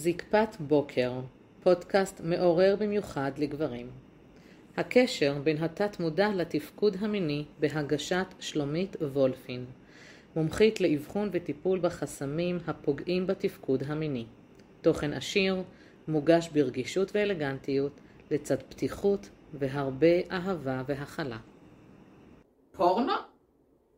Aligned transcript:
זקפת 0.00 0.56
בוקר, 0.60 1.12
פודקאסט 1.62 2.20
מעורר 2.24 2.76
במיוחד 2.78 3.32
לגברים. 3.38 3.90
הקשר 4.76 5.38
בין 5.44 5.56
התת-מודע 5.56 6.28
לתפקוד 6.28 6.96
המיני 7.00 7.44
בהגשת 7.58 8.26
שלומית 8.40 8.96
וולפין, 9.00 9.64
מומחית 10.36 10.80
לאבחון 10.80 11.28
וטיפול 11.32 11.78
בחסמים 11.78 12.58
הפוגעים 12.66 13.26
בתפקוד 13.26 13.82
המיני. 13.86 14.26
תוכן 14.80 15.12
עשיר, 15.12 15.62
מוגש 16.08 16.48
ברגישות 16.48 17.10
ואלגנטיות, 17.14 18.00
לצד 18.30 18.62
פתיחות 18.62 19.28
והרבה 19.54 20.20
אהבה 20.30 20.82
והכלה. 20.88 21.38
פורנו? 22.72 23.12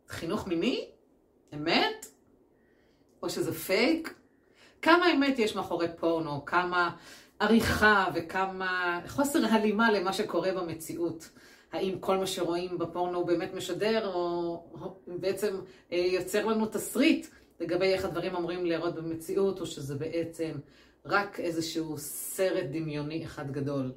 חינוך 0.08 0.48
מיני? 0.48 0.88
אמת? 1.54 2.06
או 3.22 3.30
שזה 3.30 3.52
פייק? 3.52 4.19
כמה 4.82 5.12
אמת 5.12 5.38
יש 5.38 5.56
מאחורי 5.56 5.86
פורנו? 5.96 6.44
כמה 6.44 6.90
עריכה 7.40 8.06
וכמה 8.14 9.00
חוסר 9.08 9.46
הלימה 9.46 9.92
למה 9.92 10.12
שקורה 10.12 10.52
במציאות? 10.52 11.30
האם 11.72 11.98
כל 12.00 12.16
מה 12.16 12.26
שרואים 12.26 12.78
בפורנו 12.78 13.18
הוא 13.18 13.26
באמת 13.26 13.54
משדר, 13.54 14.14
או 14.14 14.64
בעצם 15.06 15.60
אה, 15.92 15.98
יוצר 15.98 16.46
לנו 16.46 16.66
תסריט 16.66 17.26
לגבי 17.60 17.92
איך 17.92 18.04
הדברים 18.04 18.36
אמורים 18.36 18.66
להיראות 18.66 18.94
במציאות, 18.94 19.60
או 19.60 19.66
שזה 19.66 19.94
בעצם 19.94 20.52
רק 21.06 21.40
איזשהו 21.40 21.98
סרט 21.98 22.64
דמיוני 22.70 23.24
אחד 23.24 23.50
גדול. 23.50 23.92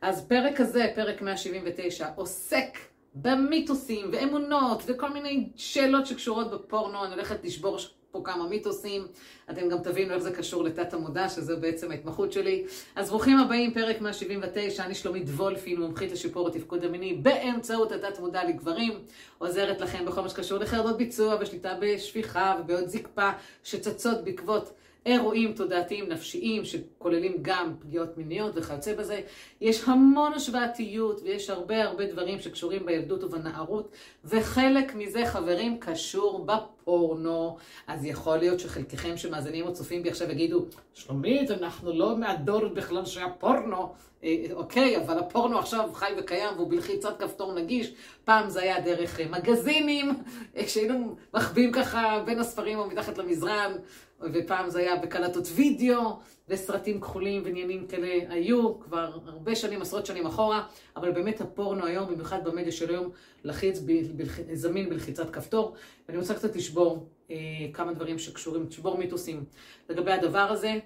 אז 0.00 0.26
פרק 0.26 0.60
הזה, 0.60 0.86
פרק 0.94 1.22
179, 1.22 2.08
עוסק 2.16 2.78
במיתוסים 3.14 4.10
ואמונות 4.12 4.82
וכל 4.86 5.10
מיני 5.10 5.50
שאלות 5.56 6.06
שקשורות 6.06 6.50
בפורנו. 6.50 7.04
אני 7.04 7.14
הולכת 7.14 7.44
לשבור 7.44 7.78
פה 8.10 8.20
כמה 8.24 8.48
מיתוסים. 8.48 9.06
אתם 9.50 9.68
גם 9.68 9.78
תבינו 9.78 10.14
איך 10.14 10.22
זה 10.22 10.30
קשור 10.30 10.64
לתת 10.64 10.94
המודע, 10.94 11.28
שזו 11.28 11.56
בעצם 11.60 11.90
ההתמחות 11.90 12.32
שלי. 12.32 12.64
אז 12.96 13.10
ברוכים 13.10 13.38
הבאים, 13.38 13.74
פרק 13.74 14.00
179, 14.00 14.84
אני 14.84 14.94
שלומית 14.94 15.28
וולפין, 15.28 15.80
מומחית 15.80 16.12
לשיפור 16.12 16.48
התפקוד 16.48 16.84
המיני 16.84 17.14
באמצעות 17.14 17.92
התת 17.92 18.18
מודע 18.18 18.44
לגברים. 18.44 18.92
עוזרת 19.38 19.80
לכם 19.80 20.04
בכל 20.04 20.20
מה 20.20 20.28
שקשור 20.28 20.58
לחרדות 20.58 20.96
ביצוע 20.96 21.36
ושליטה 21.40 21.74
בשפיכה 21.80 22.56
ובעוד 22.60 22.88
זקפה 22.88 23.30
שצצות 23.64 24.24
בעקבות 24.24 24.72
אירועים 25.08 25.52
תודעתיים 25.52 26.08
נפשיים 26.08 26.64
שכוללים 26.64 27.36
גם 27.42 27.74
פגיעות 27.78 28.18
מיניות 28.18 28.52
וכיוצא 28.54 28.94
בזה. 28.94 29.20
יש 29.60 29.82
המון 29.84 30.32
השוואתיות 30.32 31.20
ויש 31.22 31.50
הרבה 31.50 31.84
הרבה 31.84 32.06
דברים 32.06 32.40
שקשורים 32.40 32.86
בילדות 32.86 33.24
ובנערות 33.24 33.92
וחלק 34.24 34.94
מזה 34.94 35.26
חברים 35.26 35.78
קשור 35.80 36.46
בפורנו. 36.46 37.56
אז 37.86 38.04
יכול 38.04 38.36
להיות 38.36 38.60
שחלקכם 38.60 39.16
שמאזינים 39.16 39.66
או 39.66 39.72
צופים 39.72 40.02
בי 40.02 40.10
עכשיו 40.10 40.30
יגידו 40.30 40.64
שלומית 40.94 41.50
אנחנו 41.50 41.92
לא 41.92 42.16
מהדור 42.16 42.68
בכלל 42.68 43.04
שהיה 43.04 43.28
פורנו 43.28 43.94
אה, 44.24 44.44
אוקיי, 44.52 44.96
אבל 44.96 45.18
הפורנו 45.18 45.58
עכשיו 45.58 45.90
חי 45.94 46.12
וקיים 46.18 46.54
והוא 46.56 46.70
בלחיצת 46.70 47.18
כפתור 47.18 47.52
נגיש. 47.52 47.92
פעם 48.24 48.50
זה 48.50 48.62
היה 48.62 48.80
דרך 48.80 49.20
אה, 49.20 49.26
מגזינים, 49.30 50.10
אה, 50.56 50.68
שהיינו 50.68 51.16
מחביאים 51.34 51.72
ככה 51.72 52.22
בין 52.26 52.38
הספרים 52.38 52.78
או 52.78 52.86
מתחת 52.86 53.18
למזרן, 53.18 53.72
ופעם 54.20 54.70
זה 54.70 54.78
היה 54.78 54.96
בקלטות 54.96 55.48
וידאו, 55.54 56.18
וסרטים 56.48 57.00
כחולים 57.00 57.42
ועניינים 57.44 57.86
כאלה 57.86 58.32
היו 58.34 58.80
כבר 58.80 59.18
הרבה 59.26 59.56
שנים, 59.56 59.82
עשרות 59.82 60.06
שנים 60.06 60.26
אחורה, 60.26 60.66
אבל 60.96 61.12
באמת 61.12 61.40
הפורנו 61.40 61.86
היום, 61.86 62.14
במיוחד 62.14 62.44
במדיה 62.44 62.72
של 62.72 62.90
היום, 62.90 63.10
לחיץ, 63.44 63.78
ב, 63.78 63.92
ב, 64.16 64.54
זמין 64.54 64.88
בלחיצת 64.88 65.30
כפתור. 65.30 65.74
ואני 66.08 66.18
רוצה 66.18 66.34
קצת 66.34 66.56
לשבור 66.56 67.06
אה, 67.30 67.36
כמה 67.72 67.92
דברים 67.92 68.18
שקשורים, 68.18 68.66
לשבור 68.68 68.98
מיתוסים 68.98 69.44
לגבי 69.88 70.12
הדבר 70.12 70.38
הזה. 70.38 70.78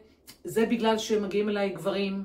זה 0.45 0.67
בגלל 0.67 0.99
שמגיעים 0.99 1.49
אליי 1.49 1.69
גברים, 1.69 2.25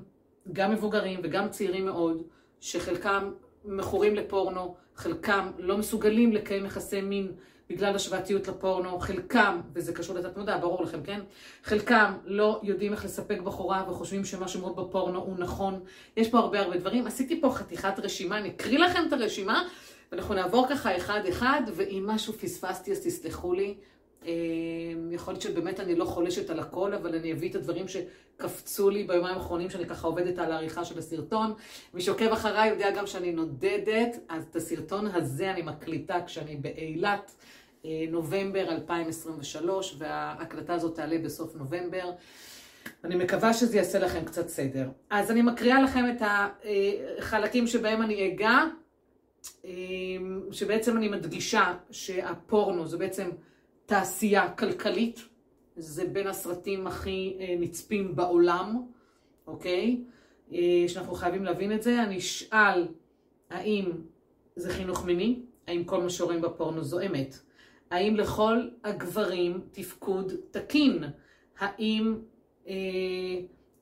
גם 0.53 0.71
מבוגרים 0.71 1.19
וגם 1.23 1.49
צעירים 1.49 1.85
מאוד, 1.85 2.23
שחלקם 2.59 3.31
מכורים 3.65 4.15
לפורנו, 4.15 4.75
חלקם 4.95 5.51
לא 5.57 5.77
מסוגלים 5.77 6.31
לקיים 6.31 6.65
יחסי 6.65 7.01
מין 7.01 7.31
בגלל 7.69 7.95
השוואתיות 7.95 8.47
לפורנו, 8.47 8.99
חלקם, 8.99 9.61
וזה 9.73 9.93
קשור 9.93 10.15
לתת 10.15 10.37
מודע, 10.37 10.57
ברור 10.57 10.83
לכם, 10.83 11.03
כן? 11.03 11.19
חלקם 11.63 12.13
לא 12.25 12.59
יודעים 12.63 12.93
איך 12.93 13.05
לספק 13.05 13.39
בחורה 13.41 13.85
וחושבים 13.89 14.25
שמה 14.25 14.47
שמות 14.47 14.75
בפורנו 14.75 15.19
הוא 15.19 15.35
נכון. 15.37 15.79
יש 16.17 16.29
פה 16.29 16.39
הרבה 16.39 16.59
הרבה 16.59 16.77
דברים. 16.77 17.07
עשיתי 17.07 17.41
פה 17.41 17.49
חתיכת 17.49 17.99
רשימה, 17.99 18.37
אני 18.37 18.49
אקריא 18.49 18.79
לכם 18.79 19.03
את 19.07 19.13
הרשימה, 19.13 19.63
ואנחנו 20.11 20.33
נעבור 20.33 20.67
ככה 20.69 20.97
אחד-אחד, 20.97 21.61
ואם 21.75 22.03
משהו 22.07 22.33
פספסתי 22.33 22.91
אז 22.91 22.99
תסלחו 23.03 23.53
לי. 23.53 23.75
אמ, 24.27 25.11
יכול 25.11 25.33
להיות 25.33 25.41
שבאמת 25.41 25.79
אני 25.79 25.95
לא 25.95 26.05
חולשת 26.05 26.49
על 26.49 26.59
הכל, 26.59 26.93
אבל 26.93 27.15
אני 27.15 27.33
אביא 27.33 27.49
את 27.49 27.55
הדברים 27.55 27.85
שקפצו 27.87 28.89
לי 28.89 29.03
ביומיים 29.03 29.35
האחרונים, 29.35 29.69
שאני 29.69 29.85
ככה 29.85 30.07
עובדת 30.07 30.39
על 30.39 30.51
העריכה 30.51 30.85
של 30.85 30.97
הסרטון. 30.97 31.53
מי 31.93 32.01
שעוקב 32.01 32.31
אחריי 32.31 32.69
יודע 32.69 32.91
גם 32.91 33.07
שאני 33.07 33.31
נודדת, 33.31 34.17
אז 34.29 34.43
את 34.49 34.55
הסרטון 34.55 35.07
הזה 35.07 35.51
אני 35.51 35.61
מקליטה 35.61 36.21
כשאני 36.25 36.55
באילת, 36.55 37.31
אה, 37.85 38.05
נובמבר 38.09 38.69
2023, 38.69 39.95
וההקלטה 39.97 40.73
הזאת 40.73 40.95
תעלה 40.95 41.17
בסוף 41.17 41.55
נובמבר. 41.55 42.11
אני 43.03 43.15
מקווה 43.15 43.53
שזה 43.53 43.77
יעשה 43.77 43.99
לכם 43.99 44.25
קצת 44.25 44.47
סדר. 44.47 44.89
אז 45.09 45.31
אני 45.31 45.41
מקריאה 45.41 45.81
לכם 45.81 46.05
את 46.11 46.21
החלקים 47.19 47.67
שבהם 47.67 48.01
אני 48.01 48.27
אגע, 48.27 48.59
אמ, 49.65 50.41
שבעצם 50.51 50.97
אני 50.97 51.07
מדגישה 51.07 51.73
שהפורנו 51.91 52.87
זה 52.87 52.97
בעצם... 52.97 53.29
תעשייה 53.87 54.51
כלכלית, 54.51 55.19
זה 55.75 56.05
בין 56.05 56.27
הסרטים 56.27 56.87
הכי 56.87 57.37
אה, 57.39 57.55
נצפים 57.59 58.15
בעולם, 58.15 58.81
אוקיי? 59.47 60.01
אה, 60.53 60.85
שאנחנו 60.87 61.15
חייבים 61.15 61.43
להבין 61.43 61.71
את 61.71 61.83
זה. 61.83 62.03
אני 62.03 62.17
אשאל 62.17 62.87
האם 63.49 63.91
זה 64.55 64.69
חינוך 64.73 65.05
מיני, 65.05 65.39
האם 65.67 65.83
כל 65.83 66.01
מה 66.01 66.09
שרואים 66.09 66.41
בפורנו 66.41 66.83
זו 66.83 66.99
אמת, 66.99 67.39
האם 67.91 68.15
לכל 68.15 68.67
הגברים 68.83 69.61
תפקוד 69.71 70.33
תקין, 70.51 71.03
האם 71.59 72.15
אה, 72.67 72.73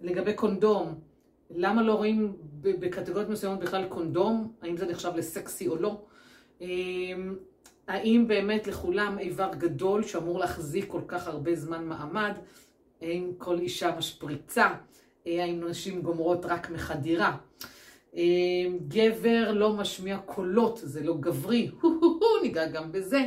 לגבי 0.02 0.34
קונדום, 0.34 1.00
למה 1.50 1.84
לא 1.84 1.94
רואים 1.94 2.38
בקטגוריות 2.62 3.30
מסוימות 3.30 3.60
בכלל 3.60 3.86
קונדום, 3.90 4.54
האם 4.62 4.78
זה 4.78 4.86
נחשב 4.86 5.12
לסקסי 5.16 5.68
או 5.68 5.76
לא. 5.76 6.02
אה, 6.62 6.68
האם 7.88 8.28
באמת 8.28 8.68
לכולם 8.68 9.20
איבר 9.20 9.52
גדול 9.58 10.04
שאמור 10.04 10.40
להחזיק 10.40 10.86
כל 10.88 11.02
כך 11.08 11.28
הרבה 11.28 11.56
זמן 11.56 11.86
מעמד? 11.86 12.32
האם 13.02 13.32
כל 13.38 13.60
אישה 13.60 13.96
משפריצה? 13.98 14.74
האם 15.26 15.64
נשים 15.68 16.02
גומרות 16.02 16.46
רק 16.46 16.70
מחדירה? 16.70 17.38
גבר 18.88 19.52
לא 19.52 19.74
משמיע 19.74 20.18
קולות, 20.18 20.80
זה 20.84 21.04
לא 21.04 21.16
גברי, 21.20 21.72
ניגע 22.42 22.68
גם 22.68 22.92
בזה. 22.92 23.20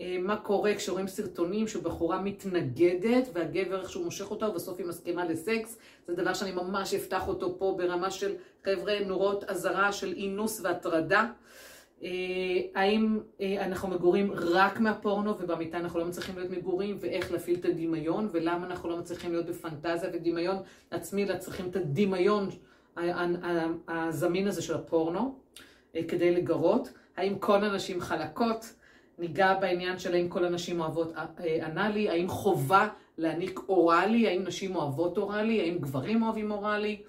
מה 0.00 0.36
קורה 0.36 0.74
כשרואים 0.74 1.08
סרטונים 1.08 1.68
שבחורה 1.68 2.20
מתנגדת 2.20 3.28
והגבר 3.32 3.80
איכשהו 3.80 4.04
מושך 4.04 4.30
אותה 4.30 4.48
ובסוף 4.48 4.78
היא 4.78 4.86
מסכימה 4.86 5.24
לסקס, 5.24 5.78
זה 6.06 6.14
דבר 6.14 6.34
שאני 6.34 6.52
ממש 6.52 6.94
אפתח 6.94 7.28
אותו 7.28 7.58
פה 7.58 7.74
ברמה 7.78 8.10
של 8.10 8.34
חבר'ה 8.64 8.94
נורות 9.06 9.44
אזהרה 9.44 9.92
של 9.92 10.12
אינוס 10.16 10.60
והטרדה. 10.64 11.26
אה, 12.02 12.10
האם 12.74 13.18
אה, 13.40 13.64
אנחנו 13.64 13.88
מגורים 13.88 14.32
רק 14.32 14.80
מהפורנו 14.80 15.38
ובמיטה 15.38 15.78
אנחנו 15.78 15.98
לא 15.98 16.04
מצליחים 16.04 16.36
להיות 16.36 16.50
מגורים? 16.50 16.96
ואיך 17.00 17.32
להפעיל 17.32 17.58
את 17.60 17.64
הדמיון? 17.64 18.28
ולמה 18.32 18.66
אנחנו 18.66 18.88
לא 18.88 18.96
מצליחים 18.96 19.32
להיות 19.32 19.46
בפנטזיה? 19.46 20.10
ודמיון 20.12 20.56
עצמי 20.90 21.24
אלא 21.24 21.36
צריכים 21.38 21.68
את 21.68 21.76
הדמיון 21.76 22.48
הזמין 23.88 24.48
הזה 24.48 24.62
של 24.62 24.74
הפורנו 24.74 25.38
אה, 25.96 26.00
כדי 26.08 26.34
לגרות. 26.34 26.92
האם 27.16 27.38
כל 27.38 27.64
הנשים 27.64 28.00
חלקות? 28.00 28.74
ניגע 29.18 29.54
בעניין 29.54 29.98
של 29.98 30.14
האם 30.14 30.28
כל 30.28 30.44
הנשים 30.44 30.80
אוהבות 30.80 31.12
אנאלי, 31.62 32.10
האם 32.10 32.28
חובה 32.28 32.88
להעניק 33.18 33.60
אוראלי, 33.68 34.28
האם 34.28 34.44
נשים 34.44 34.76
אוהבות 34.76 35.18
אוראלי, 35.18 35.60
האם 35.60 35.78
גברים 35.78 36.22
אוהבים 36.22 36.50
אוראלי, 36.50 37.02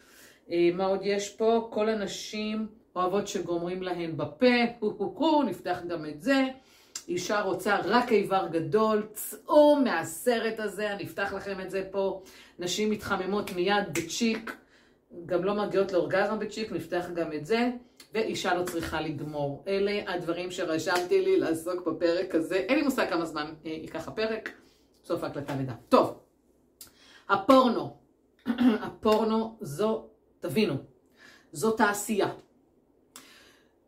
מה 0.49 0.85
עוד 0.85 0.99
יש 1.03 1.29
פה? 1.29 1.67
כל 1.71 1.89
הנשים 1.89 2.67
אוהבות 2.97 3.27
שגומרים 3.27 3.83
להן 3.83 4.17
בפה, 4.17 4.55
הו 4.79 4.97
הו 4.97 5.15
הו, 5.17 5.43
נפתח 5.43 5.79
גם 5.87 6.05
את 6.05 6.21
זה. 6.21 6.43
אישה 7.07 7.41
רוצה 7.41 7.77
רק 7.83 8.11
איבר 8.11 8.47
גדול, 8.51 9.07
צאו 9.13 9.75
מהסרט 9.75 10.59
הזה, 10.59 10.93
אני 10.93 11.03
אפתח 11.03 11.33
לכם 11.33 11.61
את 11.61 11.69
זה 11.69 11.87
פה. 11.91 12.21
נשים 12.59 12.91
מתחממות 12.91 13.51
מיד 13.51 13.83
בצ'יק, 13.93 14.57
גם 15.25 15.43
לא 15.43 15.53
מגיעות 15.53 15.91
לאורגזמה 15.91 16.35
בצ'יק, 16.35 16.71
נפתח 16.71 17.05
גם 17.13 17.33
את 17.33 17.45
זה. 17.45 17.69
ואישה 18.13 18.53
לא 18.53 18.63
צריכה 18.63 19.01
לגמור. 19.01 19.63
אלה 19.67 20.13
הדברים 20.13 20.51
שרשמתי 20.51 21.21
לי 21.21 21.39
לעסוק 21.39 21.87
בפרק 21.87 22.35
הזה. 22.35 22.55
אין 22.55 22.77
לי 22.77 22.83
מושג 22.83 23.09
כמה 23.09 23.25
זמן 23.25 23.53
אה, 23.65 23.71
ייקח 23.71 24.07
הפרק, 24.07 24.49
סוף 25.03 25.23
ההקלטה 25.23 25.55
נדע. 25.55 25.73
טוב, 25.89 26.19
הפורנו. 27.29 27.97
הפורנו 28.85 29.57
זו, 29.61 30.05
תבינו, 30.39 30.75
זו 31.51 31.71
תעשייה. 31.71 32.29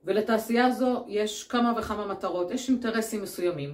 ולתעשייה 0.04 0.66
הזו 0.66 1.06
יש 1.08 1.44
כמה 1.44 1.74
וכמה 1.78 2.08
מטרות, 2.08 2.52
יש 2.52 2.70
אינטרסים 2.70 3.22
מסוימים. 3.22 3.74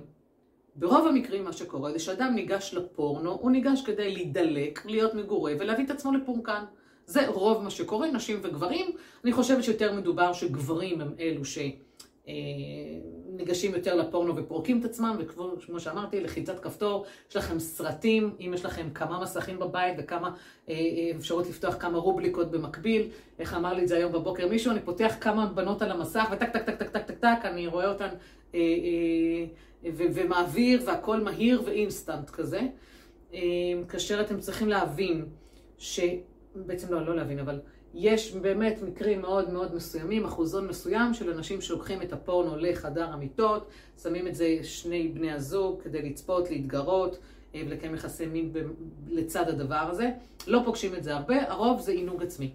ברוב 0.76 1.08
המקרים 1.08 1.44
מה 1.44 1.54
שקורה 1.54 1.92
זה 1.92 2.00
שאדם 2.00 2.36
ניגש 2.36 2.74
לפורנו, 2.74 3.32
הוא 3.32 3.52
ניגש 3.52 3.82
כדי 3.86 4.14
להידלק, 4.14 4.86
להיות 4.86 5.14
מגורה 5.14 5.54
ולהביא 5.60 5.86
את 5.86 5.92
עצמו 5.92 6.12
לפורקן. 6.12 6.64
זה 7.06 7.28
רוב 7.28 7.64
מה 7.64 7.70
שקורה, 7.70 8.12
נשים 8.12 8.40
וגברים. 8.44 8.92
אני 9.24 9.34
חושבת 9.34 9.64
שיותר 9.64 9.94
מדובר 9.94 10.34
שגברים 10.34 11.02
הם 11.02 11.14
אלו 11.20 11.46
ש... 11.46 11.58
אה, 12.28 12.34
ניגשים 13.26 13.76
יותר 13.76 13.96
לפורנו 13.96 14.36
ופורקים 14.36 14.80
את 14.80 14.86
עצמם, 14.86 15.16
וכמו 15.20 15.80
שאמרתי, 15.80 16.22
לחיצת 16.22 16.60
כפתור, 16.60 17.06
יש 17.30 17.36
לכם 17.36 17.60
סרטים, 17.60 18.36
אם 18.40 18.52
יש 18.54 18.66
לכם 18.66 18.90
כמה 18.94 19.22
מסכים 19.22 19.60
בבית 19.60 19.96
וכמה 19.98 20.28
אה, 20.70 20.74
אה, 20.74 21.12
אפשרות 21.18 21.48
לפתוח 21.50 21.76
כמה 21.80 21.98
רובליקות 21.98 22.52
במקביל, 22.52 23.08
איך 23.40 23.54
אמר 23.54 23.74
לי 23.74 23.84
את 23.84 23.88
זה 23.88 23.98
היום 23.98 24.12
בבוקר 24.12 24.48
מישהו, 24.48 24.72
אני 24.72 24.80
פותח 24.80 25.16
כמה 25.22 25.46
בנות 25.46 25.82
על 25.82 25.92
המסך, 25.92 26.26
וטק 26.32 26.50
טק 26.50 26.64
טק 26.64 26.76
טק 26.76 26.90
טק 26.90 27.06
טק 27.06 27.18
טק, 27.20 27.46
אני 27.46 27.68
רואה 27.68 27.90
אותן 27.90 28.10
ומעביר, 29.84 30.82
והכל 30.86 31.20
מהיר 31.20 31.62
ואינסטנט 31.66 32.30
כזה. 32.30 32.62
כאשר 33.90 34.22
אתם 34.22 34.40
צריכים 34.40 34.70
להבין, 34.70 35.26
שבעצם 35.78 36.94
לא, 36.94 37.06
לא 37.06 37.16
להבין, 37.16 37.40
אבל 37.40 37.60
יש 37.98 38.34
באמת 38.34 38.82
מקרים 38.82 39.22
מאוד 39.22 39.50
מאוד 39.50 39.76
מסוימים, 39.76 40.26
אחוזון 40.26 40.68
מסוים 40.68 41.14
של 41.14 41.30
אנשים 41.30 41.62
שלוקחים 41.62 42.02
את 42.02 42.14
הפורנו 42.14 42.58
לחדר 42.58 43.10
המיטות, 43.10 43.70
שמים 44.04 44.28
את 44.28 44.36
זה 44.36 44.60
שני 44.64 45.08
בני 45.08 45.32
הזוג 45.32 45.82
כדי 45.84 46.10
לצפות, 46.10 46.50
להתגרות 46.50 47.18
אה, 47.56 47.62
ולקיים 47.68 47.96
יחסי 47.96 48.26
מין 48.26 48.52
לצד 49.08 49.50
הדבר 49.50 49.76
הזה. 49.76 50.10
לא 50.48 50.62
פוגשים 50.66 50.96
את 50.96 51.04
זה 51.04 51.16
הרבה, 51.16 51.52
הרוב 51.52 51.82
זה 51.82 51.92
עינוג 51.92 52.24
עצמי. 52.24 52.52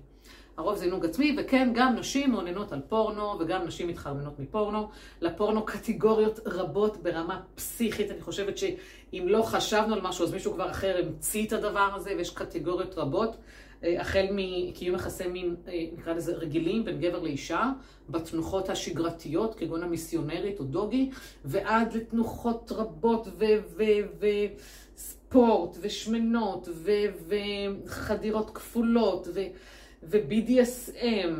הרוב 0.56 0.76
זה 0.76 0.84
עינוג 0.84 1.04
עצמי, 1.04 1.36
וכן, 1.38 1.72
גם 1.74 1.96
נשים 1.96 2.30
מעוננות 2.30 2.72
על 2.72 2.80
פורנו, 2.88 3.36
וגם 3.40 3.66
נשים 3.66 3.88
מתחרמנות 3.88 4.38
מפורנו. 4.38 4.88
לפורנו 5.20 5.64
קטגוריות 5.66 6.40
רבות 6.46 6.96
ברמה 7.02 7.40
פסיכית. 7.54 8.10
אני 8.10 8.20
חושבת 8.20 8.58
שאם 8.58 9.24
לא 9.26 9.42
חשבנו 9.42 9.94
על 9.94 10.00
משהו, 10.00 10.24
אז 10.24 10.32
מישהו 10.32 10.52
כבר 10.52 10.70
אחר 10.70 10.96
המציא 11.04 11.46
את 11.46 11.52
הדבר 11.52 11.90
הזה, 11.94 12.10
ויש 12.16 12.30
קטגוריות 12.30 12.98
רבות. 12.98 13.36
אה, 13.84 14.00
החל 14.00 14.26
מקיום 14.30 14.96
יחסי 14.96 15.26
מין, 15.26 15.56
אה, 15.68 15.86
נקרא 15.98 16.12
לזה 16.12 16.32
רגילים, 16.32 16.84
בין 16.84 17.00
גבר 17.00 17.18
לאישה, 17.22 17.72
בתנוחות 18.08 18.68
השגרתיות, 18.68 19.54
כגון 19.54 19.82
המיסיונרית 19.82 20.60
או 20.60 20.64
דוגי, 20.64 21.10
ועד 21.44 21.92
לתנוחות 21.94 22.72
רבות 22.72 23.28
וספורט, 24.18 25.76
ושמנות, 25.80 26.68
וחדירות 27.86 28.50
כפולות, 28.54 29.28
ו-BDSM, 30.02 31.30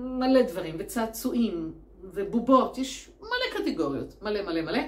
מלא 0.00 0.42
דברים, 0.42 0.76
וצעצועים, 0.78 1.72
ובובות, 2.02 2.78
יש 2.78 3.10
מלא 3.20 3.58
קטגוריות, 3.58 4.22
מלא 4.22 4.42
מלא 4.42 4.62
מלא. 4.62 4.82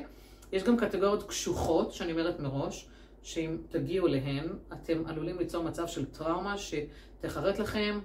יש 0.53 0.63
גם 0.63 0.77
קטגוריות 0.77 1.23
קשוחות, 1.23 1.93
שאני 1.93 2.13
אומרת 2.13 2.41
מראש, 2.41 2.89
שאם 3.23 3.57
תגיעו 3.69 4.07
אליהן, 4.07 4.49
אתם 4.73 5.03
עלולים 5.07 5.39
ליצור 5.39 5.65
מצב 5.65 5.87
של 5.87 6.05
טראומה 6.05 6.55
שתחרט 6.59 7.59
לכם 7.59 7.99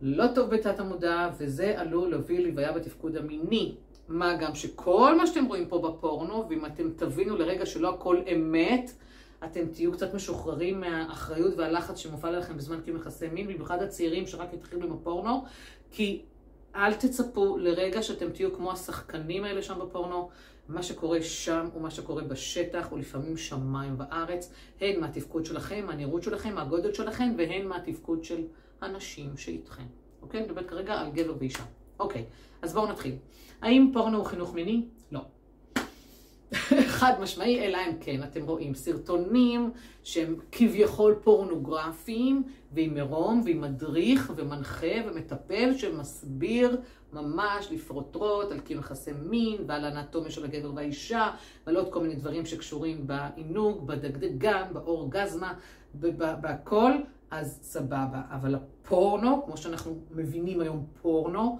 לא 0.00 0.24
טוב 0.34 0.50
בתת 0.50 0.80
המודע, 0.80 1.30
וזה 1.38 1.80
עלול 1.80 2.10
להוביל 2.10 2.46
לבעיה 2.46 2.72
בתפקוד 2.72 3.16
המיני. 3.16 3.74
מה 4.08 4.36
גם 4.36 4.54
שכל 4.54 5.16
מה 5.16 5.26
שאתם 5.26 5.44
רואים 5.44 5.68
פה 5.68 5.78
בפורנו, 5.78 6.46
ואם 6.48 6.66
אתם 6.66 6.90
תבינו 6.96 7.36
לרגע 7.36 7.66
שלא 7.66 7.94
הכל 7.94 8.22
אמת, 8.34 8.92
אתם 9.44 9.66
תהיו 9.66 9.92
קצת 9.92 10.14
משוחררים 10.14 10.80
מהאחריות 10.80 11.54
והלחץ 11.56 11.98
שמופעל 11.98 12.34
עליכם 12.34 12.56
בזמן 12.56 12.80
קיום 12.80 12.96
יחסי 12.96 13.28
מין, 13.28 13.46
במיוחד 13.46 13.82
הצעירים 13.82 14.26
שרק 14.26 14.54
התחילו 14.54 14.86
עם 14.86 14.92
הפורנו, 14.92 15.44
כי 15.90 16.22
אל 16.74 16.94
תצפו 16.94 17.58
לרגע 17.58 18.02
שאתם 18.02 18.30
תהיו 18.30 18.54
כמו 18.54 18.72
השחקנים 18.72 19.44
האלה 19.44 19.62
שם 19.62 19.78
בפורנו. 19.78 20.28
מה 20.68 20.82
שקורה 20.82 21.22
שם 21.22 21.68
ומה 21.76 21.90
שקורה 21.90 22.22
בשטח 22.22 22.86
הוא 22.90 22.98
לפעמים 22.98 23.36
שמיים 23.36 23.94
וארץ, 23.98 24.52
הן 24.80 25.00
מהתפקוד 25.00 25.44
שלכם, 25.44 25.86
מהנראות 25.86 26.22
שלכם, 26.22 26.54
מהגודל 26.54 26.94
שלכם, 26.94 27.34
והן 27.38 27.66
מהתפקוד 27.66 28.24
של 28.24 28.44
הנשים 28.80 29.36
שאיתכם. 29.36 29.86
אוקיי? 30.22 30.40
אני 30.40 30.48
מדברת 30.48 30.68
כרגע 30.68 30.94
על 30.94 31.10
גבר 31.10 31.34
ואישה. 31.38 31.64
אוקיי, 31.98 32.24
אז 32.62 32.74
בואו 32.74 32.86
נתחיל. 32.86 33.14
האם 33.62 33.90
פורנו 33.92 34.18
הוא 34.18 34.26
חינוך 34.26 34.54
מיני? 34.54 34.84
לא. 35.12 35.20
חד 36.98 37.12
משמעי, 37.20 37.66
אלא 37.66 37.78
אם 37.78 37.98
כן 38.00 38.22
אתם 38.22 38.46
רואים 38.46 38.74
סרטונים 38.74 39.70
שהם 40.04 40.36
כביכול 40.52 41.14
פורנוגרפיים, 41.22 42.42
ועם 42.72 42.94
מרום, 42.94 43.42
ועם 43.44 43.60
מדריך, 43.60 44.32
ומנחה, 44.36 44.86
ומטפל, 45.06 45.78
שמסביר 45.78 46.80
ממש 47.12 47.68
לפרוטרוט 47.70 48.52
על 48.52 48.60
קיום 48.60 48.80
יחסי 48.80 49.10
מין, 49.12 49.64
ועל 49.66 49.84
האנטומיה 49.84 50.30
של 50.30 50.44
הגבר 50.44 50.72
והאישה, 50.74 51.30
ועל 51.66 51.76
עוד 51.76 51.92
כל 51.92 52.00
מיני 52.00 52.14
דברים 52.14 52.46
שקשורים 52.46 53.06
בעינוג, 53.06 53.86
בדגדגן, 53.86 54.62
באורגזמה, 54.72 55.54
בהכל, 56.40 56.92
אז 57.30 57.58
סבבה. 57.62 58.22
אבל 58.30 58.54
הפורנו, 58.54 59.42
כמו 59.46 59.56
שאנחנו 59.56 60.00
מבינים 60.10 60.60
היום 60.60 60.86
פורנו, 61.02 61.58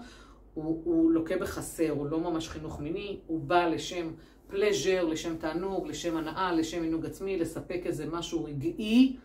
הוא, 0.53 0.81
הוא 0.83 1.11
לוקה 1.11 1.37
בחסר, 1.37 1.89
הוא 1.89 2.07
לא 2.07 2.19
ממש 2.19 2.49
חינוך 2.49 2.79
מיני, 2.79 3.19
הוא 3.27 3.41
בא 3.41 3.65
לשם 3.67 4.11
פלז'ר, 4.47 5.03
לשם 5.03 5.37
תענוג, 5.37 5.87
לשם 5.87 6.17
הנאה, 6.17 6.51
לשם 6.53 6.83
עינוג 6.83 7.05
עצמי, 7.05 7.37
לספק 7.37 7.81
איזה 7.85 8.05
משהו 8.05 8.43
רגעי. 8.43 9.15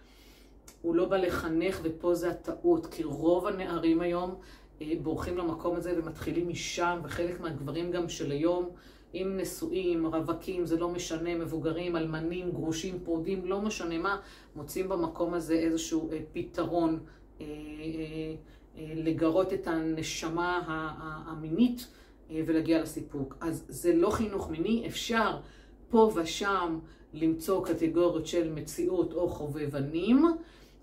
הוא 0.82 0.94
לא 0.94 1.04
בא 1.04 1.16
לחנך, 1.16 1.80
ופה 1.82 2.14
זה 2.14 2.30
הטעות, 2.30 2.86
כי 2.86 3.02
רוב 3.02 3.46
הנערים 3.46 4.00
היום 4.00 4.34
בורחים 5.02 5.38
למקום 5.38 5.76
הזה 5.76 5.94
ומתחילים 5.96 6.48
משם, 6.48 7.00
וחלק 7.04 7.40
מהגברים 7.40 7.90
גם 7.90 8.08
של 8.08 8.30
היום, 8.30 8.68
אם 9.14 9.36
נשואים, 9.36 10.06
רווקים, 10.06 10.66
זה 10.66 10.76
לא 10.76 10.88
משנה, 10.88 11.34
מבוגרים, 11.34 11.96
אלמנים, 11.96 12.50
גרושים, 12.50 12.98
פרודים, 13.04 13.46
לא 13.46 13.60
משנה 13.60 13.98
מה, 13.98 14.20
מוצאים 14.56 14.88
במקום 14.88 15.34
הזה 15.34 15.54
איזשהו 15.54 16.12
אה, 16.12 16.18
פתרון 16.32 16.98
אה, 17.40 17.46
לגרות 18.76 19.52
את 19.52 19.66
הנשמה 19.66 20.62
המינית. 21.26 21.86
ולהגיע 22.30 22.82
לסיפוק. 22.82 23.36
אז 23.40 23.64
זה 23.68 23.94
לא 23.94 24.10
חינוך 24.10 24.50
מיני, 24.50 24.86
אפשר 24.86 25.38
פה 25.90 26.12
ושם 26.14 26.78
למצוא 27.12 27.66
קטגוריות 27.66 28.26
של 28.26 28.52
מציאות 28.52 29.12
או 29.12 29.28
חובבנים, 29.28 30.24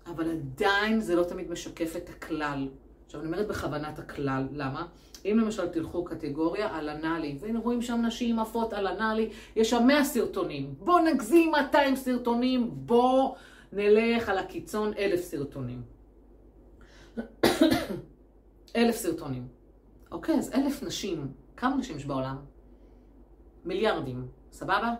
אבל 0.06 0.30
עדיין 0.30 1.00
זה 1.00 1.14
לא 1.14 1.24
תמיד 1.24 1.50
משקף 1.50 1.96
את 1.96 2.08
הכלל. 2.08 2.68
עכשיו 3.06 3.20
אני 3.20 3.28
אומרת 3.28 3.48
בכוונת 3.48 3.98
הכלל, 3.98 4.46
למה? 4.52 4.86
אם 5.24 5.38
למשל 5.42 5.68
תלכו 5.68 6.04
קטגוריה 6.04 6.76
על 6.76 6.88
אנאלי, 6.88 7.38
והנה 7.40 7.58
רואים 7.58 7.82
שם 7.82 8.02
נשים 8.06 8.38
עפות 8.38 8.72
על 8.72 8.86
אנאלי, 8.86 9.30
יש 9.56 9.70
שם 9.70 9.86
100 9.86 10.04
סרטונים, 10.04 10.74
בוא 10.78 11.00
נגזים 11.00 11.50
200 11.50 11.96
סרטונים, 11.96 12.70
בוא 12.72 13.34
נלך 13.72 14.28
על 14.28 14.38
הקיצון 14.38 14.92
1,000 14.98 15.20
סרטונים. 15.20 15.82
1,000 18.76 18.96
סרטונים. 18.96 19.48
אוקיי, 20.10 20.38
אז 20.38 20.52
אלף 20.54 20.82
נשים, 20.82 21.32
כמה 21.56 21.76
נשים 21.76 21.96
יש 21.96 22.06
בעולם? 22.06 22.36
מיליארדים, 23.64 24.28
סבבה? 24.52 24.94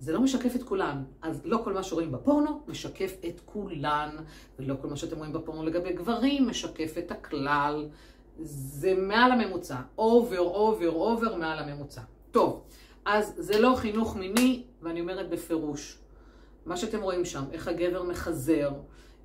זה 0.00 0.12
לא 0.12 0.20
משקף 0.20 0.56
את 0.56 0.62
כולן. 0.62 1.02
אז 1.22 1.40
לא 1.44 1.60
כל 1.64 1.72
מה 1.72 1.82
שרואים 1.82 2.12
בפורנו 2.12 2.60
משקף 2.68 3.16
את 3.28 3.40
כולן, 3.44 4.16
ולא 4.58 4.74
כל 4.82 4.88
מה 4.88 4.96
שאתם 4.96 5.16
רואים 5.16 5.32
בפורנו 5.32 5.64
לגבי 5.64 5.92
גברים 5.92 6.48
משקף 6.48 6.94
את 6.98 7.10
הכלל. 7.10 7.88
זה 8.38 8.94
מעל 8.94 9.32
הממוצע. 9.32 9.76
over, 9.98 10.38
over, 10.38 10.90
over 10.90 11.36
מעל 11.36 11.58
הממוצע. 11.58 12.00
טוב, 12.30 12.62
אז 13.04 13.34
זה 13.36 13.60
לא 13.60 13.74
חינוך 13.76 14.16
מיני, 14.16 14.62
ואני 14.82 15.00
אומרת 15.00 15.30
בפירוש. 15.30 15.98
מה 16.66 16.76
שאתם 16.76 17.00
רואים 17.00 17.24
שם, 17.24 17.44
איך 17.52 17.68
הגבר 17.68 18.02
מחזר, 18.02 18.70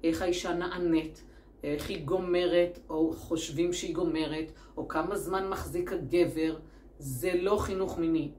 איך 0.03 0.21
האישה 0.21 0.53
נענית, 0.53 1.23
איך 1.63 1.89
היא 1.89 2.05
גומרת, 2.05 2.79
או 2.89 3.13
חושבים 3.13 3.73
שהיא 3.73 3.95
גומרת, 3.95 4.51
או 4.77 4.87
כמה 4.87 5.15
זמן 5.15 5.47
מחזיק 5.47 5.91
הגבר, 5.93 6.55
זה 6.99 7.31
לא 7.41 7.57
חינוך 7.57 7.97
מיני. 7.99 8.31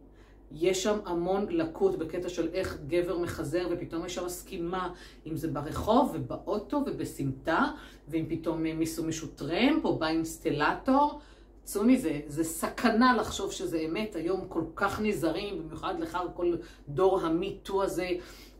יש 0.52 0.82
שם 0.82 0.98
המון 1.04 1.46
לקות 1.48 1.98
בקטע 1.98 2.28
של 2.28 2.48
איך 2.52 2.78
גבר 2.86 3.18
מחזר, 3.18 3.66
ופתאום 3.70 4.06
יש 4.06 4.14
שם 4.14 4.28
סכימה, 4.28 4.92
אם 5.26 5.36
זה 5.36 5.48
ברחוב 5.48 6.10
ובאוטו 6.14 6.82
ובסמטה, 6.86 7.64
ואם 8.08 8.24
פתאום 8.28 8.62
מישהו 8.62 9.04
מישהו 9.04 9.28
טרמפ 9.28 9.84
או 9.84 9.98
בא 9.98 10.06
אינסטלטור. 10.08 11.20
צאו 11.64 11.84
מזה, 11.84 12.20
זה 12.26 12.44
סכנה 12.44 13.16
לחשוב 13.16 13.52
שזה 13.52 13.78
אמת, 13.78 14.16
היום 14.16 14.44
כל 14.48 14.62
כך 14.76 15.00
נזהרים, 15.00 15.58
במיוחד 15.58 16.00
לך 16.00 16.18
כל 16.34 16.56
דור 16.88 17.20
המיטו 17.20 17.82
הזה, 17.82 18.08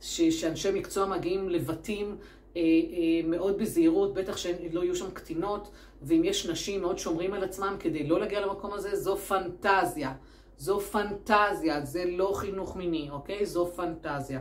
ש, 0.01 0.21
שאנשי 0.21 0.71
מקצוע 0.75 1.07
מגיעים 1.07 1.49
לבתים 1.49 2.17
אה, 2.57 2.61
אה, 2.61 3.29
מאוד 3.29 3.59
בזהירות, 3.59 4.15
בטח 4.15 4.37
שלא 4.37 4.85
יהיו 4.85 4.97
שם 4.97 5.11
קטינות, 5.11 5.71
ואם 6.03 6.25
יש 6.25 6.47
נשים 6.47 6.81
מאוד 6.81 6.99
שומרים 6.99 7.33
על 7.33 7.45
עצמם 7.45 7.77
כדי 7.81 8.09
לא 8.09 8.21
להגיע 8.21 8.47
למקום 8.47 8.73
הזה, 8.73 8.97
זו 8.97 9.17
פנטזיה. 9.17 10.13
זו 10.59 10.81
פנטזיה, 10.81 11.85
זה 11.85 12.05
לא 12.05 12.33
חינוך 12.35 12.77
מיני, 12.77 13.11
אוקיי? 13.11 13.47
זו 13.47 13.67
פנטזיה. 13.67 14.41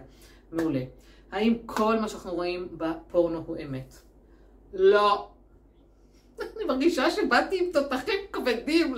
מעולה. 0.51 0.83
האם 1.31 1.57
כל 1.65 1.99
מה 1.99 2.07
שאנחנו 2.07 2.33
רואים 2.33 2.67
בפורנו 2.77 3.43
הוא 3.45 3.57
אמת? 3.63 3.93
לא. 4.73 5.29
אני 6.57 6.63
מרגישה 6.67 7.11
שבאתי 7.11 7.59
עם 7.59 7.71
תותחים 7.73 8.19
כבדים 8.31 8.95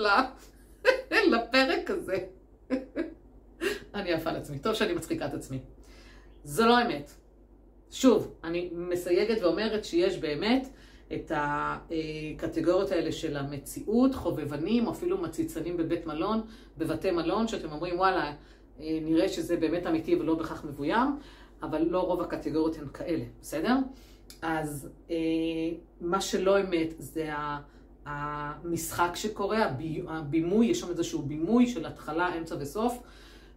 לפרק 1.31 1.89
הזה. 1.89 2.17
אני 3.95 4.13
עפה 4.13 4.29
על 4.29 4.35
עצמי. 4.35 4.59
טוב 4.59 4.73
שאני 4.73 4.93
מצחיקה 4.93 5.25
את 5.25 5.33
עצמי. 5.33 5.59
זו 6.43 6.65
לא 6.65 6.81
אמת. 6.81 7.11
שוב, 7.91 8.33
אני 8.43 8.69
מסייגת 8.73 9.41
ואומרת 9.41 9.85
שיש 9.85 10.17
באמת 10.17 10.67
את 11.13 11.31
הקטגוריות 11.35 12.91
האלה 12.91 13.11
של 13.11 13.37
המציאות, 13.37 14.15
חובבנים, 14.15 14.87
או 14.87 14.91
אפילו 14.91 15.17
מציצנים 15.17 15.77
בבית 15.77 16.05
מלון, 16.05 16.41
בבתי 16.77 17.11
מלון, 17.11 17.47
שאתם 17.47 17.71
אומרים, 17.71 17.99
וואלה, 17.99 18.33
אה, 18.79 18.99
נראה 19.01 19.29
שזה 19.29 19.57
באמת 19.57 19.87
אמיתי 19.87 20.15
ולא 20.15 20.35
בכך 20.35 20.65
מבוים, 20.65 21.19
אבל 21.63 21.81
לא 21.81 21.99
רוב 21.99 22.21
הקטגוריות 22.21 22.77
הן 22.77 22.87
כאלה, 22.93 23.23
בסדר? 23.41 23.75
אז 24.41 24.89
אה, 25.09 25.15
מה 26.01 26.21
שלא 26.21 26.59
אמת 26.61 26.93
זה 26.97 27.29
המשחק 28.05 29.11
שקורה, 29.15 29.69
הבימוי, 30.07 30.67
יש 30.67 30.79
שם 30.79 30.89
איזשהו 30.89 31.21
בימוי 31.21 31.67
של 31.67 31.85
התחלה, 31.85 32.37
אמצע 32.37 32.55
וסוף. 32.59 33.01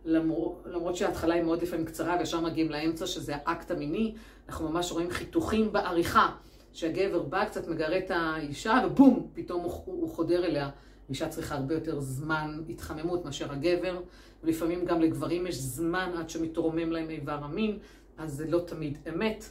למרות, 0.05 0.63
למרות 0.67 0.97
שההתחלה 0.97 1.35
היא 1.35 1.43
מאוד 1.43 1.63
לפעמים 1.63 1.87
קצרה 1.87 2.17
וישר 2.19 2.41
מגיעים 2.41 2.71
לאמצע 2.71 3.07
שזה 3.07 3.35
האקט 3.37 3.71
המיני, 3.71 4.15
אנחנו 4.49 4.69
ממש 4.69 4.93
רואים 4.93 5.11
חיתוכים 5.11 5.73
בעריכה, 5.73 6.29
שהגבר 6.73 7.23
בא 7.23 7.45
קצת 7.45 7.69
מגרה 7.69 7.99
את 7.99 8.11
האישה 8.11 8.83
ובום, 8.87 9.27
פתאום 9.35 9.63
הוא, 9.63 9.73
הוא 9.85 10.11
חודר 10.11 10.45
אליה. 10.45 10.71
אישה 11.11 11.29
צריכה 11.29 11.55
הרבה 11.55 11.75
יותר 11.75 12.01
זמן 12.01 12.63
התחממות 12.69 13.25
מאשר 13.25 13.53
הגבר, 13.53 14.01
ולפעמים 14.45 14.85
גם 14.85 15.01
לגברים 15.01 15.47
יש 15.47 15.55
זמן 15.55 16.11
עד 16.19 16.31
שמתרומם 16.31 16.93
להם 16.93 17.11
איבר 17.11 17.39
המין, 17.45 17.79
אז 18.19 18.33
זה 18.33 18.47
לא 18.51 18.59
תמיד 18.59 18.99
אמת. 19.09 19.45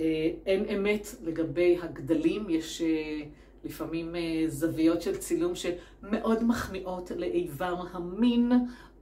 אה, 0.00 0.30
אין 0.46 0.64
אמת 0.68 1.06
לגבי 1.24 1.78
הגדלים, 1.82 2.50
יש 2.50 2.82
אה, 2.82 3.20
לפעמים 3.64 4.16
אה, 4.16 4.44
זוויות 4.46 5.02
של 5.02 5.16
צילום 5.16 5.52
שמאוד 5.54 6.44
מחמיאות 6.44 7.10
לאיבר 7.16 7.76
המין, 7.92 8.52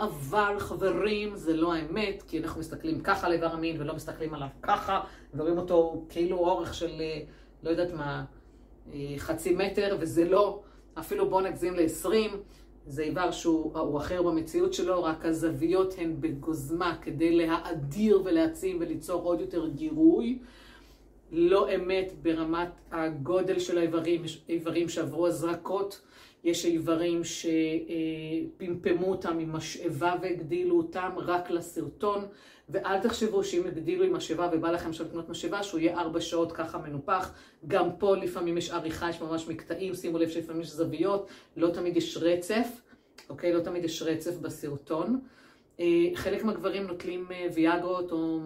אבל 0.01 0.55
חברים, 0.59 1.37
זה 1.37 1.57
לא 1.57 1.75
האמת, 1.75 2.23
כי 2.29 2.39
אנחנו 2.39 2.61
מסתכלים 2.61 3.01
ככה 3.01 3.27
על 3.27 3.33
איבר 3.33 3.53
המין 3.53 3.81
ולא 3.81 3.95
מסתכלים 3.95 4.35
עליו 4.35 4.49
ככה, 4.63 5.01
ורואים 5.35 5.59
אותו 5.59 6.05
כאילו 6.09 6.37
אורך 6.37 6.75
של, 6.75 7.03
לא 7.63 7.71
יודעת 7.71 7.93
מה, 7.93 8.25
חצי 9.17 9.55
מטר, 9.55 9.97
וזה 10.01 10.25
לא, 10.25 10.61
אפילו 10.95 11.31
בואו 11.31 11.41
נגזים 11.41 11.75
ל-20, 11.75 12.09
זה 12.87 13.03
איבר 13.03 13.31
שהוא 13.31 13.99
אחר 13.99 14.23
במציאות 14.23 14.75
שלו, 14.75 15.05
רק 15.05 15.25
הזוויות 15.27 15.95
הן 15.99 16.17
בגוזמה 16.21 16.97
כדי 17.03 17.37
להאדיר 17.37 18.23
ולהעצים 18.25 18.77
וליצור 18.81 19.23
עוד 19.23 19.41
יותר 19.41 19.69
גירוי. 19.69 20.39
לא 21.35 21.75
אמת 21.75 22.13
ברמת 22.23 22.69
הגודל 22.91 23.59
של 23.59 23.79
האיברים, 23.79 24.25
יש 24.25 24.45
איברים 24.49 24.89
שעברו 24.89 25.27
הזרקות, 25.27 26.01
יש 26.45 26.65
איברים 26.65 27.21
שפמפמו 27.25 29.07
אותם 29.07 29.39
עם 29.39 29.53
משאבה 29.53 30.15
והגדילו 30.23 30.77
אותם 30.77 31.11
רק 31.17 31.51
לסרטון, 31.51 32.25
ואל 32.73 33.01
תחשבו 33.01 33.45
שאם 33.45 33.67
הגדילו 33.67 34.05
עם 34.05 34.13
משאבה 34.13 34.49
ובא 34.53 34.71
לכם 34.71 34.89
עכשיו 34.89 35.07
לקנות 35.07 35.29
משאבה, 35.29 35.63
שהוא 35.63 35.81
יהיה 35.81 35.99
ארבע 35.99 36.21
שעות 36.21 36.53
ככה 36.53 36.79
מנופח. 36.79 37.33
גם 37.67 37.89
פה 37.99 38.17
לפעמים 38.17 38.59
יש 38.59 38.71
עריכה, 38.71 39.11
יש 39.11 39.21
ממש 39.21 39.49
מקטעים, 39.49 39.95
שימו 39.95 40.19
לב 40.19 40.29
שלפעמים 40.29 40.63
יש 40.63 40.71
זוויות, 40.71 41.29
לא 41.57 41.71
תמיד 41.71 41.97
יש 41.97 42.17
רצף, 42.17 42.69
אוקיי? 43.29 43.53
לא 43.53 43.61
תמיד 43.61 43.85
יש 43.85 44.03
רצף 44.03 44.39
בסרטון. 44.39 45.21
אה, 45.81 45.87
חלק 46.15 46.45
מהגברים 46.45 46.87
נוטלים 46.87 47.27
אה, 47.31 47.47
ויאגרות 47.55 48.13
או 48.13 48.41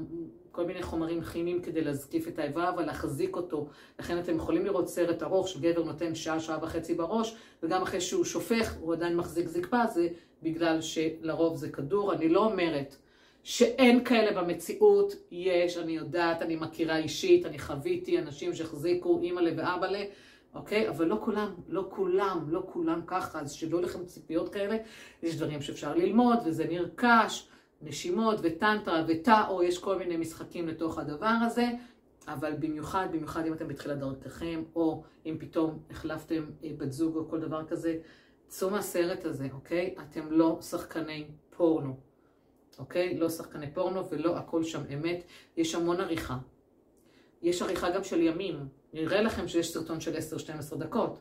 כל 0.52 0.66
מיני 0.66 0.82
חומרים 0.82 1.22
כימיים 1.22 1.62
כדי 1.62 1.80
להזקיף 1.80 2.28
את 2.28 2.38
האיבר 2.38 2.70
ולהחזיק 2.76 3.36
אותו. 3.36 3.68
לכן 3.98 4.18
אתם 4.18 4.36
יכולים 4.36 4.64
לראות 4.64 4.88
סרט 4.88 5.22
ארוך 5.22 5.48
שגבר 5.48 5.82
נותן 5.82 6.14
שעה, 6.14 6.40
שעה 6.40 6.58
וחצי 6.62 6.94
בראש, 6.94 7.36
וגם 7.62 7.82
אחרי 7.82 8.00
שהוא 8.00 8.24
שופך 8.24 8.74
הוא 8.80 8.94
עדיין 8.94 9.16
מחזיק 9.16 9.48
זקפה, 9.48 9.86
זה 9.86 10.08
בגלל 10.42 10.80
שלרוב 10.80 11.56
זה 11.56 11.68
כדור. 11.70 12.12
אני 12.12 12.28
לא 12.28 12.44
אומרת 12.44 12.96
שאין 13.48 14.04
כאלה 14.04 14.42
במציאות, 14.42 15.14
יש, 15.30 15.78
אני 15.78 15.92
יודעת, 15.92 16.42
אני 16.42 16.56
מכירה 16.56 16.96
אישית, 16.96 17.46
אני 17.46 17.58
חוויתי 17.58 18.18
אנשים 18.18 18.54
שהחזיקו 18.54 19.20
אימא'לה 19.22 19.50
ואבא'לה, 19.56 20.04
אוקיי? 20.54 20.88
אבל 20.88 21.06
לא 21.06 21.18
כולם, 21.24 21.54
לא 21.68 21.86
כולם, 21.90 22.46
לא 22.48 22.62
כולם 22.72 23.00
ככה, 23.06 23.40
אז 23.40 23.52
שלא 23.52 23.82
לכם 23.82 24.04
ציפיות 24.04 24.48
כאלה. 24.48 24.76
יש 25.22 25.36
דברים 25.36 25.62
שאפשר 25.62 25.94
ללמוד 25.94 26.38
וזה 26.44 26.66
נרכש. 26.70 27.48
נשימות 27.82 28.38
וטנטרה 28.42 29.04
וטאו, 29.08 29.62
יש 29.62 29.78
כל 29.78 29.98
מיני 29.98 30.16
משחקים 30.16 30.68
לתוך 30.68 30.98
הדבר 30.98 31.34
הזה, 31.46 31.66
אבל 32.28 32.52
במיוחד, 32.58 33.08
במיוחד 33.12 33.46
אם 33.46 33.52
אתם 33.52 33.68
בתחילת 33.68 33.98
דרככם, 33.98 34.62
או 34.76 35.02
אם 35.26 35.36
פתאום 35.38 35.78
החלפתם 35.90 36.44
אה, 36.64 36.70
בת 36.76 36.92
זוג 36.92 37.16
או 37.16 37.28
כל 37.28 37.40
דבר 37.40 37.64
כזה, 37.66 37.98
צאו 38.46 38.70
מהסרט 38.70 39.24
הזה, 39.24 39.48
אוקיי? 39.52 39.94
אתם 39.98 40.32
לא 40.32 40.58
שחקני 40.62 41.26
פורנו, 41.56 42.05
אוקיי? 42.78 43.18
לא 43.18 43.28
שחקני 43.28 43.70
פורנו 43.74 44.08
ולא 44.08 44.36
הכל 44.36 44.64
שם 44.64 44.82
אמת. 44.94 45.24
יש 45.56 45.74
המון 45.74 46.00
עריכה. 46.00 46.36
יש 47.42 47.62
עריכה 47.62 47.90
גם 47.90 48.04
של 48.04 48.20
ימים. 48.20 48.68
נראה 48.92 49.20
לכם 49.20 49.48
שיש 49.48 49.72
סרטון 49.72 50.00
של 50.00 50.16
10-12 50.72 50.76
דקות, 50.76 51.20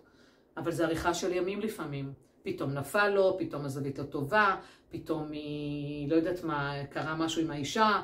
אבל 0.57 0.71
זה 0.71 0.85
עריכה 0.85 1.13
של 1.13 1.33
ימים 1.33 1.59
לפעמים. 1.59 2.13
פתאום 2.43 2.73
נפל 2.73 3.09
לו, 3.09 3.37
פתאום 3.39 3.65
הזווית 3.65 3.99
לא 3.99 4.03
טובה, 4.03 4.55
פתאום 4.89 5.31
היא, 5.31 6.09
לא 6.09 6.15
יודעת 6.15 6.43
מה, 6.43 6.73
קרה 6.89 7.15
משהו 7.15 7.41
עם 7.41 7.51
האישה, 7.51 8.01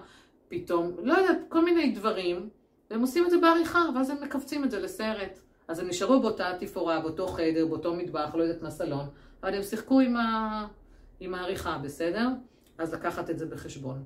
פתאום, 0.48 0.92
לא 1.04 1.14
יודעת, 1.14 1.38
כל 1.50 1.66
מיני 1.66 1.92
דברים, 1.92 2.50
והם 2.90 3.02
עושים 3.02 3.26
את 3.26 3.30
זה 3.30 3.38
בעריכה, 3.38 3.86
ואז 3.96 4.10
הם 4.10 4.24
מכווצים 4.24 4.64
את 4.64 4.72
זה 4.72 4.80
לסרט. 4.80 5.40
אז 5.68 5.80
הם 5.80 5.88
נשארו 5.88 6.22
באותה 6.22 6.52
תפאורה, 6.60 7.00
באותו 7.00 7.28
חדר, 7.28 7.66
באותו 7.66 7.96
מטבח, 7.96 8.36
לא 8.36 8.44
יודעת 8.44 8.62
מה 8.62 8.70
סלון, 8.70 9.06
אבל 9.44 9.54
הם 9.54 9.64
שיחקו 9.64 10.00
עם, 10.00 10.18
ה... 10.18 10.68
עם 11.20 11.34
העריכה, 11.34 11.78
בסדר? 11.84 12.28
אז 12.82 12.94
לקחת 12.94 13.30
את 13.30 13.40
זה 13.40 13.46
בחשבון. 13.46 14.04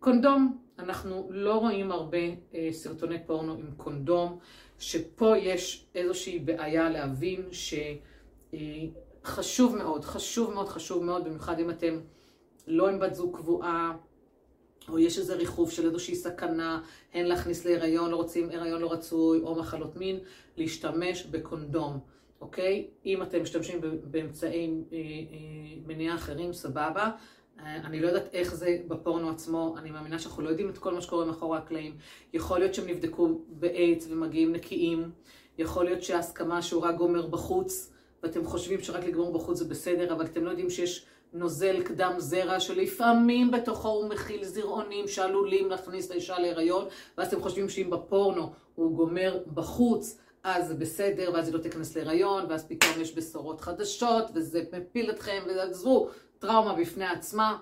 קונדום, 0.00 0.58
אנחנו 0.78 1.28
לא 1.30 1.54
רואים 1.54 1.92
הרבה 1.92 2.18
אה, 2.54 2.68
סרטוני 2.72 3.26
פורנו 3.26 3.52
עם 3.52 3.70
קונדום, 3.76 4.38
שפה 4.78 5.36
יש 5.36 5.86
איזושהי 5.94 6.38
בעיה 6.38 6.90
להבין 6.90 7.48
ש... 7.52 7.74
אה, 8.54 8.58
מאוד, 9.78 10.04
חשוב 10.04 10.54
מאוד, 10.54 10.68
חשוב 10.68 11.04
מאוד, 11.04 11.24
במיוחד 11.24 11.58
אם 11.58 11.70
אתם 11.70 12.00
לא 12.66 12.88
עם 12.88 12.98
בת 12.98 13.14
זוג 13.14 13.36
קבועה, 13.36 13.96
או 14.88 14.98
יש 14.98 15.18
איזה 15.18 15.34
ריחוף 15.34 15.70
של 15.70 15.86
איזושהי 15.86 16.14
סכנה, 16.14 16.82
הן 17.14 17.26
להכניס 17.26 17.64
להיריון, 17.64 18.10
לא 18.10 18.16
רוצים 18.16 18.50
הריון 18.50 18.80
לא 18.80 18.92
רצוי, 18.92 19.40
או 19.40 19.54
מחלות 19.54 19.96
מין, 19.96 20.18
להשתמש 20.56 21.26
בקונדום, 21.26 21.98
אוקיי? 22.40 22.88
אם 23.06 23.22
אתם 23.22 23.42
משתמשים 23.42 23.80
באמצעי 24.04 24.70
אה, 24.92 24.98
אה, 24.98 25.02
מניעה 25.86 26.14
אחרים, 26.14 26.52
סבבה. 26.52 27.10
אני 27.58 28.00
לא 28.00 28.06
יודעת 28.06 28.34
איך 28.34 28.54
זה 28.54 28.78
בפורנו 28.88 29.30
עצמו, 29.30 29.74
אני 29.78 29.90
מאמינה 29.90 30.18
שאנחנו 30.18 30.42
לא 30.42 30.48
יודעים 30.48 30.70
את 30.70 30.78
כל 30.78 30.94
מה 30.94 31.00
שקורה 31.00 31.24
מאחורי 31.24 31.58
הקלעים. 31.58 31.96
יכול 32.32 32.58
להיות 32.58 32.74
שהם 32.74 32.88
נבדקו 32.88 33.40
באיידס 33.48 34.06
ומגיעים 34.10 34.52
נקיים, 34.52 35.10
יכול 35.58 35.84
להיות 35.84 36.02
שההסכמה 36.02 36.62
שהוא 36.62 36.82
רק 36.82 36.96
גומר 36.96 37.26
בחוץ, 37.26 37.92
ואתם 38.22 38.44
חושבים 38.44 38.80
שרק 38.80 39.04
לגמור 39.04 39.32
בחוץ 39.32 39.58
זה 39.58 39.64
בסדר, 39.64 40.12
אבל 40.12 40.24
אתם 40.24 40.44
לא 40.44 40.50
יודעים 40.50 40.70
שיש 40.70 41.06
נוזל 41.32 41.82
קדם 41.82 42.14
זרע 42.18 42.60
שלפעמים 42.60 43.50
בתוכו 43.50 43.88
הוא 43.88 44.08
מכיל 44.08 44.44
זרעונים 44.44 45.08
שעלולים 45.08 45.70
להכניס 45.70 46.06
את 46.06 46.10
האישה 46.10 46.38
להיריון, 46.38 46.86
ואז 47.18 47.28
אתם 47.28 47.42
חושבים 47.42 47.68
שאם 47.68 47.90
בפורנו 47.90 48.52
הוא 48.74 48.96
גומר 48.96 49.38
בחוץ, 49.54 50.18
אז 50.44 50.68
זה 50.68 50.74
בסדר, 50.74 51.30
ואז 51.34 51.46
היא 51.46 51.54
לא 51.54 51.58
תיכנס 51.58 51.96
להיריון, 51.96 52.44
ואז 52.48 52.66
פתאום 52.68 53.00
יש 53.00 53.14
בשורות 53.14 53.60
חדשות, 53.60 54.24
וזה 54.34 54.62
מפיל 54.72 55.10
אתכם, 55.10 55.42
ועזבו, 55.46 56.08
טראומה 56.38 56.74
בפני 56.74 57.04
עצמה. 57.04 57.58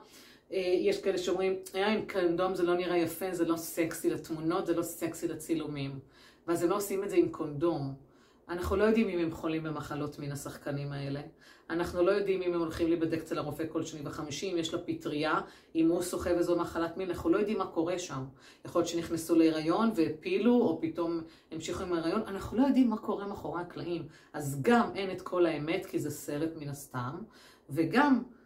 אה, 0.52 0.58
יש 0.80 1.02
כאלה 1.02 1.18
שאומרים, 1.18 1.56
היה 1.74 1.88
עם 1.88 2.00
קונדום 2.12 2.54
זה 2.54 2.62
לא 2.62 2.74
נראה 2.74 2.96
יפה, 2.96 3.26
זה 3.32 3.44
לא 3.44 3.56
סקסי 3.56 4.10
לתמונות, 4.10 4.66
זה 4.66 4.74
לא 4.74 4.82
סקסי 4.82 5.28
לצילומים. 5.28 5.98
ואז 6.46 6.62
הם 6.62 6.70
לא 6.70 6.76
עושים 6.76 7.04
את 7.04 7.10
זה 7.10 7.16
עם 7.16 7.28
קונדום. 7.28 7.94
אנחנו 8.48 8.76
לא 8.76 8.84
יודעים 8.84 9.08
אם 9.08 9.18
הם 9.18 9.30
חולים 9.30 9.62
במחלות 9.62 10.18
מין 10.18 10.32
השחקנים 10.32 10.92
האלה. 10.92 11.20
אנחנו 11.70 12.02
לא 12.02 12.10
יודעים 12.10 12.42
אם 12.42 12.54
הם 12.54 12.60
הולכים 12.60 12.88
להיבדק 12.88 13.18
אצל 13.18 13.38
הרופא 13.38 13.64
כל 13.68 13.82
שני 13.82 14.00
וחמישי, 14.04 14.52
אם 14.52 14.58
יש 14.58 14.74
לה 14.74 14.80
פטריה, 14.80 15.40
אם 15.74 15.88
הוא 15.88 16.02
סוחב 16.02 16.30
איזו 16.30 16.56
מחלת 16.56 16.96
מין, 16.96 17.10
אנחנו 17.10 17.30
לא 17.30 17.38
יודעים 17.38 17.58
מה 17.58 17.66
קורה 17.66 17.98
שם. 17.98 18.24
יכול 18.64 18.80
להיות 18.80 18.88
שנכנסו 18.88 19.34
להיריון 19.34 19.90
והפילו, 19.94 20.54
או 20.54 20.78
פתאום 20.80 21.20
המשיכו 21.50 21.82
עם 21.82 21.92
ההיריון, 21.92 22.22
אנחנו 22.26 22.58
לא 22.58 22.66
יודעים 22.66 22.90
מה 22.90 22.96
קורה 22.96 23.26
מאחורי 23.26 23.60
הקלעים. 23.60 24.06
אז 24.32 24.58
גם 24.62 24.90
אין 24.94 25.10
את 25.10 25.22
כל 25.22 25.46
האמת, 25.46 25.86
כי 25.86 25.98
זה 25.98 26.10
סרט 26.10 26.50
מן 26.56 26.68
הסתם, 26.68 27.18
וגם 27.70 28.22
אה, 28.22 28.41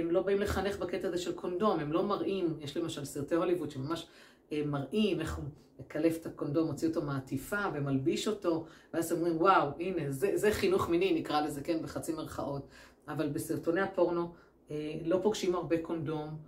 הם 0.00 0.10
לא 0.10 0.22
באים 0.22 0.40
לחנך 0.40 0.78
בקטע 0.78 1.08
הזה 1.08 1.18
של 1.18 1.32
קונדום, 1.32 1.80
הם 1.80 1.92
לא 1.92 2.02
מראים, 2.02 2.56
יש 2.60 2.76
למשל 2.76 3.04
סרטי 3.04 3.34
הוליווד 3.34 3.70
שממש 3.70 4.06
אה, 4.52 4.62
מראים 4.66 5.20
איך 5.20 5.36
הוא 5.36 5.44
מקלף 5.80 6.16
את 6.20 6.26
הקונדום, 6.26 6.66
מוציא 6.66 6.88
אותו 6.88 7.02
מעטיפה 7.02 7.60
ומלביש 7.74 8.28
אותו, 8.28 8.66
ואז 8.94 9.12
אומרים, 9.12 9.36
וואו, 9.36 9.68
הנה, 9.80 10.10
זה, 10.10 10.30
זה 10.34 10.50
חינוך 10.50 10.88
מיני, 10.88 11.20
נקרא 11.20 11.40
לזה, 11.40 11.62
כן, 11.62 11.82
בחצי 11.82 12.12
מרכאות. 12.12 12.68
אבל 13.08 13.28
בסרטוני 13.28 13.80
הפורנו 13.80 14.32
אה, 14.70 14.94
לא 15.04 15.18
פוגשים 15.22 15.54
הרבה 15.54 15.82
קונדום, 15.82 16.38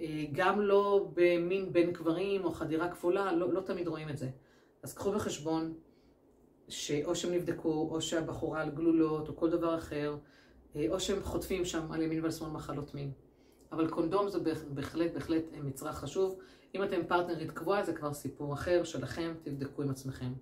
אה, 0.00 0.24
גם 0.32 0.60
לא 0.60 1.08
במין 1.14 1.72
בין 1.72 1.92
גברים 1.92 2.44
או 2.44 2.52
חדירה 2.52 2.88
כפולה, 2.88 3.32
לא, 3.32 3.52
לא 3.52 3.60
תמיד 3.60 3.88
רואים 3.88 4.08
את 4.08 4.18
זה. 4.18 4.28
אז 4.82 4.94
קחו 4.94 5.12
בחשבון 5.12 5.74
שאו 6.68 7.14
שהם 7.14 7.34
נבדקו, 7.34 7.88
או 7.90 8.00
שהבחורה 8.00 8.60
על 8.62 8.70
גלולות, 8.70 9.28
או 9.28 9.36
כל 9.36 9.50
דבר 9.50 9.74
אחר, 9.74 10.16
או 10.88 11.00
שהם 11.00 11.22
חוטפים 11.22 11.64
שם 11.64 11.92
על 11.92 12.02
ימין 12.02 12.22
ועל 12.22 12.32
שמאל 12.32 12.50
מחלות 12.50 12.94
מין. 12.94 13.10
אבל 13.72 13.88
קונדום 13.88 14.28
זה 14.28 14.38
בהחלט, 14.68 15.12
בהחלט 15.14 15.42
מצרך 15.64 15.96
חשוב. 15.98 16.38
אם 16.74 16.82
אתם 16.82 16.93
עם 16.93 17.00
פרטנרית 17.08 17.50
קבועה, 17.50 17.84
זה 17.84 17.92
כבר 17.92 18.12
סיפור 18.14 18.54
אחר 18.54 18.84
שלכם, 18.84 19.34
תבדקו 19.42 19.82
עם 19.82 19.90
עצמכם. 19.90 20.32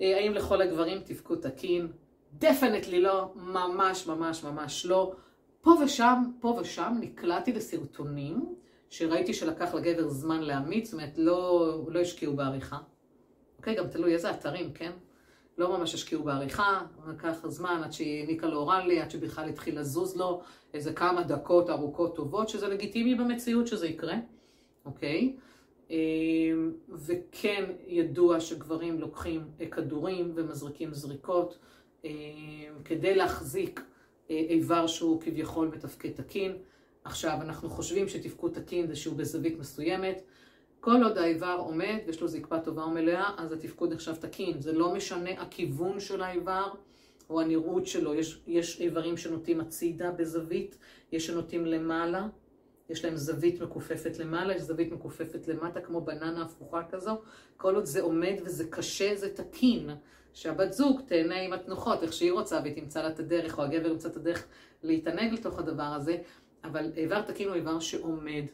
אה, 0.00 0.16
האם 0.16 0.32
לכל 0.32 0.62
הגברים 0.62 1.00
תפקוד 1.00 1.40
תקין? 1.40 1.88
definitely 2.38 3.00
לא, 3.00 3.32
ממש 3.36 4.06
ממש 4.06 4.44
ממש 4.44 4.86
לא. 4.86 5.14
פה 5.60 5.70
ושם, 5.84 6.22
פה 6.40 6.58
ושם 6.60 6.96
נקלעתי 7.00 7.52
לסרטונים 7.52 8.54
שראיתי 8.90 9.34
שלקח 9.34 9.74
לגבר 9.74 10.08
זמן 10.08 10.42
להמיץ, 10.42 10.84
זאת 10.84 10.94
אומרת 10.94 11.18
לא, 11.18 11.84
לא 11.88 12.00
השקיעו 12.00 12.36
בעריכה. 12.36 12.78
אוקיי, 13.58 13.74
גם 13.74 13.88
תלוי 13.88 14.14
איזה 14.14 14.30
אתרים, 14.30 14.72
כן? 14.72 14.92
לא 15.58 15.78
ממש 15.78 15.94
השקיעו 15.94 16.22
בעריכה, 16.22 16.80
לקח 17.08 17.46
זמן 17.48 17.80
עד 17.84 17.92
שהיא 17.92 18.20
העניקה 18.20 18.46
לו 18.46 18.58
אוראלי, 18.58 19.00
עד 19.00 19.10
שבכלל 19.10 19.48
התחיל 19.48 19.78
לזוז 19.78 20.16
לו 20.16 20.42
איזה 20.74 20.92
כמה 20.92 21.22
דקות 21.22 21.70
ארוכות 21.70 22.16
טובות, 22.16 22.48
שזה 22.48 22.68
לגיטימי 22.68 23.14
במציאות 23.14 23.66
שזה 23.66 23.86
יקרה, 23.86 24.16
אוקיי? 24.84 25.36
אמ, 25.90 26.72
וכן 26.88 27.64
ידוע 27.86 28.40
שגברים 28.40 29.00
לוקחים 29.00 29.42
כדורים 29.70 30.32
ומזריקים 30.34 30.94
זריקות 30.94 31.58
אמ, 32.04 32.10
כדי 32.84 33.14
להחזיק 33.14 33.80
אה, 34.30 34.36
איבר 34.36 34.86
שהוא 34.86 35.20
כביכול 35.20 35.68
מתפקד 35.68 36.10
תקין. 36.10 36.56
עכשיו, 37.04 37.38
אנחנו 37.40 37.70
חושבים 37.70 38.08
שתפקוד 38.08 38.52
תקין 38.52 38.86
זה 38.86 38.96
שהוא 38.96 39.16
בזווית 39.16 39.58
מסוימת. 39.58 40.22
כל 40.84 41.02
עוד 41.02 41.18
האיבר 41.18 41.56
עומד 41.58 41.98
ויש 42.06 42.20
לו 42.20 42.28
זקפה 42.28 42.60
טובה 42.60 42.84
ומלאה, 42.84 43.30
אז 43.38 43.52
התפקוד 43.52 43.92
נחשב 43.92 44.14
תקין. 44.14 44.60
זה 44.60 44.72
לא 44.72 44.94
משנה 44.94 45.30
הכיוון 45.30 46.00
של 46.00 46.22
האיבר 46.22 46.72
או 47.30 47.40
הנראות 47.40 47.86
שלו. 47.86 48.14
יש, 48.14 48.42
יש 48.46 48.80
איברים 48.80 49.16
שנוטים 49.16 49.60
הצידה 49.60 50.10
בזווית, 50.10 50.78
יש 51.12 51.26
שנוטים 51.26 51.66
למעלה, 51.66 52.26
יש 52.88 53.04
להם 53.04 53.16
זווית 53.16 53.60
מכופפת 53.60 54.18
למעלה, 54.18 54.54
יש 54.54 54.62
זווית 54.62 54.92
מכופפת 54.92 55.48
למטה, 55.48 55.80
כמו 55.80 56.00
בננה 56.00 56.42
הפוכה 56.42 56.82
כזו. 56.90 57.20
כל 57.56 57.74
עוד 57.74 57.84
זה 57.84 58.00
עומד 58.00 58.34
וזה 58.44 58.64
קשה, 58.70 59.16
זה 59.16 59.34
תקין. 59.34 59.90
שהבת 60.34 60.72
זוג 60.72 61.00
תהנה 61.06 61.40
עם 61.40 61.52
התנוחות, 61.52 62.02
איך 62.02 62.12
שהיא 62.12 62.32
רוצה, 62.32 62.60
והיא 62.62 62.74
תמצא 62.74 63.02
לה 63.02 63.08
את 63.08 63.18
הדרך, 63.18 63.58
או 63.58 63.64
הגבר 63.64 63.88
ימצא 63.88 64.08
את 64.08 64.16
הדרך 64.16 64.46
להתענג 64.82 65.32
לתוך 65.32 65.58
הדבר 65.58 65.82
הזה, 65.82 66.16
אבל 66.64 66.92
איבר 66.96 67.22
תקין 67.22 67.48
הוא 67.48 67.56
איבר 67.56 67.80
שעומד, 67.80 68.44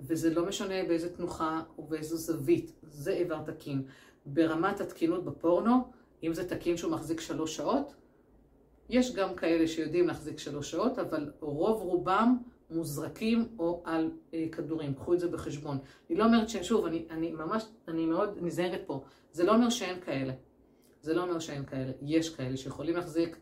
וזה 0.00 0.34
לא 0.34 0.46
משנה 0.46 0.84
באיזה 0.88 1.16
תנוחה 1.16 1.62
ובאיזו 1.78 2.16
זווית, 2.16 2.72
זה 2.82 3.12
איבר 3.12 3.42
תקין. 3.42 3.82
ברמת 4.26 4.80
התקינות 4.80 5.24
בפורנו, 5.24 5.90
אם 6.22 6.34
זה 6.34 6.48
תקין 6.48 6.76
שהוא 6.76 6.92
מחזיק 6.92 7.20
שלוש 7.20 7.56
שעות, 7.56 7.94
יש 8.88 9.14
גם 9.14 9.34
כאלה 9.34 9.66
שיודעים 9.66 10.06
להחזיק 10.06 10.38
שלוש 10.38 10.70
שעות, 10.70 10.98
אבל 10.98 11.32
רוב 11.40 11.82
רובם 11.82 12.36
מוזרקים 12.70 13.48
או 13.58 13.82
על 13.84 14.10
אה, 14.34 14.46
כדורים. 14.52 14.94
קחו 14.94 15.14
את 15.14 15.20
זה 15.20 15.28
בחשבון. 15.28 15.78
אני 16.10 16.18
לא 16.18 16.24
אומרת 16.24 16.48
ששוב, 16.48 16.86
אני, 16.86 17.06
אני 17.10 17.32
ממש, 17.32 17.64
אני 17.88 18.06
מאוד 18.06 18.38
נזהרת 18.40 18.80
פה. 18.86 19.04
זה 19.32 19.44
לא 19.44 19.54
אומר 19.54 19.70
שאין 19.70 20.00
כאלה. 20.00 20.32
זה 21.02 21.14
לא 21.14 21.22
אומר 21.22 21.38
שאין 21.38 21.64
כאלה. 21.64 21.92
יש 22.02 22.34
כאלה 22.34 22.56
שיכולים 22.56 22.96
להחזיק, 22.96 23.36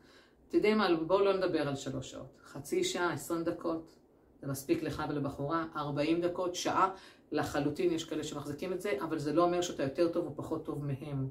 יודעים 0.53 0.79
מה, 0.79 0.89
בואו 1.07 1.25
לא 1.25 1.37
נדבר 1.37 1.69
על 1.69 1.77
שלוש 1.77 2.11
שעות. 2.11 2.41
חצי 2.45 2.85
שעה, 2.85 3.13
עשרים 3.13 3.45
דקות, 3.45 3.97
זה 4.43 4.49
מספיק 4.49 4.83
לך 4.83 5.03
ולבחורה, 5.09 5.67
ארבעים 5.77 6.21
דקות, 6.21 6.55
שעה, 6.55 6.91
לחלוטין 7.33 7.93
יש 7.93 8.05
כאלה 8.05 8.25
שמחזיקים 8.25 8.73
את 8.73 8.81
זה, 8.81 8.93
אבל 9.01 9.19
זה 9.19 9.33
לא 9.33 9.45
אומר 9.45 9.61
שאתה 9.61 9.83
יותר 9.83 10.09
טוב 10.09 10.27
או 10.27 10.37
פחות 10.37 10.65
טוב 10.65 10.85
מהם. 10.85 11.29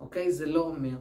אוקיי? 0.00 0.32
זה 0.32 0.46
לא 0.46 0.60
אומר. 0.60 0.96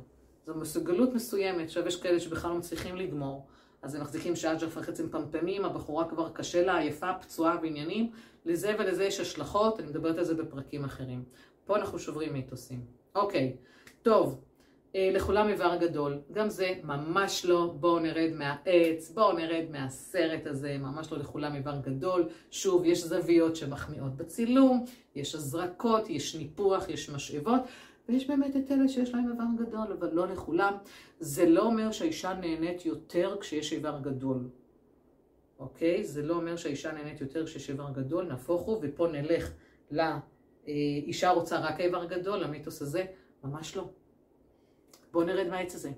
זו 0.46 0.56
מסוגלות 0.56 1.14
מסוימת. 1.14 1.66
עכשיו 1.66 1.88
יש 1.88 2.02
כאלה 2.02 2.20
שבכלל 2.20 2.52
לא 2.52 2.58
מצליחים 2.58 2.96
לגמור. 2.96 3.48
אז 3.82 3.96
הם 3.96 4.02
מחזיקים 4.02 4.36
שעה 4.36 4.56
ג'ף 4.56 4.78
וחצי 4.78 5.04
מפמפמים, 5.04 5.66
הבחורה 5.66 6.10
כבר 6.10 6.30
קשה 6.30 6.66
לה, 6.66 6.78
עייפה, 6.78 7.14
פצועה 7.22 7.58
בעניינים. 7.58 8.12
לזה 8.46 8.76
ולזה 8.80 9.04
יש 9.04 9.20
השלכות, 9.20 9.80
אני 9.80 9.88
מדברת 9.88 10.18
על 10.18 10.24
זה 10.24 10.36
בפרקים 10.36 10.84
אחרים. 10.84 11.24
פה 11.66 11.76
אנחנו 11.76 12.00
שוברים 12.00 12.34
מיתוסים. 12.34 12.86
אוקיי, 13.16 13.58
טוב, 14.02 14.42
לכולם 14.98 15.50
איבר 15.50 15.76
גדול. 15.80 16.20
גם 16.32 16.50
זה 16.50 16.74
ממש 16.84 17.46
לא, 17.46 17.74
בואו 17.80 18.00
נרד 18.00 18.32
מהעץ, 18.36 19.12
בואו 19.14 19.34
נרד 19.34 19.66
מהסרט 19.72 20.48
הזה, 20.48 20.78
ממש 20.78 21.12
לא 21.12 21.18
לכולם 21.18 21.56
איבר 21.56 21.78
גדול. 21.82 22.30
שוב, 22.52 22.86
יש 22.86 23.04
זוויות 23.04 23.56
שמחמיאות 23.56 24.16
בצילום, 24.16 24.86
יש 25.16 25.36
הזרקות, 25.36 26.10
יש 26.10 26.36
ניפוח, 26.36 26.90
יש 26.90 27.10
משאבות. 27.10 27.62
ויש 28.10 28.28
באמת 28.28 28.56
את 28.56 28.72
אלה 28.72 28.88
שיש 28.88 29.14
להם 29.14 29.32
איבר 29.32 29.66
גדול, 29.66 29.92
אבל 30.00 30.10
לא 30.14 30.28
לכולם. 30.28 30.74
זה 31.20 31.50
לא 31.50 31.66
אומר 31.66 31.92
שהאישה 31.92 32.34
נהנית 32.34 32.86
יותר 32.86 33.38
כשיש 33.40 33.74
איבר 33.74 34.00
גדול. 34.02 34.48
אוקיי? 35.60 36.04
זה 36.04 36.22
לא 36.22 36.34
אומר 36.34 36.56
שהאישה 36.56 36.92
נהנית 36.92 37.22
יותר 37.22 37.46
כשיש 37.46 37.70
איבר 37.70 37.92
גדול, 37.92 38.26
נהפוך 38.26 38.62
הוא, 38.62 38.80
ופה 38.82 39.08
נלך 39.08 39.52
לאישה 39.92 41.30
רוצה 41.30 41.60
רק 41.60 41.80
איבר 41.80 42.06
גדול, 42.06 42.40
למיתוס 42.40 42.82
הזה, 42.82 43.06
ממש 43.44 43.78
לא. 43.78 43.90
בואו 45.12 45.26
נרד 45.26 45.48
מהעץ 45.48 45.76
הזה. 45.76 45.92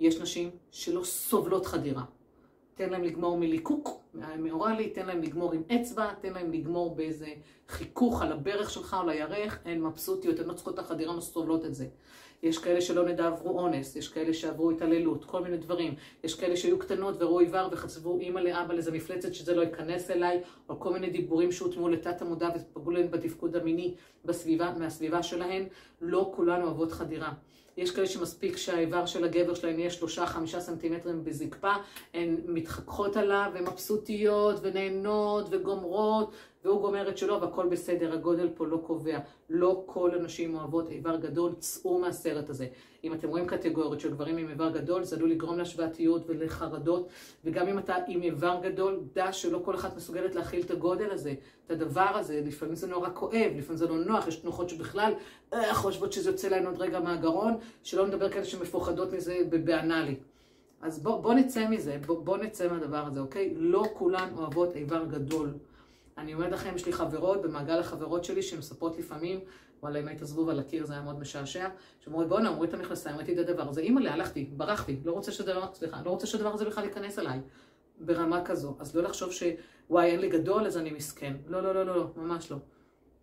יש 0.00 0.20
נשים 0.20 0.50
שלא 0.70 1.04
סובלות 1.04 1.66
חדירה. 1.66 2.02
תן 2.74 2.90
להם 2.90 3.04
לגמור 3.04 3.38
מליקוק, 3.38 4.00
מאוראלי, 4.38 4.90
תן 4.90 5.06
להם 5.06 5.22
לגמור 5.22 5.52
עם 5.52 5.62
אצבע, 5.74 6.14
תן 6.20 6.32
להם 6.32 6.52
לגמור 6.52 6.94
באיזה 6.94 7.26
חיכוך 7.68 8.22
על 8.22 8.32
הברך 8.32 8.70
שלך 8.70 8.96
או 9.00 9.06
לירך, 9.06 9.58
הן 9.64 9.82
מבסוטיות, 9.82 10.38
הן 10.38 10.46
לא 10.46 10.52
צריכות 10.52 10.74
את 10.74 10.78
החדירה, 10.78 11.16
לא 11.16 11.20
סובלות 11.20 11.64
את 11.64 11.74
זה. 11.74 11.86
יש 12.42 12.58
כאלה 12.58 12.80
שלא 12.80 13.08
נדע 13.08 13.26
עברו 13.26 13.60
אונס, 13.60 13.96
יש 13.96 14.08
כאלה 14.08 14.34
שעברו 14.34 14.70
התעללות, 14.70 15.24
כל 15.24 15.42
מיני 15.42 15.56
דברים. 15.56 15.94
יש 16.24 16.34
כאלה 16.34 16.56
שהיו 16.56 16.78
קטנות 16.78 17.22
וראו 17.22 17.40
איבר 17.40 17.68
וחצבו 17.72 18.18
אימא 18.18 18.40
לאבא 18.40 18.74
לאיזה 18.74 18.92
מפלצת 18.92 19.34
שזה 19.34 19.54
לא 19.54 19.62
ייכנס 19.62 20.10
אליי, 20.10 20.42
או 20.68 20.80
כל 20.80 20.92
מיני 20.92 21.10
דיבורים 21.10 21.52
שהוטמעו 21.52 21.88
לתת 21.88 22.22
המודע 22.22 22.48
ופגעו 22.54 22.90
להם 22.90 23.10
בתפקוד 23.10 23.56
המיני 23.56 23.94
בסביבה, 24.24 24.72
מהסביבה 24.78 25.22
שלהן. 25.22 25.66
לא 26.00 26.32
כולנו 26.34 26.64
אוהבות 26.64 26.92
חדירה. 26.92 27.32
יש 27.80 27.90
כאלה 27.90 28.06
שמספיק 28.06 28.56
שהאיבר 28.56 29.06
של 29.06 29.24
הגבר 29.24 29.54
שלהם 29.54 29.78
יהיה 29.78 29.90
שלושה, 29.90 30.26
חמישה 30.26 30.60
סנטימטרים 30.60 31.24
בזקפה, 31.24 31.72
הן 32.14 32.36
מתחככות 32.46 33.16
עליו, 33.16 33.50
ומבסוטיות, 33.54 34.56
ונהנות, 34.62 35.46
וגומרות, 35.50 36.30
והוא 36.64 36.80
גומר 36.80 37.08
את 37.08 37.18
שלו, 37.18 37.40
והכל 37.40 37.68
בסדר, 37.68 38.12
הגודל 38.12 38.48
פה 38.54 38.66
לא 38.66 38.76
קובע. 38.76 39.18
לא 39.50 39.82
כל 39.86 40.10
הנשים 40.14 40.54
אוהבות 40.54 40.90
איבר 40.90 41.16
גדול, 41.16 41.52
צאו 41.58 41.98
מהסרט 41.98 42.50
הזה. 42.50 42.66
אם 43.04 43.14
אתם 43.14 43.28
רואים 43.28 43.46
קטגוריות 43.46 44.00
של 44.00 44.10
גברים 44.10 44.36
עם 44.36 44.48
איבר 44.48 44.70
גדול, 44.70 45.04
זה 45.04 45.16
עלול 45.16 45.30
לגרום 45.30 45.58
להשוואתיות 45.58 46.22
ולחרדות, 46.26 47.08
וגם 47.44 47.68
אם 47.68 47.78
אתה 47.78 47.94
עם 48.08 48.22
איבר 48.22 48.58
גדול, 48.62 49.00
דע 49.14 49.32
שלא 49.32 49.60
כל 49.64 49.74
אחת 49.74 49.96
מסוגלת 49.96 50.34
להכיל 50.34 50.62
את 50.62 50.70
הגודל 50.70 51.10
הזה, 51.10 51.34
את 51.66 51.70
הדבר 51.70 52.10
הזה, 52.14 52.40
לפעמים 52.46 52.74
זה 52.74 52.86
נורא 52.86 53.08
כואב, 53.14 53.52
לפעמים 53.56 53.76
זה 53.76 53.88
לא 53.88 53.96
נוח, 53.96 54.28
יש 54.28 54.36
תנוחות 54.36 54.68
שבכלל 54.68 55.12
אה, 55.52 55.74
חושבות 55.74 56.12
שזה 56.12 56.30
יוצא 56.30 56.48
להן 56.48 56.66
עוד 56.66 56.82
רגע 56.82 57.00
מהגרון, 57.00 57.54
שלא 57.82 58.06
נדבר 58.06 58.28
כאלה 58.28 58.44
שמפוחדות 58.44 59.12
מזה 59.12 59.38
באנאלי. 59.64 60.16
אז 60.82 61.02
בוא, 61.02 61.20
בוא 61.22 61.34
נצא 61.34 61.68
מזה, 61.68 61.98
בוא, 62.06 62.24
בוא 62.24 62.36
נצא 62.36 62.68
מהדבר 62.68 63.06
הזה, 63.06 63.20
אוקיי? 63.20 63.54
לא 63.56 63.84
כולן 63.94 64.28
אוהבות 64.36 64.76
איבר 64.76 65.04
גדול. 65.04 65.52
אני 66.20 66.34
אומרת 66.34 66.52
לכם, 66.52 66.74
יש 66.74 66.86
לי 66.86 66.92
חברות 66.92 67.42
במעגל 67.42 67.78
החברות 67.78 68.24
שלי 68.24 68.42
שמספרות 68.42 68.98
לפעמים, 68.98 69.40
וואלה, 69.82 70.00
אם 70.00 70.08
היית 70.08 70.24
זבוב 70.24 70.48
על 70.48 70.58
הקיר 70.58 70.86
זה 70.86 70.92
היה 70.92 71.02
מאוד 71.02 71.18
משעשע, 71.18 71.68
שאומרות, 72.00 72.28
בואנה, 72.28 72.48
אמרו 72.48 72.64
את 72.64 72.74
המכנסיים, 72.74 73.16
ראיתי 73.16 73.32
את 73.32 73.38
הדבר 73.38 73.68
הזה, 73.68 73.80
אימא'לה, 73.80 74.12
הלכתי, 74.12 74.50
ברחתי, 74.56 75.00
לא 75.04 75.12
רוצה 75.12 75.32
שהדבר, 75.32 75.66
סליחה, 75.74 76.02
לא 76.04 76.10
רוצה 76.10 76.26
שהדבר 76.26 76.54
הזה 76.54 76.64
בכלל 76.64 76.84
ייכנס 76.84 77.18
אליי, 77.18 77.40
ברמה 78.00 78.44
כזו. 78.44 78.76
אז 78.78 78.96
לא 78.96 79.02
לחשוב 79.02 79.32
שוואי, 79.32 80.10
אין 80.10 80.20
לי 80.20 80.28
גדול, 80.28 80.66
אז 80.66 80.76
אני 80.76 80.90
מסכן. 80.90 81.36
לא, 81.46 81.62
לא, 81.62 81.74
לא, 81.74 81.86
לא, 81.86 81.96
לא, 81.96 82.06
ממש 82.16 82.50
לא. 82.50 82.56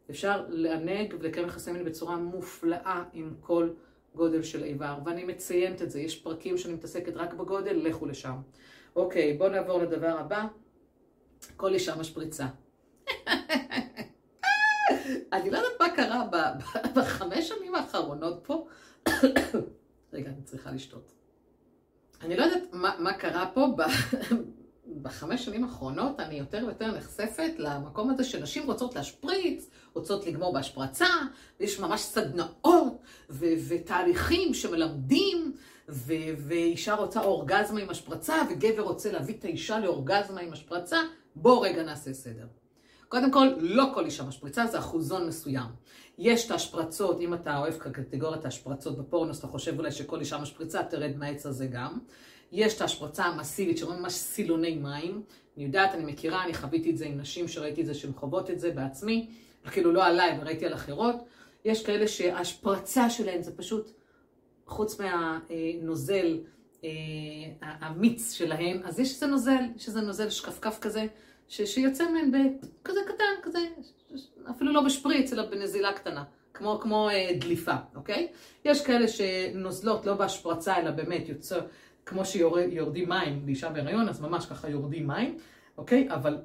אפשר 0.09 0.45
לענג 0.49 1.15
ולקיים 1.19 1.47
יחסי 1.47 1.71
מין 1.71 1.83
בצורה 1.83 2.17
מופלאה 2.17 3.03
עם 3.13 3.33
כל 3.41 3.69
גודל 4.15 4.43
של 4.43 4.63
איבר, 4.63 4.97
ואני 5.05 5.23
מציינת 5.23 5.81
את 5.81 5.91
זה, 5.91 5.99
יש 5.99 6.21
פרקים 6.21 6.57
שאני 6.57 6.73
מתעסקת 6.73 7.15
רק 7.15 7.33
בגודל, 7.33 7.75
לכו 7.75 8.05
לשם. 8.05 8.35
אוקיי, 8.95 9.37
בואו 9.37 9.49
נעבור 9.49 9.81
לדבר 9.81 10.17
הבא. 10.19 10.47
כל 11.57 11.73
אישה 11.73 11.95
משפריצה. 11.95 12.47
אני 15.33 15.49
לא 15.49 15.57
יודעת 15.57 15.79
מה 15.79 15.89
קרה 15.95 16.27
בחמש 16.95 17.49
שנים 17.49 17.75
האחרונות 17.75 18.39
פה. 18.43 18.67
רגע, 20.13 20.29
אני 20.29 20.41
צריכה 20.43 20.71
לשתות. 20.71 21.11
אני 22.21 22.37
לא 22.37 22.43
יודעת 22.43 22.63
מה, 22.99 23.13
קרה 23.13 23.51
פה 23.53 23.67
בחמש 25.01 25.45
שנים 25.45 25.63
האחרונות, 25.63 26.19
אני 26.19 26.35
יותר 26.35 26.63
ויותר 26.65 26.97
נחשפת 26.97 27.51
למקום 27.57 28.09
הזה 28.09 28.23
שנשים 28.23 28.65
רוצות 28.65 28.95
להשפריץ, 28.95 29.69
רוצות 29.93 30.25
לגמור 30.25 30.53
בהשפרצה, 30.53 31.07
ויש 31.59 31.79
ממש 31.79 32.01
סדנאות 32.01 33.01
ו- 33.29 33.53
ותהליכים 33.67 34.53
שמלמדים, 34.53 35.53
ו- 35.89 36.13
ואישה 36.37 36.95
רוצה 36.95 37.21
אורגזמה 37.21 37.79
עם 37.79 37.89
השפרצה, 37.89 38.35
וגבר 38.49 38.81
רוצה 38.81 39.11
להביא 39.11 39.35
את 39.39 39.45
האישה 39.45 39.79
לאורגזמה 39.79 40.41
עם 40.41 40.53
השפרצה. 40.53 40.97
בואו 41.35 41.61
רגע 41.61 41.83
נעשה 41.83 42.13
סדר. 42.13 42.45
קודם 43.09 43.31
כל, 43.31 43.47
לא 43.59 43.91
כל 43.93 44.05
אישה 44.05 44.23
משפריצה, 44.23 44.67
זה 44.67 44.79
אחוזון 44.79 45.27
מסוים. 45.27 45.67
יש 46.17 46.45
את 46.45 46.51
ההשפרצות, 46.51 47.21
אם 47.21 47.33
אתה 47.33 47.57
אוהב 47.57 47.73
כקטגוריית 47.73 48.45
ההשפרצות 48.45 48.97
בפורנו, 48.97 49.31
אז 49.31 49.37
אתה 49.37 49.47
חושב 49.47 49.79
אולי 49.79 49.91
שכל 49.91 50.19
אישה 50.19 50.37
משפריצה, 50.37 50.83
תרד 50.83 51.13
מהעץ 51.17 51.45
הזה 51.45 51.67
גם. 51.67 51.99
יש 52.51 52.75
את 52.75 52.81
ההשפרצה 52.81 53.25
המסיבית 53.25 53.77
שרואים 53.77 53.99
ממש 53.99 54.13
סילוני 54.13 54.75
מים. 54.75 55.23
אני 55.57 55.65
יודעת, 55.65 55.93
אני 55.93 56.11
מכירה, 56.11 56.43
אני 56.43 56.53
חוויתי 56.53 56.91
את 56.91 56.97
זה 56.97 57.05
עם 57.05 57.17
נשים 57.17 57.47
שראיתי 57.47 57.81
את 57.81 57.85
זה 57.85 57.93
שהן 57.93 58.13
חוות 58.13 58.49
את 58.49 58.59
זה 58.59 58.71
בעצמי, 58.71 59.29
כאילו 59.71 59.91
לא 59.91 60.05
עליי, 60.05 60.37
וראיתי 60.41 60.65
על 60.65 60.73
אחרות. 60.73 61.15
יש 61.65 61.85
כאלה 61.85 62.07
שההשפרצה 62.07 63.09
שלהן 63.09 63.41
זה 63.41 63.57
פשוט, 63.57 63.91
חוץ 64.65 64.99
מהנוזל 64.99 66.39
אה, 66.83 66.89
המיץ 67.61 68.33
שלהן, 68.33 68.81
אז 68.85 68.99
יש 68.99 69.13
איזה 69.13 69.27
נוזל, 69.27 69.63
יש 69.75 69.87
איזה 69.87 70.01
נוזל 70.01 70.29
שקפקף 70.29 70.77
כזה, 70.81 71.05
ש, 71.47 71.61
שיוצא 71.61 72.11
מהן 72.11 72.31
בכזה 72.31 72.99
קטן, 73.07 73.41
כזה, 73.43 73.59
אפילו 74.49 74.73
לא 74.73 74.81
בשפריץ, 74.81 75.33
אלא 75.33 75.45
בנזילה 75.49 75.93
קטנה. 75.93 76.23
כמו, 76.53 76.79
כמו 76.79 77.09
אה, 77.09 77.31
דליפה, 77.39 77.75
אוקיי? 77.95 78.27
יש 78.65 78.85
כאלה 78.85 79.07
שנוזלות 79.07 80.05
לא 80.05 80.13
בהשפרצה, 80.13 80.77
אלא 80.77 80.91
באמת 80.91 81.29
יוצא, 81.29 81.59
כמו 82.05 82.25
שיורדים 82.25 83.09
מים 83.09 83.45
לאישה 83.45 83.69
בהיריון, 83.69 84.09
אז 84.09 84.21
ממש 84.21 84.45
ככה 84.45 84.69
יורדים 84.69 85.07
מים, 85.07 85.37
אוקיי? 85.77 86.07
אבל 86.11 86.37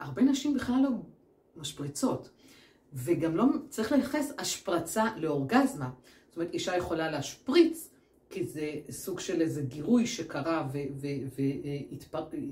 הרבה 0.00 0.22
נשים 0.22 0.54
בכלל 0.54 0.80
לא 0.82 0.88
משפריצות. 1.56 2.30
וגם 2.92 3.36
לא 3.36 3.44
צריך 3.68 3.92
לייחס 3.92 4.32
השפרצה 4.38 5.04
לאורגזמה. 5.16 5.90
זאת 6.28 6.36
אומרת, 6.36 6.52
אישה 6.52 6.76
יכולה 6.76 7.10
להשפריץ, 7.10 7.90
כי 8.30 8.46
זה 8.46 8.70
סוג 8.90 9.20
של 9.20 9.40
איזה 9.40 9.62
גירוי 9.62 10.06
שקרה 10.06 10.68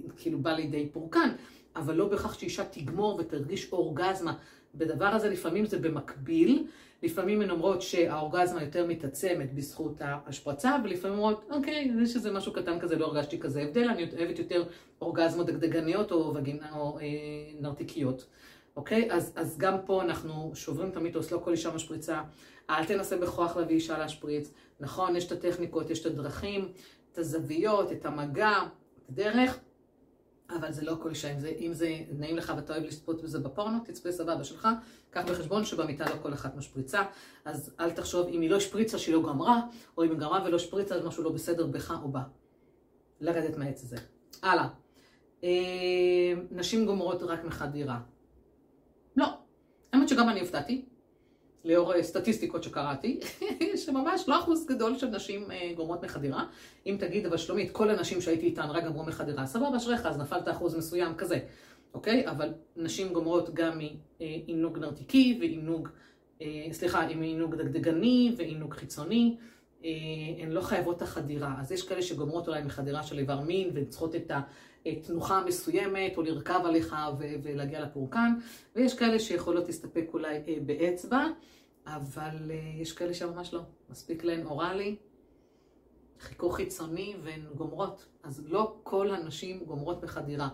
וכאילו 0.09 0.39
בא 0.39 0.53
לידי 0.53 0.89
פורקן, 0.93 1.29
אבל 1.77 1.95
לא 1.95 2.09
בהכרח 2.09 2.39
שאישה 2.39 2.65
תגמור 2.65 3.17
ותרגיש 3.21 3.73
אורגזמה. 3.73 4.35
בדבר 4.75 5.07
הזה 5.07 5.31
לפעמים 5.31 5.67
זה 5.67 5.79
במקביל, 5.79 6.67
לפעמים 7.03 7.43
הן 7.43 7.51
אומרות 7.51 7.83
שהאורגזמה 7.83 8.63
יותר 8.63 8.87
מתעצמת 8.87 9.55
בזכות 9.55 9.97
ההשפרצה, 10.01 10.77
ולפעמים 10.85 11.19
אומרות, 11.19 11.45
אוקיי, 11.51 11.93
יש 12.03 12.17
איזה 12.17 12.33
משהו 12.33 12.53
קטן 12.53 12.81
כזה, 12.81 12.97
לא 12.97 13.07
הרגשתי 13.07 13.39
כזה 13.39 13.63
הבדל, 13.63 13.89
אני 13.89 14.07
אוהבת 14.19 14.39
יותר 14.39 14.65
אורגזמות 15.01 15.47
דגדגניות 15.47 16.13
או, 16.13 16.35
וגינה, 16.35 16.73
או 16.73 16.99
אה, 16.99 17.05
נרתיקיות. 17.61 18.27
אוקיי? 18.77 19.13
אז, 19.13 19.33
אז 19.37 19.59
גם 19.59 19.77
פה 19.87 20.03
אנחנו 20.03 20.53
שוברים 20.55 20.91
את 20.91 20.97
המיתוס, 20.97 21.33
לא 21.33 21.41
כל 21.45 21.51
אישה 21.51 21.75
משפריצה. 21.75 22.23
אל 22.71 22.85
תנסה 22.85 23.17
בכוח 23.17 23.57
להביא 23.57 23.75
אישה 23.75 23.99
להשפריץ. 23.99 24.51
נכון, 24.81 25.17
יש 25.17 25.27
את 25.27 25.33
הטכניקות, 25.33 25.91
יש 25.91 26.01
את 26.01 26.07
הדרכים, 26.07 26.73
את 27.13 27.19
הזוויות, 27.19 27.93
את 27.93 28.07
המגע, 28.07 28.53
את 28.99 29.09
הדרך, 29.09 29.59
אבל 30.51 30.73
זה 30.73 30.85
לא 30.85 30.97
כל 31.03 31.11
אישה. 31.11 31.33
אם 31.33 31.41
זה, 31.41 31.49
אם 31.49 31.73
זה 31.73 31.99
נעים 32.13 32.37
לך 32.37 32.53
ואתה 32.57 32.73
אוהב 32.73 32.85
לצפות 32.85 33.23
בזה 33.23 33.39
בפורנו, 33.39 33.79
תצפה 33.85 34.13
סבבה 34.13 34.45
שלך. 34.45 34.69
קח 35.11 35.25
בחשבון 35.29 35.65
שבמיטה 35.65 36.05
לא 36.05 36.23
כל 36.23 36.33
אחת 36.33 36.57
משפריצה, 36.57 37.03
אז 37.45 37.75
אל 37.81 37.91
תחשוב 37.91 38.27
אם 38.29 38.41
היא 38.41 38.51
לא 38.51 38.57
השפריצה 38.57 38.99
שהיא 38.99 39.15
לא 39.15 39.23
גמרה, 39.23 39.61
או 39.99 40.05
אם 40.05 40.11
היא 40.11 40.19
גמרה 40.19 40.45
ולא 40.45 40.57
השפריצה 40.57 40.95
אז 40.95 41.05
משהו 41.05 41.23
לא 41.23 41.31
בסדר 41.31 41.67
בך 41.67 41.95
או 42.03 42.09
בה. 42.09 42.23
לרדת 43.21 43.57
מהעץ 43.57 43.85
הזה. 43.85 43.97
הלאה. 44.43 44.69
אה, 45.45 46.33
נשים 46.51 46.87
גומרות 46.87 47.23
רק 47.23 47.45
מחדירה. 47.45 48.01
לא. 49.17 49.27
האמת 49.93 50.09
שגם 50.09 50.29
אני 50.29 50.41
הופתעתי, 50.41 50.85
לאור 51.67 51.95
אה, 51.95 52.03
סטטיסטיקות 52.03 52.63
שקראתי, 52.63 53.21
שממש 53.85 54.29
לא 54.29 54.39
אחוז 54.39 54.67
גדול 54.67 54.99
של 54.99 55.07
נשים 55.07 55.51
אה, 55.51 55.73
גורמות 55.77 56.05
מחדירה. 56.05 56.45
אם 56.87 56.97
תגיד, 56.99 57.27
אבל 57.27 57.37
שלומית, 57.37 57.71
כל 57.71 57.91
הנשים 57.91 58.21
שהייתי 58.21 58.47
איתן 58.47 58.67
רק 58.71 58.85
גמרו 58.85 59.05
מחדירה, 59.05 59.47
סבבה, 59.47 59.77
אשריך, 59.77 60.07
אז 60.07 60.19
נפלת 60.19 60.49
אחוז 60.49 60.77
מסוים 60.77 61.15
כזה, 61.15 61.39
אוקיי? 61.95 62.29
אבל 62.29 62.53
נשים 62.77 63.13
גומרות 63.13 63.55
גם 63.55 63.81
מעינוג 64.21 64.79
נרתיקי 64.79 65.37
ועינוג, 65.41 65.89
אה, 66.43 66.67
סליחה, 66.73 67.01
עם 67.01 67.23
עינוג 67.23 67.55
דגדגני 67.55 68.35
ועינוג 68.37 68.75
חיצוני. 68.75 69.37
הן 70.39 70.51
לא 70.51 70.61
חייבות 70.61 70.97
את 70.97 71.03
החדירה. 71.03 71.55
אז 71.61 71.73
יש 71.73 71.89
כאלה 71.89 72.03
שגומרות 72.03 72.49
אולי 72.49 72.63
מחדירה 72.63 73.03
של 73.03 73.19
איבר 73.19 73.41
מין 73.41 73.71
והן 73.75 73.85
צריכות 73.85 74.15
את 74.15 74.31
תנוחה 74.95 75.45
מסוימת, 75.45 76.17
או 76.17 76.23
לרכב 76.23 76.61
עליך 76.65 76.97
ולהגיע 77.19 77.81
לפורקן, 77.81 78.33
ויש 78.77 78.99
כאלה 78.99 79.19
שיכולות 79.19 79.67
להסתפק 79.67 80.07
אולי 80.13 80.37
אה, 80.49 80.57
באצבע, 80.67 81.27
אבל 81.87 82.51
אה, 82.51 82.81
יש 82.81 82.93
כאלה 82.93 83.15
שממש 83.15 83.55
לא. 83.55 83.61
מספיק 83.91 84.25
להן 84.25 84.47
אוראלי, 84.47 84.97
חיכוך 86.21 86.57
חיצוני 86.57 87.17
והן 87.23 87.41
גומרות. 87.55 88.07
אז 88.23 88.45
לא 88.47 88.77
כל 88.83 89.11
הנשים 89.11 89.65
גומרות 89.65 90.01
בחדירה. 90.01 90.49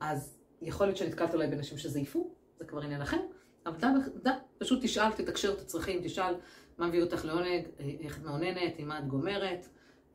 אז 0.00 0.38
יכול 0.62 0.86
להיות 0.86 0.96
שנתקלת 0.96 1.34
אולי 1.34 1.46
בנשים 1.46 1.78
שזייפו, 1.78 2.30
זה 2.58 2.64
כבר 2.64 2.80
עניין 2.80 3.02
אחר, 3.02 3.20
אבל 3.66 3.76
דה, 3.78 3.88
דה, 4.22 4.32
פשוט 4.58 4.84
תשאל, 4.84 5.12
תתקשר 5.12 5.52
את 5.52 5.60
הצרכים, 5.60 6.00
תשאל 6.04 6.34
מה 6.78 6.86
מביא 6.86 7.02
אותך 7.02 7.24
לעונג, 7.24 7.66
אה, 7.80 7.90
איך 8.00 8.18
את 8.18 8.24
מעוננת, 8.24 8.74
עם 8.78 8.88
מה 8.88 8.98
את 8.98 9.06
גומרת. 9.06 9.68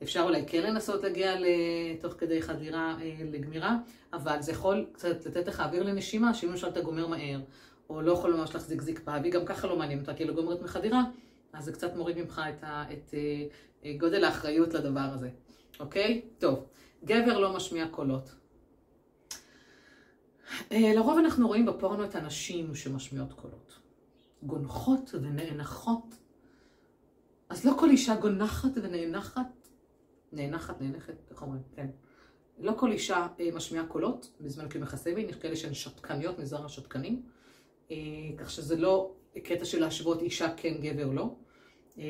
אפשר 0.04 0.22
אולי 0.22 0.44
כן 0.48 0.64
לנסות 0.64 1.04
להגיע 1.04 1.36
תוך 2.02 2.14
כדי 2.14 2.42
חדירה 2.42 2.96
אה, 3.02 3.16
לגמירה, 3.32 3.78
אבל 4.14 4.42
זה 4.42 4.52
יכול 4.52 4.86
קצת 4.92 5.26
לתת 5.26 5.48
לך 5.48 5.60
אוויר 5.60 5.84
לנשימה, 5.84 6.34
שאם 6.34 6.50
למשל 6.50 6.68
אתה 6.68 6.82
גומר 6.82 7.08
מהר, 7.08 7.40
או 7.90 8.02
לא 8.02 8.12
יכול 8.12 8.34
ממש 8.34 8.54
להחזיק 8.54 8.82
זקפה, 8.82 9.12
והיא 9.22 9.32
גם 9.32 9.46
ככה 9.46 9.68
לא 9.68 9.78
מעניין 9.78 10.00
אותה, 10.00 10.14
כי 10.14 10.24
היא 10.24 10.28
לא 10.28 10.34
גומרת 10.34 10.62
מחדירה, 10.62 11.04
אז 11.54 11.66
זה 11.66 11.72
קצת 11.72 11.96
מוריד 11.96 12.18
ממך 12.18 12.42
את, 12.50 12.64
ה, 12.64 12.84
את 12.94 13.14
אה, 13.14 13.20
אה, 13.86 13.98
גודל 13.98 14.24
האחריות 14.24 14.74
לדבר 14.74 15.00
הזה, 15.14 15.30
אוקיי? 15.80 16.22
טוב, 16.40 16.66
גבר 17.06 17.40
לא 17.40 17.56
משמיע 17.56 17.88
קולות. 17.88 18.36
לרוב 20.72 21.18
אנחנו 21.18 21.48
רואים 21.48 21.66
בפורנו 21.66 22.04
את 22.04 22.16
הנשים 22.16 22.76
שמשמיעות 22.76 23.34
קולות. 23.34 23.80
גונחות 24.44 25.16
ונאנחות. 25.22 26.16
אז 27.50 27.66
לא 27.66 27.74
כל 27.80 27.90
אישה 27.90 28.16
גונחת 28.16 28.70
ונאנחת 28.76 29.61
נאנחת, 30.32 30.82
נאנחת, 30.82 31.14
איך 31.32 31.42
אומרים? 31.42 31.62
כן. 31.76 31.88
לא 32.62 32.74
כל 32.78 32.92
אישה 32.92 33.28
אה, 33.40 33.50
משמיעה 33.54 33.86
קולות 33.86 34.32
בזמן 34.42 34.68
קיום 34.70 34.84
יחסי 34.84 35.14
מין, 35.14 35.30
יש 35.30 35.36
כאלה 35.36 35.56
שהן 35.56 35.74
שתקניות, 35.74 36.40
מזרע 36.40 36.66
השתקנים, 36.66 37.22
אה, 37.92 37.98
כך 38.38 38.50
שזה 38.50 38.76
לא 38.76 39.12
קטע 39.44 39.66
של 39.66 39.80
להשוות 39.80 40.22
אישה 40.22 40.54
כן, 40.58 40.78
גבר 40.82 41.12
לא. 41.12 41.36
אה, 41.98 42.04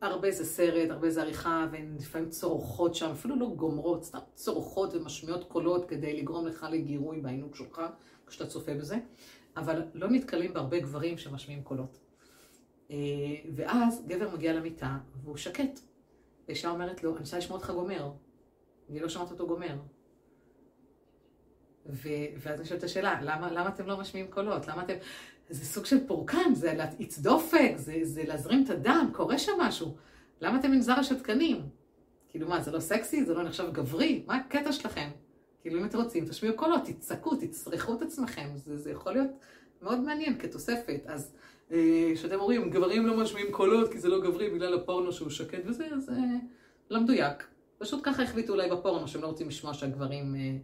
הרבה 0.00 0.30
זה 0.30 0.44
סרט, 0.44 0.90
הרבה 0.90 1.10
זה 1.10 1.22
עריכה, 1.22 1.66
והן 1.72 1.96
לפעמים 2.00 2.28
צורחות 2.28 2.94
שם, 2.94 3.10
אפילו 3.10 3.36
לא 3.36 3.46
גומרות, 3.56 4.04
סתם 4.04 4.18
צורחות 4.34 4.94
ומשמיעות 4.94 5.44
קולות 5.44 5.88
כדי 5.88 6.20
לגרום 6.20 6.46
לך 6.46 6.66
לגירוי 6.70 7.20
בעינוג 7.20 7.54
שלך, 7.54 7.82
כשאתה 8.26 8.46
צופה 8.46 8.74
בזה, 8.74 8.96
אבל 9.56 9.82
לא 9.94 10.10
נתקלים 10.10 10.54
בהרבה 10.54 10.80
גברים 10.80 11.18
שמשמיעים 11.18 11.62
קולות. 11.62 11.98
ואז 13.54 14.04
גבר 14.06 14.34
מגיע 14.34 14.52
למיטה 14.52 14.98
והוא 15.24 15.36
שקט. 15.36 15.80
ואישה 16.48 16.70
אומרת 16.70 17.02
לו, 17.02 17.10
אני 17.10 17.18
רוצה 17.18 17.38
לשמוע 17.38 17.58
אותך 17.58 17.70
גומר. 17.70 18.10
והיא 18.88 19.02
לא 19.02 19.08
שומעת 19.08 19.30
אותו 19.30 19.46
גומר. 19.46 19.76
ו... 21.86 22.08
ואז 22.38 22.60
אני 22.60 22.68
שואלת 22.68 22.84
את 22.84 22.88
השאלה, 22.88 23.22
למה, 23.22 23.52
למה 23.52 23.68
אתם 23.68 23.86
לא 23.86 24.00
משמיעים 24.00 24.30
קולות? 24.30 24.68
למה 24.68 24.82
אתם... 24.82 24.94
זה 25.48 25.64
סוג 25.64 25.84
של 25.84 26.06
פורקן, 26.06 26.54
זה 26.54 26.74
להאיץ 26.74 27.18
דופק, 27.18 27.72
זה, 27.76 27.94
זה 28.02 28.24
להזרים 28.24 28.64
את 28.64 28.70
הדם, 28.70 29.10
קורה 29.14 29.38
שם 29.38 29.52
משהו. 29.58 29.96
למה 30.40 30.60
אתם 30.60 30.70
מנזר 30.70 30.92
השתקנים? 30.92 31.62
כאילו 32.28 32.48
מה, 32.48 32.62
זה 32.62 32.70
לא 32.70 32.80
סקסי? 32.80 33.24
זה 33.24 33.34
לא 33.34 33.42
נחשב 33.42 33.72
גברי? 33.72 34.24
מה 34.26 34.36
הקטע 34.36 34.72
שלכם? 34.72 35.10
כאילו 35.60 35.80
אם 35.80 35.84
אתם 35.84 35.98
רוצים, 35.98 36.26
תשמיעו 36.26 36.56
קולות, 36.56 36.82
תצעקו, 36.84 37.36
תצרכו 37.36 37.94
את 37.94 38.02
עצמכם. 38.02 38.48
זה, 38.54 38.76
זה 38.76 38.90
יכול 38.90 39.12
להיות 39.12 39.30
מאוד 39.82 40.00
מעניין 40.00 40.38
כתוספת. 40.38 41.00
אז 41.06 41.32
שאתם 42.14 42.40
אומרים, 42.40 42.70
גברים 42.70 43.06
לא 43.06 43.16
משמיעים 43.16 43.52
קולות 43.52 43.92
כי 43.92 43.98
זה 43.98 44.08
לא 44.08 44.20
גברי 44.20 44.50
בגלל 44.50 44.74
הפורנו 44.74 45.12
שהוא 45.12 45.30
שקט 45.30 45.62
וזה, 45.64 45.86
אז 45.94 46.10
אה, 46.10 46.14
לא 46.90 47.00
מדויק. 47.00 47.46
פשוט 47.78 48.00
ככה 48.02 48.22
החליטו 48.22 48.52
אולי 48.52 48.70
בפורנו 48.70 49.08
שהם 49.08 49.22
לא 49.22 49.26
רוצים 49.26 49.48
לשמוע 49.48 49.74
שהגברים 49.74 50.34
אה, 50.34 50.56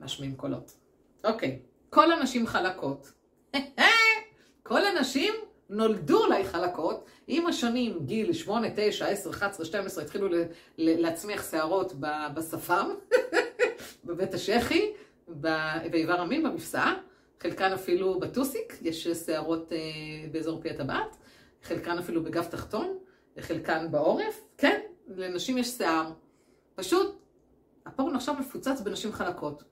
משמיעים 0.00 0.36
קולות. 0.36 0.76
אוקיי, 1.24 1.58
כל 1.90 2.12
הנשים 2.12 2.46
חלקות. 2.46 3.12
כל 4.62 4.86
הנשים 4.86 5.34
נולדו 5.68 6.24
אולי 6.24 6.44
חלקות, 6.44 7.04
עם 7.26 7.46
השנים, 7.46 7.98
גיל 8.06 8.32
8, 8.32 8.68
9, 8.76 9.06
10, 9.06 9.30
11, 9.30 9.66
12, 9.66 10.04
התחילו 10.04 10.28
להצמיח 10.78 11.50
שערות 11.50 11.92
בשפם, 12.34 12.88
בבית 14.04 14.34
השחי, 14.34 14.92
באיבר 15.90 16.20
המין, 16.20 16.42
במפסעה. 16.42 16.94
חלקן 17.40 17.72
אפילו 17.72 18.20
בטוסיק, 18.20 18.78
יש 18.82 19.08
שערות 19.08 19.72
אה, 19.72 19.78
באזור 20.32 20.60
פי 20.62 20.70
הטבעת, 20.70 21.16
חלקן 21.62 21.98
אפילו 21.98 22.22
בגב 22.24 22.44
תחתון, 22.44 22.98
וחלקן 23.36 23.90
בעורף. 23.90 24.40
כן, 24.58 24.80
לנשים 25.08 25.58
יש 25.58 25.68
שיער. 25.68 26.12
פשוט, 26.74 27.18
הפורנו 27.86 28.16
עכשיו 28.16 28.34
מפוצץ 28.40 28.80
בנשים 28.80 29.12
חלקות. 29.12 29.62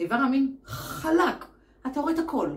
איבר 0.00 0.14
המין 0.14 0.56
חלק, 0.64 1.44
אתה 1.86 2.00
רואה 2.00 2.12
את 2.12 2.18
הכל. 2.18 2.50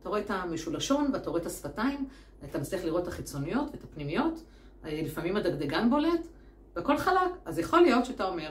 אתה 0.00 0.08
רואה 0.08 0.20
את 0.20 0.30
המשולשון 0.30 1.10
ואתה 1.12 1.30
רואה 1.30 1.40
את 1.40 1.46
השפתיים, 1.46 2.08
אתה 2.44 2.58
מצליח 2.58 2.84
לראות 2.84 3.02
את 3.02 3.08
החיצוניות 3.08 3.70
ואת 3.72 3.84
הפנימיות, 3.84 4.42
אה, 4.84 5.00
לפעמים 5.04 5.36
הדגדגן 5.36 5.90
בולט, 5.90 6.26
והכל 6.76 6.98
חלק. 6.98 7.30
אז 7.44 7.58
יכול 7.58 7.80
להיות 7.80 8.04
שאתה 8.04 8.24
אומר, 8.28 8.50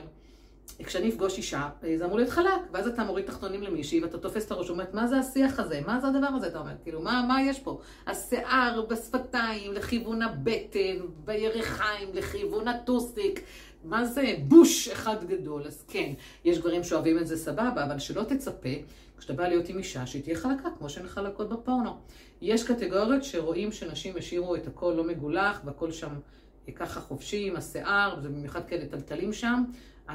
כשאני 0.84 1.08
אפגוש 1.08 1.36
אישה, 1.36 1.68
זה 1.96 2.04
אמור 2.04 2.16
להיות 2.16 2.30
חלק, 2.30 2.60
ואז 2.72 2.86
אתה 2.86 3.04
מוריד 3.04 3.26
תחתונים 3.26 3.62
למישהי, 3.62 4.00
ואתה 4.00 4.18
תופס 4.18 4.46
את 4.46 4.50
הראש, 4.50 4.68
ואומרת, 4.68 4.94
מה 4.94 5.06
זה 5.06 5.18
השיח 5.18 5.60
הזה? 5.60 5.80
מה 5.86 6.00
זה 6.00 6.06
הדבר 6.06 6.26
הזה? 6.26 6.46
אתה 6.46 6.58
אומר, 6.58 6.72
כאילו, 6.82 7.02
מה, 7.02 7.24
מה 7.28 7.42
יש 7.42 7.60
פה? 7.60 7.80
השיער 8.06 8.86
בשפתיים, 8.88 9.72
לכיוון 9.72 10.22
הבטן, 10.22 10.96
בירכיים, 11.24 12.08
לכיוון 12.14 12.68
הטוסיק, 12.68 13.40
מה 13.84 14.04
זה 14.04 14.34
בוש 14.48 14.88
אחד 14.88 15.24
גדול. 15.24 15.62
אז 15.66 15.84
כן, 15.88 16.12
יש 16.44 16.58
גברים 16.58 16.84
שאוהבים 16.84 17.18
את 17.18 17.26
זה 17.26 17.36
סבבה, 17.36 17.84
אבל 17.84 17.98
שלא 17.98 18.22
תצפה, 18.22 18.68
כשאתה 19.18 19.32
בא 19.32 19.48
להיות 19.48 19.68
עם 19.68 19.78
אישה, 19.78 20.06
שהיא 20.06 20.22
תהיה 20.22 20.36
חלקה, 20.36 20.68
כמו 20.78 20.88
שהן 20.88 21.06
חלקות 21.06 21.48
בפורנו. 21.48 21.96
יש 22.40 22.64
קטגוריות 22.64 23.24
שרואים 23.24 23.72
שנשים 23.72 24.16
השאירו 24.16 24.56
את 24.56 24.66
הכל 24.66 24.94
לא 24.96 25.04
מגולח, 25.04 25.60
והכל 25.64 25.92
שם 25.92 26.10
ככה 26.74 27.00
חופשי 27.00 27.48
עם 27.48 27.56
השיער, 27.56 28.14
וזה 28.18 28.28
במיוחד 28.28 28.66
כאלה 28.68 28.86
טלטלים 28.86 29.32
שם, 29.32 29.64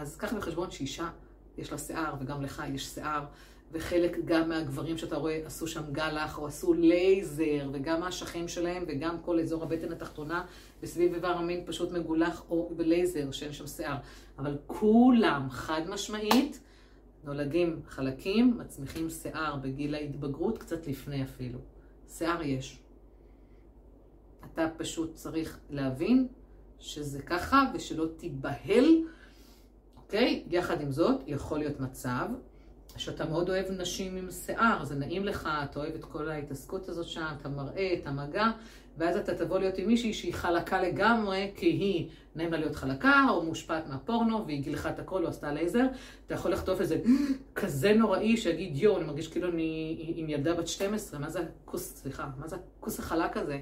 אז 0.02 0.18
קח 0.18 0.34
בחשבון 0.34 0.72
שאישה, 0.72 1.10
יש 1.58 1.72
לה 1.72 1.78
שיער, 1.78 2.14
וגם 2.20 2.42
לך 2.42 2.64
יש 2.74 2.86
שיער. 2.86 3.26
וחלק 3.72 4.18
גם 4.26 4.50
מהגברים 4.50 4.98
שאתה 4.98 5.16
רואה 5.16 5.42
עשו 5.46 5.68
שם 5.68 5.84
גלח 5.92 6.38
או 6.38 6.48
עשו 6.48 6.74
לייזר, 6.74 7.70
וגם 7.74 8.04
האשכים 8.04 8.48
שלהם 8.48 8.84
וגם 8.88 9.22
כל 9.22 9.40
אזור 9.40 9.64
הבטן 9.64 9.92
התחתונה 9.92 10.46
וסביב 10.84 11.14
איבר 11.14 11.28
המין 11.28 11.64
פשוט 11.66 11.92
מגולח 11.92 12.44
או 12.50 12.72
בלייזר 12.76 13.32
שאין 13.32 13.54
שם 13.54 13.68
שיער. 13.68 13.98
אבל 14.40 14.58
כולם 14.68 15.48
חד 15.50 15.82
משמעית 15.90 16.60
נולדים 17.24 17.82
חלקים, 17.88 18.58
מצמיחים 18.58 19.10
שיער 19.10 19.56
בגיל 19.56 19.96
ההתבגרות, 19.96 20.58
קצת 20.58 20.88
לפני 20.88 21.24
אפילו. 21.24 21.60
שיער 22.10 22.42
יש. 22.42 22.80
אתה 24.54 24.68
פשוט 24.78 25.14
צריך 25.14 25.60
להבין 25.70 26.28
שזה 26.80 27.22
ככה 27.22 27.64
ושלא 27.74 28.06
תיבהל, 28.18 29.04
אוקיי? 30.06 30.44
יחד 30.50 30.82
עם 30.82 30.92
זאת, 30.92 31.22
יכול 31.28 31.60
להיות 31.60 31.80
מצב 31.80 32.26
שאתה 32.98 33.26
מאוד 33.26 33.50
אוהב 33.50 33.72
נשים 33.72 34.16
עם 34.16 34.32
שיער, 34.32 34.84
זה 34.84 34.96
נעים 34.96 35.26
לך, 35.26 35.50
אתה 35.64 35.80
אוהב 35.80 35.96
את 35.96 36.06
כל 36.06 36.30
ההתעסקות 36.30 36.90
הזאת 36.90 37.08
שם, 37.08 37.26
את 37.42 37.46
המראה, 37.46 37.94
את 37.94 38.08
המגע, 38.08 38.46
ואז 38.98 39.18
אתה 39.18 39.36
תבוא 39.36 39.60
להיות 39.60 39.78
עם 39.78 39.88
מישהי 39.88 40.14
שהיא 40.14 40.34
חלקה 40.34 40.82
לגמרי, 40.82 41.52
כי 41.56 41.66
היא 41.66 42.10
נעים 42.36 42.52
לה 42.52 42.58
להיות 42.58 42.76
חלקה, 42.76 43.26
או 43.30 43.44
מושפעת 43.44 43.88
מהפורנו, 43.88 44.46
והיא 44.46 44.64
גילחה 44.64 44.90
את 44.90 45.00
הכל, 45.00 45.24
או 45.24 45.30
עשתה 45.30 45.52
לייזר, 45.52 45.86
אתה 46.26 46.34
יכול 46.34 46.52
לחטוף 46.52 46.82
איזה 46.82 47.02
כזה 47.56 47.94
נוראי, 47.94 48.38
שיגיד, 48.38 48.78
יואו, 48.78 48.98
אני 48.98 49.06
מרגיש 49.06 49.28
כאילו 49.28 49.50
אני 49.50 50.14
עם 50.16 50.30
ילדה 50.30 50.54
בת 50.54 50.68
12, 50.68 51.20
מה 51.20 51.30
זה 51.30 51.40
הכוס, 51.40 51.96
סליחה, 51.96 52.28
מה 52.38 52.48
זה 52.48 52.56
הכוס 52.80 53.00
החלק 53.00 53.38
הזה? 53.38 53.60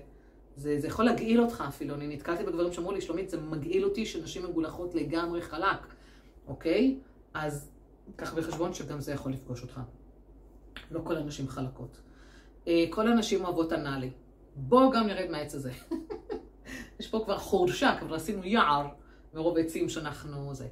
זה, 0.55 0.79
זה 0.79 0.87
יכול 0.87 1.05
להגעיל 1.05 1.41
אותך 1.41 1.63
אפילו, 1.67 1.95
אני 1.95 2.07
נתקלתי 2.07 2.43
בגברים 2.43 2.73
שאמרו 2.73 2.91
לי, 2.91 3.01
שלומית, 3.01 3.29
זה 3.29 3.41
מגעיל 3.41 3.83
אותי 3.83 4.05
שנשים 4.05 4.43
מגולחות 4.43 4.95
לגמרי 4.95 5.41
חלק, 5.41 5.77
אוקיי? 6.47 6.99
אז 7.33 7.71
קח 8.15 8.33
בחשבון 8.33 8.73
שגם 8.73 8.99
זה 8.99 9.11
יכול 9.11 9.31
לפגוש 9.31 9.61
אותך. 9.61 9.81
לא 10.91 11.01
כל 11.03 11.17
הנשים 11.17 11.47
חלקות. 11.47 11.97
אה, 12.67 12.85
כל 12.89 13.07
הנשים 13.07 13.45
אוהבות 13.45 13.73
אנאלי. 13.73 14.11
בואו 14.55 14.91
גם 14.91 15.07
נרד 15.07 15.31
מהעץ 15.31 15.55
הזה. 15.55 15.71
יש 16.99 17.07
פה 17.07 17.21
כבר 17.25 17.37
חורשה, 17.37 17.95
כבר 17.99 18.15
עשינו 18.15 18.45
יער 18.45 18.87
מרוב 19.33 19.57
עצים 19.57 19.89
שאנחנו 19.89 20.55
זה. 20.55 20.67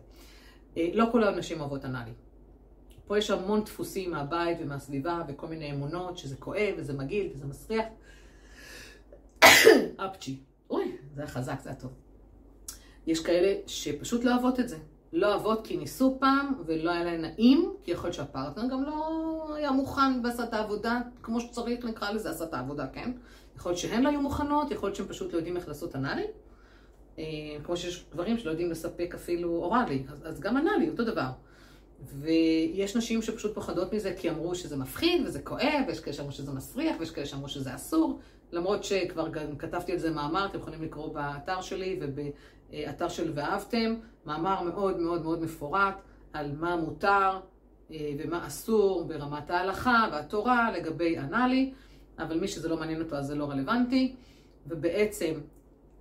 אה, 0.78 0.90
לא 0.94 1.06
כל 1.12 1.24
הנשים 1.24 1.60
אוהבות 1.60 1.86
אנאלי. 1.86 2.12
פה 3.06 3.18
יש 3.18 3.32
המון 3.32 3.64
דפוסים 3.64 4.12
מהבית 4.12 4.58
ומהסביבה 4.62 5.22
וכל 5.28 5.48
מיני 5.48 5.72
אמונות 5.72 6.18
שזה 6.18 6.36
כואב 6.36 6.74
וזה 6.78 6.94
מגעיל 6.94 7.32
וזה 7.34 7.46
מסריח. 7.46 7.86
אפצ'י. 10.06 10.40
אוי, 10.70 10.98
זה 11.16 11.22
היה 11.22 11.30
חזק, 11.30 11.60
זה 11.64 11.70
היה 11.70 11.80
טוב. 11.80 11.92
יש 13.08 13.20
כאלה 13.20 13.54
שפשוט 13.68 14.24
לא 14.24 14.34
אוהבות 14.34 14.60
את 14.60 14.70
זה. 14.70 14.78
לא 15.14 15.28
אוהבות 15.28 15.68
כי 15.68 15.78
ניסו 15.78 16.18
פעם 16.20 16.54
ולא 16.66 16.92
היה 16.92 17.04
להן 17.04 17.22
נעים, 17.22 17.74
כי 17.84 17.92
יכול 17.92 18.06
להיות 18.08 18.16
שהפרטנר 18.16 18.70
גם 18.72 18.84
לא 18.84 19.56
היה 19.56 19.72
מוכן 19.72 20.22
ועשה 20.24 20.44
את 20.44 20.54
העבודה 20.54 21.02
כמו 21.24 21.42
שצריך, 21.42 21.86
נקרא 21.86 22.12
לזה, 22.12 22.30
עשה 22.30 22.44
את 22.44 22.54
העבודה, 22.54 22.88
כן? 22.88 23.12
יכול 23.56 23.70
להיות 23.70 23.80
שהן 23.80 24.04
לא 24.04 24.10
היו 24.10 24.22
מוכנות, 24.22 24.72
יכול 24.72 24.88
להיות 24.88 24.96
שהן 24.96 25.08
פשוט 25.08 25.34
לא 25.34 25.38
יודעים 25.38 25.58
איך 25.58 25.68
לעשות 25.68 25.96
אנאלי. 25.96 26.26
אה, 27.20 27.24
כמו 27.64 27.78
שיש 27.78 28.06
גברים 28.12 28.38
שלא 28.38 28.52
יודעים 28.52 28.72
לספק 28.72 29.12
אפילו 29.16 29.56
אוראלי, 29.56 30.04
אז, 30.12 30.28
אז 30.28 30.40
גם 30.40 30.58
אנאלי, 30.58 30.90
אותו 30.90 31.04
דבר. 31.04 31.30
ויש 32.20 32.96
נשים 32.96 33.22
שפשוט 33.22 33.54
פוחדות 33.54 33.94
מזה 33.94 34.14
כי 34.18 34.30
אמרו 34.30 34.56
שזה 34.56 34.78
מפחיד 34.78 35.22
וזה 35.26 35.42
כואב, 35.42 35.84
ויש 35.88 36.00
כאלה 36.00 36.14
שאמרו 36.14 36.32
שזה 36.32 36.52
מסריח, 36.52 36.96
ויש 37.00 37.12
כאלה 37.12 37.26
שאמרו 37.26 37.48
שזה 37.48 37.76
אסור, 37.76 38.20
למרות 38.52 38.84
שכבר 38.84 39.30
גם 39.30 39.58
כתבתי 39.58 39.92
על 39.92 39.98
זה 39.98 40.12
מאמר, 40.12 40.46
אתם 40.46 40.58
יכולים 40.58 40.84
לקרוא 40.84 41.14
באתר 41.14 41.62
שלי 41.62 42.00
ובאתר 42.72 43.10
של 43.10 43.32
ואהבתם, 43.36 43.96
מאמר 44.26 44.62
מאוד 44.62 45.00
מאוד 45.00 45.22
מאוד 45.22 45.42
מפורט 45.42 46.02
על 46.34 46.52
מה 46.60 46.76
מותר 46.76 47.40
אה, 47.92 48.14
ומה 48.20 48.48
אסור 48.48 49.04
ברמת 49.04 49.50
ההלכה 49.50 50.10
והתורה 50.12 50.72
לגבי 50.72 51.18
אנאלי, 51.18 51.74
אבל 52.20 52.40
מי 52.40 52.48
שזה 52.48 52.70
לא 52.70 52.78
מעניין 52.78 53.02
אותו 53.02 53.16
אז 53.16 53.28
זה 53.28 53.36
לא 53.36 53.50
רלוונטי, 53.50 54.16
ובעצם 54.68 55.34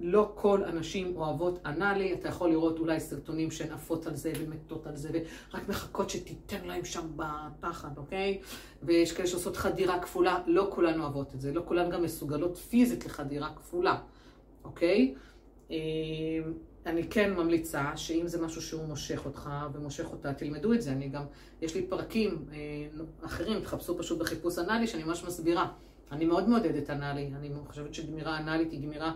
לא 0.01 0.33
כל 0.35 0.65
הנשים 0.65 1.17
אוהבות 1.17 1.59
אנאלי, 1.67 2.13
אתה 2.13 2.29
יכול 2.29 2.51
לראות 2.51 2.79
אולי 2.79 3.01
סרטונים 3.01 3.51
שהן 3.51 3.73
עפות 3.73 4.07
על 4.07 4.17
זה 4.17 4.33
ומתות 4.41 4.87
על 4.87 4.97
זה 4.97 5.09
ורק 5.13 5.69
מחכות 5.69 6.11
שתיתן 6.11 6.65
להם 6.65 6.85
שם 6.85 7.07
בפחד, 7.17 7.99
אוקיי? 7.99 8.41
ויש 8.83 9.13
כאלה 9.13 9.27
שעושות 9.27 9.57
חדירה 9.57 10.01
כפולה, 10.01 10.39
לא 10.47 10.69
כולן 10.71 11.01
אוהבות 11.01 11.35
את 11.35 11.41
זה, 11.41 11.53
לא 11.53 11.63
כולן 11.65 11.91
גם 11.91 12.03
מסוגלות 12.03 12.57
פיזית 12.57 13.07
לחדירה 13.07 13.51
כפולה, 13.57 13.99
אוקיי? 14.65 15.15
אה, 15.71 15.77
אני 16.87 17.09
כן 17.09 17.35
ממליצה 17.35 17.97
שאם 17.97 18.29
זה 18.29 18.43
משהו 18.43 18.63
שהוא 18.63 18.85
מושך 18.85 19.27
אותך 19.27 19.51
ומושך 19.73 20.13
אותה, 20.13 20.33
תלמדו 20.33 20.73
את 20.73 20.83
זה. 20.83 20.93
אני 20.93 21.09
גם, 21.09 21.23
יש 21.63 21.75
לי 21.75 21.83
פרקים 21.83 22.45
אה, 22.53 22.57
אחרים, 23.23 23.61
תחפשו 23.61 23.99
פשוט 23.99 24.19
בחיפוש 24.19 24.59
אנאלי, 24.59 24.87
שאני 24.87 25.05
ממש 25.05 25.25
מסבירה. 25.25 25.73
אני 26.13 26.25
מאוד 26.25 26.49
מעודדת 26.49 26.91
אנאלי, 26.91 27.31
אני 27.37 27.51
חושבת 27.67 27.95
שגמירה 27.95 28.39
אנאלית 28.39 28.73
היא 28.73 28.83
גמירה 28.83 29.13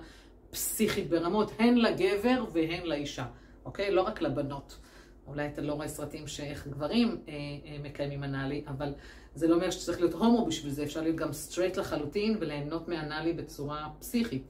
פסיכית 0.50 1.10
ברמות, 1.10 1.52
הן 1.58 1.74
לגבר 1.74 2.44
והן 2.52 2.86
לאישה, 2.86 3.24
אוקיי? 3.64 3.90
לא 3.90 4.02
רק 4.02 4.22
לבנות. 4.22 4.78
אולי 5.26 5.46
אתה 5.46 5.62
לא 5.62 5.72
רואה 5.72 5.88
סרטים 5.88 6.26
שאיך 6.26 6.66
גברים 6.66 7.08
אה, 7.28 7.32
אה, 7.32 7.76
מקיימים 7.82 8.24
אנאלי, 8.24 8.64
אבל 8.66 8.94
זה 9.34 9.48
לא 9.48 9.54
אומר 9.54 9.70
שצריך 9.70 10.00
להיות 10.00 10.14
הומו 10.14 10.46
בשביל 10.46 10.72
זה, 10.72 10.82
אפשר 10.82 11.00
להיות 11.00 11.16
גם 11.16 11.32
סטרייט 11.32 11.76
לחלוטין 11.76 12.36
וליהנות 12.40 12.88
מאנאלי 12.88 13.32
בצורה 13.32 13.88
פסיכית. 13.98 14.42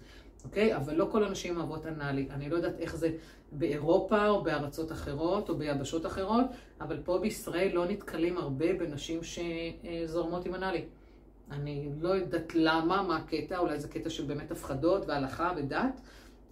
אוקיי? 0.44 0.76
אבל 0.76 0.94
לא 0.94 1.08
כל 1.12 1.24
הנשים 1.24 1.56
אוהבות 1.56 1.86
אנאלי. 1.86 2.28
אני 2.30 2.50
לא 2.50 2.56
יודעת 2.56 2.78
איך 2.78 2.96
זה 2.96 3.10
באירופה 3.52 4.28
או 4.28 4.42
בארצות 4.42 4.92
אחרות 4.92 5.48
או 5.48 5.56
ביבשות 5.56 6.06
אחרות, 6.06 6.46
אבל 6.80 6.98
פה 7.04 7.18
בישראל 7.18 7.70
לא 7.72 7.86
נתקלים 7.86 8.38
הרבה 8.38 8.72
בנשים 8.72 9.20
שזורמות 9.22 10.46
עם 10.46 10.54
אנאלי. 10.54 10.84
אני 11.50 11.88
לא 12.00 12.08
יודעת 12.08 12.54
למה, 12.54 13.02
מה 13.02 13.16
הקטע, 13.16 13.58
אולי 13.58 13.80
זה 13.80 13.88
קטע 13.88 14.10
של 14.10 14.24
באמת 14.24 14.50
הפחדות 14.50 15.06
והלכה 15.06 15.52
ודת, 15.56 16.00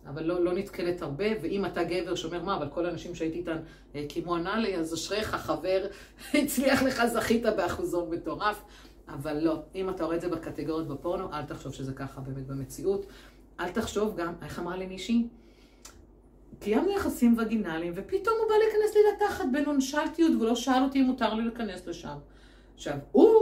אבל 0.07 0.25
לא, 0.25 0.45
לא 0.45 0.53
נתקלת 0.53 1.03
הרבה, 1.03 1.25
ואם 1.43 1.67
אתה 1.67 1.85
גבר 1.85 2.15
שאומר 2.15 2.43
מה, 2.43 2.57
אבל 2.57 2.69
כל 2.69 2.87
האנשים 2.87 3.15
שהייתי 3.15 3.39
איתן 3.39 3.59
אה, 3.95 4.05
קיימו 4.09 4.37
אנאלי, 4.37 4.77
אז 4.77 4.95
אשריך, 4.95 5.35
חבר, 5.35 5.87
הצליח 6.43 6.83
לך, 6.83 7.05
זכית 7.07 7.43
באחוזון 7.43 8.11
מטורף. 8.11 8.63
אבל 9.09 9.39
לא, 9.39 9.63
אם 9.75 9.91
אתה 9.91 10.05
רואה 10.05 10.17
את 10.17 10.21
זה 10.21 10.29
בקטגוריות 10.29 10.89
בפורנו, 10.89 11.33
אל 11.33 11.43
תחשוב 11.43 11.73
שזה 11.73 11.93
ככה 11.93 12.21
באמת 12.21 12.47
במציאות. 12.47 13.07
אל 13.63 13.69
תחשוב 13.69 14.17
גם, 14.17 14.35
איך 14.43 14.59
אמרה 14.59 14.77
לי 14.77 14.87
מישהי? 14.87 15.29
קיימנו 16.61 16.91
יחסים 16.91 17.35
וגינליים, 17.39 17.93
ופתאום 17.97 18.37
הוא 18.41 18.49
בא 18.49 18.55
להיכנס 18.55 18.95
לי 18.95 19.01
לתחת 19.15 19.45
בנונשלטיות, 19.53 20.33
והוא 20.37 20.47
לא 20.47 20.55
שאל 20.55 20.83
אותי 20.83 21.01
אם 21.01 21.05
מותר 21.05 21.35
לי 21.35 21.45
להיכנס 21.45 21.87
לשם. 21.87 22.17
עכשיו, 22.75 22.95
הוא 23.13 23.33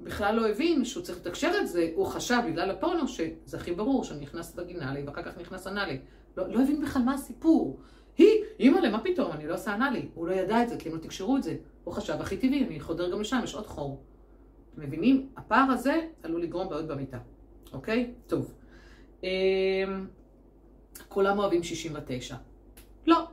בכלל 0.00 0.34
לא 0.34 0.48
הבין 0.48 0.84
שהוא 0.84 1.02
צריך 1.02 1.18
לתקשר 1.18 1.52
את 1.60 1.68
זה, 1.68 1.90
הוא 1.94 2.06
חשב 2.06 2.40
בגלל 2.46 2.70
הפורנו 2.70 3.08
שזה 3.08 3.56
הכי 3.56 3.72
ברור, 3.72 4.04
שאני 4.04 4.20
נכנס 4.20 4.52
וגינלי, 4.56 5.02
ואחר 5.06 5.22
כך 5.22 5.38
נכנס 5.38 5.66
אנאלי. 5.66 5.98
לא, 6.36 6.48
לא 6.48 6.62
הבין 6.62 6.80
בכלל 6.82 7.02
מה 7.02 7.14
הסיפור. 7.14 7.80
היא, 8.18 8.44
אימא'לה, 8.60 8.90
מה 8.90 9.00
פתאום, 9.00 9.32
אני 9.32 9.46
לא 9.46 9.54
עושה 9.54 9.74
אנאלי. 9.74 10.08
הוא 10.14 10.26
לא 10.26 10.32
ידע 10.32 10.62
את 10.62 10.68
זה, 10.68 10.76
כי 10.76 10.88
הם 10.88 10.94
לא 10.94 11.00
תקשרו 11.00 11.36
את 11.36 11.42
זה. 11.42 11.56
הוא 11.84 11.94
חשב, 11.94 12.16
הכי 12.20 12.36
טבעי, 12.36 12.66
אני 12.66 12.80
חודר 12.80 13.12
גם 13.12 13.20
לשם, 13.20 13.40
יש 13.44 13.54
עוד 13.54 13.66
חור. 13.66 14.02
אתם 14.74 14.82
מבינים? 14.82 15.28
הפער 15.36 15.70
הזה 15.70 16.00
עלול 16.22 16.42
לגרום 16.42 16.68
בעיות 16.68 16.86
במיטה. 16.86 17.18
אוקיי? 17.72 18.14
טוב. 18.26 18.54
אמ, 19.22 20.06
כולם 21.08 21.38
אוהבים 21.38 21.62
69. 21.62 22.36
לא. 23.06 23.26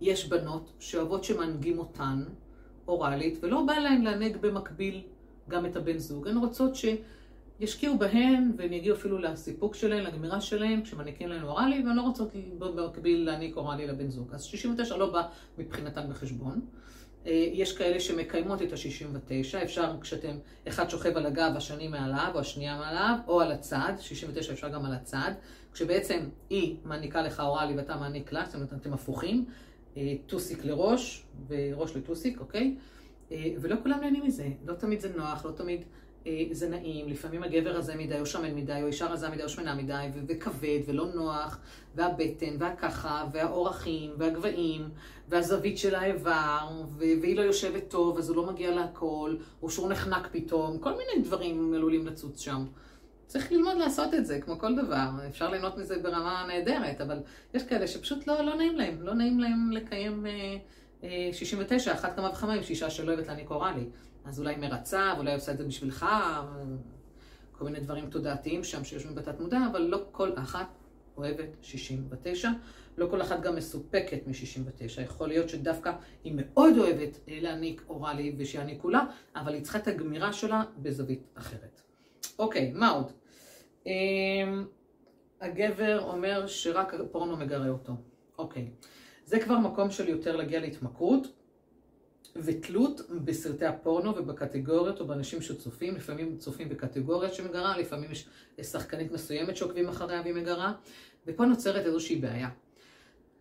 יש 0.00 0.28
בנות 0.28 0.72
שאוהבות 0.80 1.24
שמנהיגים 1.24 1.78
אותן 1.78 2.24
אוראלית, 2.88 3.38
ולא 3.42 3.62
בא 3.66 3.72
להן 3.72 4.02
לענג 4.02 4.36
במקביל 4.36 5.02
גם 5.48 5.66
את 5.66 5.76
הבן 5.76 5.98
זוג. 5.98 6.28
הן 6.28 6.36
רוצות 6.36 6.72
שישקיעו 6.74 7.98
בהן, 7.98 8.52
והן 8.56 8.72
יגיעו 8.72 8.96
אפילו 8.96 9.18
לסיפוק 9.18 9.74
שלהן, 9.74 10.04
לגמירה 10.04 10.40
שלהן, 10.40 10.82
כשמעניקים 10.82 11.28
להן 11.28 11.42
אוראלי, 11.42 11.82
והן 11.86 11.96
לא 11.96 12.02
רוצות 12.02 12.30
במקביל 12.58 13.24
להעניק 13.24 13.56
אוראלי 13.56 13.86
לבן 13.86 14.10
זוג. 14.10 14.34
אז 14.34 14.42
69 14.42 14.96
לא 14.96 15.12
בא 15.12 15.28
מבחינתן 15.58 16.10
בחשבון. 16.10 16.60
אה, 17.26 17.32
יש 17.52 17.76
כאלה 17.76 18.00
שמקיימות 18.00 18.62
את 18.62 18.72
ה-69, 18.72 19.64
אפשר 19.64 20.00
כשאתם, 20.00 20.38
אחד 20.68 20.90
שוכב 20.90 21.16
על 21.16 21.26
הגב, 21.26 21.52
השני 21.56 21.88
מעליו, 21.88 22.30
או 22.34 22.40
השנייה 22.40 22.78
מעליו, 22.78 23.16
או 23.28 23.40
על 23.40 23.52
הצד, 23.52 23.92
69 24.00 24.52
אפשר 24.52 24.68
גם 24.68 24.84
על 24.84 24.92
הצד, 24.92 25.30
כשבעצם 25.72 26.20
היא 26.50 26.76
מעניקה 26.84 27.22
לך 27.22 27.40
אוראלי 27.40 27.76
ואתה 27.76 27.96
מעניק 27.96 28.32
לה, 28.32 28.44
זאת 28.46 28.54
אומרת, 28.54 28.72
אתם 28.72 28.92
הפוכים, 28.92 29.44
אה, 29.96 30.14
טוסיק 30.26 30.64
לראש 30.64 31.24
וראש 31.48 31.96
לטוסיק, 31.96 32.40
אוקיי? 32.40 32.76
אה, 33.32 33.46
ולא 33.60 33.76
כולם 33.82 34.00
נהנים 34.00 34.24
מזה, 34.24 34.48
לא 34.66 34.74
תמיד 34.74 35.00
זה 35.00 35.08
נוח, 35.16 35.44
לא 35.44 35.50
תמיד 35.50 35.84
זה 36.50 36.68
נעים, 36.68 37.08
לפעמים 37.08 37.42
הגבר 37.42 37.76
הזה 37.76 37.96
מדי 37.96 38.20
או 38.20 38.26
שמן 38.26 38.54
מדי, 38.54 38.78
או 38.82 38.86
אישה 38.86 39.06
רזה 39.06 39.28
מדי 39.28 39.42
או 39.42 39.48
שמנה 39.48 39.74
מדי, 39.74 40.06
ו- 40.14 40.20
וכבד 40.28 40.78
ולא 40.86 41.06
נוח, 41.14 41.58
והבטן, 41.94 42.56
והככה, 42.58 43.24
והאורחים, 43.32 44.10
והגבהים, 44.18 44.88
והזווית 45.28 45.78
של 45.78 45.94
האיבר, 45.94 46.68
ו- 46.96 46.98
והיא 46.98 47.36
לא 47.36 47.42
יושבת 47.42 47.88
טוב, 47.88 48.18
אז 48.18 48.28
הוא 48.28 48.36
לא 48.36 48.46
מגיע 48.46 48.70
להכל, 48.70 49.36
או 49.62 49.70
שהוא 49.70 49.88
נחנק 49.88 50.28
פתאום, 50.32 50.78
כל 50.78 50.90
מיני 50.90 51.24
דברים 51.24 51.74
עלולים 51.74 52.06
לצוץ 52.06 52.40
שם. 52.40 52.64
צריך 53.26 53.52
ללמוד 53.52 53.76
לעשות 53.76 54.14
את 54.14 54.26
זה, 54.26 54.40
כמו 54.40 54.58
כל 54.58 54.76
דבר. 54.76 55.08
אפשר 55.28 55.50
ליהנות 55.50 55.78
מזה 55.78 55.98
ברמה 55.98 56.44
נהדרת, 56.48 57.00
אבל 57.00 57.18
יש 57.54 57.62
כאלה 57.62 57.86
שפשוט 57.86 58.26
לא, 58.26 58.44
לא 58.44 58.56
נעים 58.56 58.76
להם. 58.76 59.02
לא 59.02 59.14
נעים 59.14 59.40
להם 59.40 59.72
לקיים 59.72 60.26
אה, 60.26 60.56
אה, 61.04 61.30
69, 61.32 61.92
אחת 61.92 62.16
כמה 62.16 62.30
וכמה 62.30 62.52
עם 62.52 62.62
שישה 62.62 62.90
שלא 62.90 63.12
אוהבת 63.12 63.26
להעניק 63.26 63.50
אוראלי. 63.50 63.84
אז 64.24 64.40
אולי 64.40 64.56
מרצה, 64.56 65.12
ואולי 65.16 65.34
עושה 65.34 65.52
את 65.52 65.58
זה 65.58 65.64
בשבילך, 65.64 66.06
כל 67.52 67.64
מיני 67.64 67.80
דברים 67.80 68.10
תודעתיים 68.10 68.64
שם 68.64 68.84
שיושבים 68.84 69.14
בתת 69.14 69.40
מודע, 69.40 69.58
אבל 69.70 69.80
לא 69.80 70.04
כל 70.12 70.30
אחת 70.36 70.66
אוהבת 71.16 71.48
69. 71.62 72.50
לא 72.98 73.06
כל 73.10 73.22
אחת 73.22 73.40
גם 73.40 73.56
מסופקת 73.56 74.26
מ-69. 74.26 75.00
יכול 75.00 75.28
להיות 75.28 75.48
שדווקא 75.48 75.92
היא 76.24 76.32
מאוד 76.36 76.78
אוהבת 76.78 77.18
להעניק 77.28 77.82
אוראלי 77.88 78.34
ושיעניקו 78.38 78.90
לה, 78.90 79.04
אבל 79.36 79.54
היא 79.54 79.62
צריכה 79.62 79.78
את 79.78 79.88
הגמירה 79.88 80.32
שלה 80.32 80.62
בזווית 80.78 81.26
אחרת. 81.34 81.82
אוקיי, 82.38 82.72
מה 82.74 82.90
עוד? 82.90 83.12
הגבר 85.40 86.04
אומר 86.06 86.46
שרק 86.46 86.94
הפורנו 86.94 87.36
מגרה 87.36 87.68
אותו. 87.68 87.92
אוקיי. 88.38 88.70
זה 89.24 89.40
כבר 89.40 89.58
מקום 89.58 89.90
של 89.90 90.08
יותר 90.08 90.36
להגיע 90.36 90.60
להתמכרות 90.60 91.26
ותלות 92.36 93.00
בסרטי 93.24 93.66
הפורנו 93.66 94.16
ובקטגוריות 94.16 95.00
או 95.00 95.06
באנשים 95.06 95.42
שצופים, 95.42 95.94
לפעמים 95.96 96.36
צופים 96.38 96.68
בקטגוריה 96.68 97.32
שמגרה, 97.32 97.78
לפעמים 97.78 98.10
יש 98.10 98.26
שחקנית 98.62 99.12
מסוימת 99.12 99.56
שעוקבים 99.56 99.88
אחריה 99.88 100.20
והיא 100.20 100.34
מגרה, 100.34 100.72
ופה 101.26 101.44
נוצרת 101.44 101.86
איזושהי 101.86 102.16
בעיה. 102.16 102.48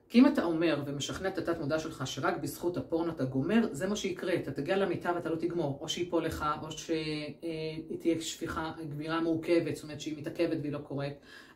כי 0.10 0.20
אם 0.20 0.28
אתה 0.28 0.44
אומר 0.44 0.84
ומשכנע 0.86 1.30
את 1.30 1.38
התת 1.38 1.60
מודע 1.60 1.80
שלך 1.80 2.08
שרק 2.08 2.38
בזכות 2.38 2.78
הפורנו 2.78 3.12
אתה 3.12 3.24
גומר, 3.24 3.68
זה 3.72 3.88
מה 3.88 3.96
שיקרה, 3.96 4.34
אתה 4.34 4.52
תגיע 4.52 4.78
למיטה 4.78 5.12
ואתה 5.16 5.30
לא 5.30 5.36
תגמור, 5.36 5.78
או 5.82 5.90
שיפול 5.90 6.26
לך, 6.26 6.46
או 6.62 6.72
שהיא 6.72 8.00
תהיה 8.00 8.22
שפיכה, 8.22 8.72
גבירה 8.90 9.22
מורכבת, 9.22 9.76
זאת 9.76 9.84
אומרת 9.84 10.02
שהיא 10.02 10.18
מתעכבת 10.18 10.58
והיא 10.62 10.72
לא 10.72 10.78
קורית. 10.78 11.14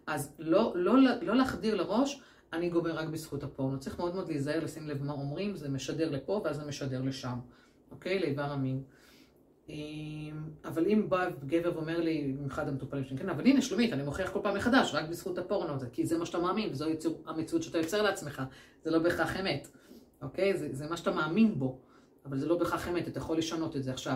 אז 0.08 0.36
לא, 0.40 0.74
לא, 0.76 0.94
לא 1.22 1.36
להחדיר 1.36 1.76
לראש, 1.76 2.22
אני 2.54 2.70
גומר 2.70 2.96
רק 2.96 3.08
בזכות 3.08 3.44
הפורנו. 3.44 3.80
צריך 3.80 4.00
מאוד 4.00 4.16
מאוד 4.16 4.28
להיזהר, 4.28 4.64
לשים 4.64 4.88
לב 4.88 5.04
מה 5.04 5.14
אומרים, 5.14 5.56
זה 5.56 5.70
משדר 5.70 6.10
לפה 6.10 6.42
ואז 6.44 6.56
זה 6.56 6.66
משדר 6.66 7.02
לשם, 7.02 7.40
אוקיי? 7.92 8.20
לאיבר 8.20 8.44
המין. 8.44 8.84
אבל 10.66 10.86
אם 10.88 11.10
בא 11.10 11.30
גבר 11.46 11.72
ואומר 11.76 12.02
לי, 12.02 12.36
אחד 12.48 12.68
המטופלים 12.68 13.04
שלי, 13.04 13.18
כן, 13.18 13.30
אבל 13.30 13.46
הנה 13.46 13.62
שלומית, 13.62 13.94
אני 13.94 14.04
מוכיח 14.04 14.30
כל 14.30 14.40
פעם 14.44 14.56
מחדש, 14.56 14.92
רק 14.94 15.10
בזכות 15.10 15.38
הפורנו 15.38 15.74
הזה, 15.74 15.90
כי 15.90 16.06
זה 16.06 16.18
מה 16.18 16.26
שאתה 16.26 16.40
מאמין, 16.40 16.70
וזו 16.72 16.86
המציאות 17.26 17.64
שאתה 17.64 17.78
יוצר 17.78 18.02
לעצמך, 18.02 18.42
זה 18.84 18.92
לא 18.92 19.00
בהכרח 19.00 19.40
אמת, 19.40 19.68
אוקיי? 20.22 20.58
זה, 20.58 20.68
זה 20.72 20.90
מה 20.90 20.98
שאתה 20.98 21.12
מאמין 21.12 21.60
בו, 21.60 21.80
אבל 22.26 22.38
זה 22.38 22.46
לא 22.46 22.58
בהכרח 22.58 22.88
אמת, 22.88 23.08
אתה 23.08 23.18
יכול 23.18 23.38
לשנות 23.38 23.76
את 23.76 23.84
זה 23.84 23.92
עכשיו. 23.92 24.16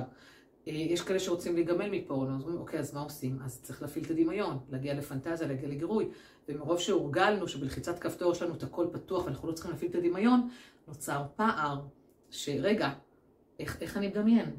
יש 0.68 1.02
כאלה 1.02 1.20
שרוצים 1.20 1.56
להיגמל 1.56 1.90
מפורנו, 1.90 2.36
אז 2.36 2.42
אומרים, 2.42 2.60
אוקיי, 2.60 2.80
אז 2.80 2.94
מה 2.94 3.02
עושים? 3.02 3.40
אז 3.46 3.62
צריך 3.62 3.82
להפעיל 3.82 4.06
את 4.06 4.12
הדמיון, 4.12 4.60
להגיע 4.70 4.94
לפנטזיה, 4.94 5.48
להגיע 5.48 5.70
לגירוי. 5.70 6.10
ומרוב 6.50 6.80
שהורגלנו 6.80 7.48
שבלחיצת 7.48 8.00
כפתור 8.00 8.32
יש 8.32 8.42
לנו 8.42 8.54
את 8.54 8.64
הכל 8.64 8.88
פתוח 8.92 9.26
ואנחנו 9.26 9.48
לא 9.48 9.54
צריכים 9.54 9.72
להפעיל 9.72 9.92
את 9.92 9.96
הדמיון, 9.96 10.50
נוצר 10.88 11.24
פער 11.36 11.82
שרגע, 12.30 12.90
איך, 13.60 13.82
איך 13.82 13.98
אני 13.98 14.08
מדמיין? 14.08 14.56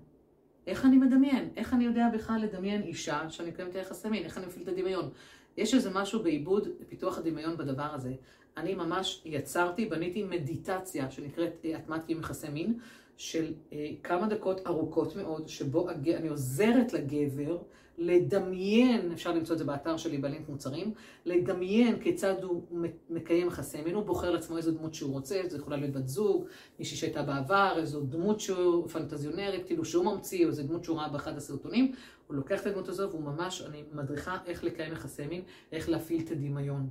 איך 0.67 0.85
אני 0.85 0.97
מדמיין? 0.97 1.49
איך 1.57 1.75
אני 1.75 1.85
יודע 1.85 2.09
בכלל 2.15 2.41
לדמיין 2.43 2.83
אישה 2.83 3.31
שאני 3.31 3.51
מקיימת 3.51 3.75
יחסי 3.75 4.09
מין? 4.09 4.25
איך 4.25 4.39
אני 4.39 4.47
מפעיל 4.47 4.63
את 4.63 4.69
הדמיון? 4.69 5.11
יש 5.57 5.75
איזה 5.75 5.91
משהו 5.91 6.23
בעיבוד, 6.23 6.69
פיתוח 6.89 7.19
הדמיון 7.19 7.57
בדבר 7.57 7.95
הזה. 7.95 8.15
אני 8.57 8.75
ממש 8.75 9.23
יצרתי, 9.25 9.87
בניתי 9.87 10.23
מדיטציה 10.23 11.11
שנקראת 11.11 11.67
הטמעת 11.75 12.05
קיום 12.07 12.21
יחסי 12.21 12.49
מין, 12.49 12.79
של 13.19 13.55
אה, 13.73 13.91
כמה 14.03 14.27
דקות 14.27 14.67
ארוכות 14.67 15.17
מאוד, 15.17 15.49
שבו 15.49 15.91
הג... 15.91 16.11
אני 16.11 16.29
עוזרת 16.29 16.93
לגבר 16.93 17.59
לדמיין, 17.99 19.13
אפשר 19.13 19.33
למצוא 19.35 19.55
את 19.55 19.59
זה 19.59 19.65
באתר 19.65 19.97
שלי 19.97 20.19
בלינק 20.19 20.49
מוצרים, 20.49 20.95
לדמיין 21.25 22.01
כיצד 22.01 22.43
הוא 22.43 22.63
מקיים 23.11 23.47
יחסי 23.47 23.83
מין, 23.83 23.95
הוא 23.95 24.05
בוחר 24.05 24.31
לעצמו 24.31 24.57
איזו 24.57 24.71
דמות 24.71 24.95
שהוא 24.95 25.13
רוצה, 25.13 25.41
זה 25.47 25.57
יכולה 25.57 25.77
להיות 25.77 25.93
בת 25.93 26.09
זוג, 26.09 26.45
מישהי 26.79 26.97
שהייתה 26.97 27.23
בעבר, 27.23 27.75
איזו 27.77 28.01
דמות 28.01 28.41
שהוא 28.41 28.89
פנטזיונרית, 28.89 29.67
כאילו 29.67 29.85
שהוא 29.85 30.05
ממציא, 30.05 30.45
או 30.45 30.51
איזו 30.51 30.63
דמות 30.63 30.85
שהוא 30.85 30.99
ראה 30.99 31.09
באחד 31.09 31.37
הסרטונים, 31.37 31.93
הוא 32.27 32.37
לוקח 32.37 32.61
את 32.61 32.67
הדמות 32.67 32.89
הזו 32.89 33.11
והוא 33.11 33.23
ממש, 33.23 33.63
אני 33.63 33.85
מדריכה 33.93 34.39
איך 34.47 34.65
לקיים 34.65 34.93
יחסי 34.93 35.27
מין, 35.27 35.43
איך 35.73 35.89
להפעיל 35.89 36.23
את 36.25 36.31
הדמיון. 36.31 36.89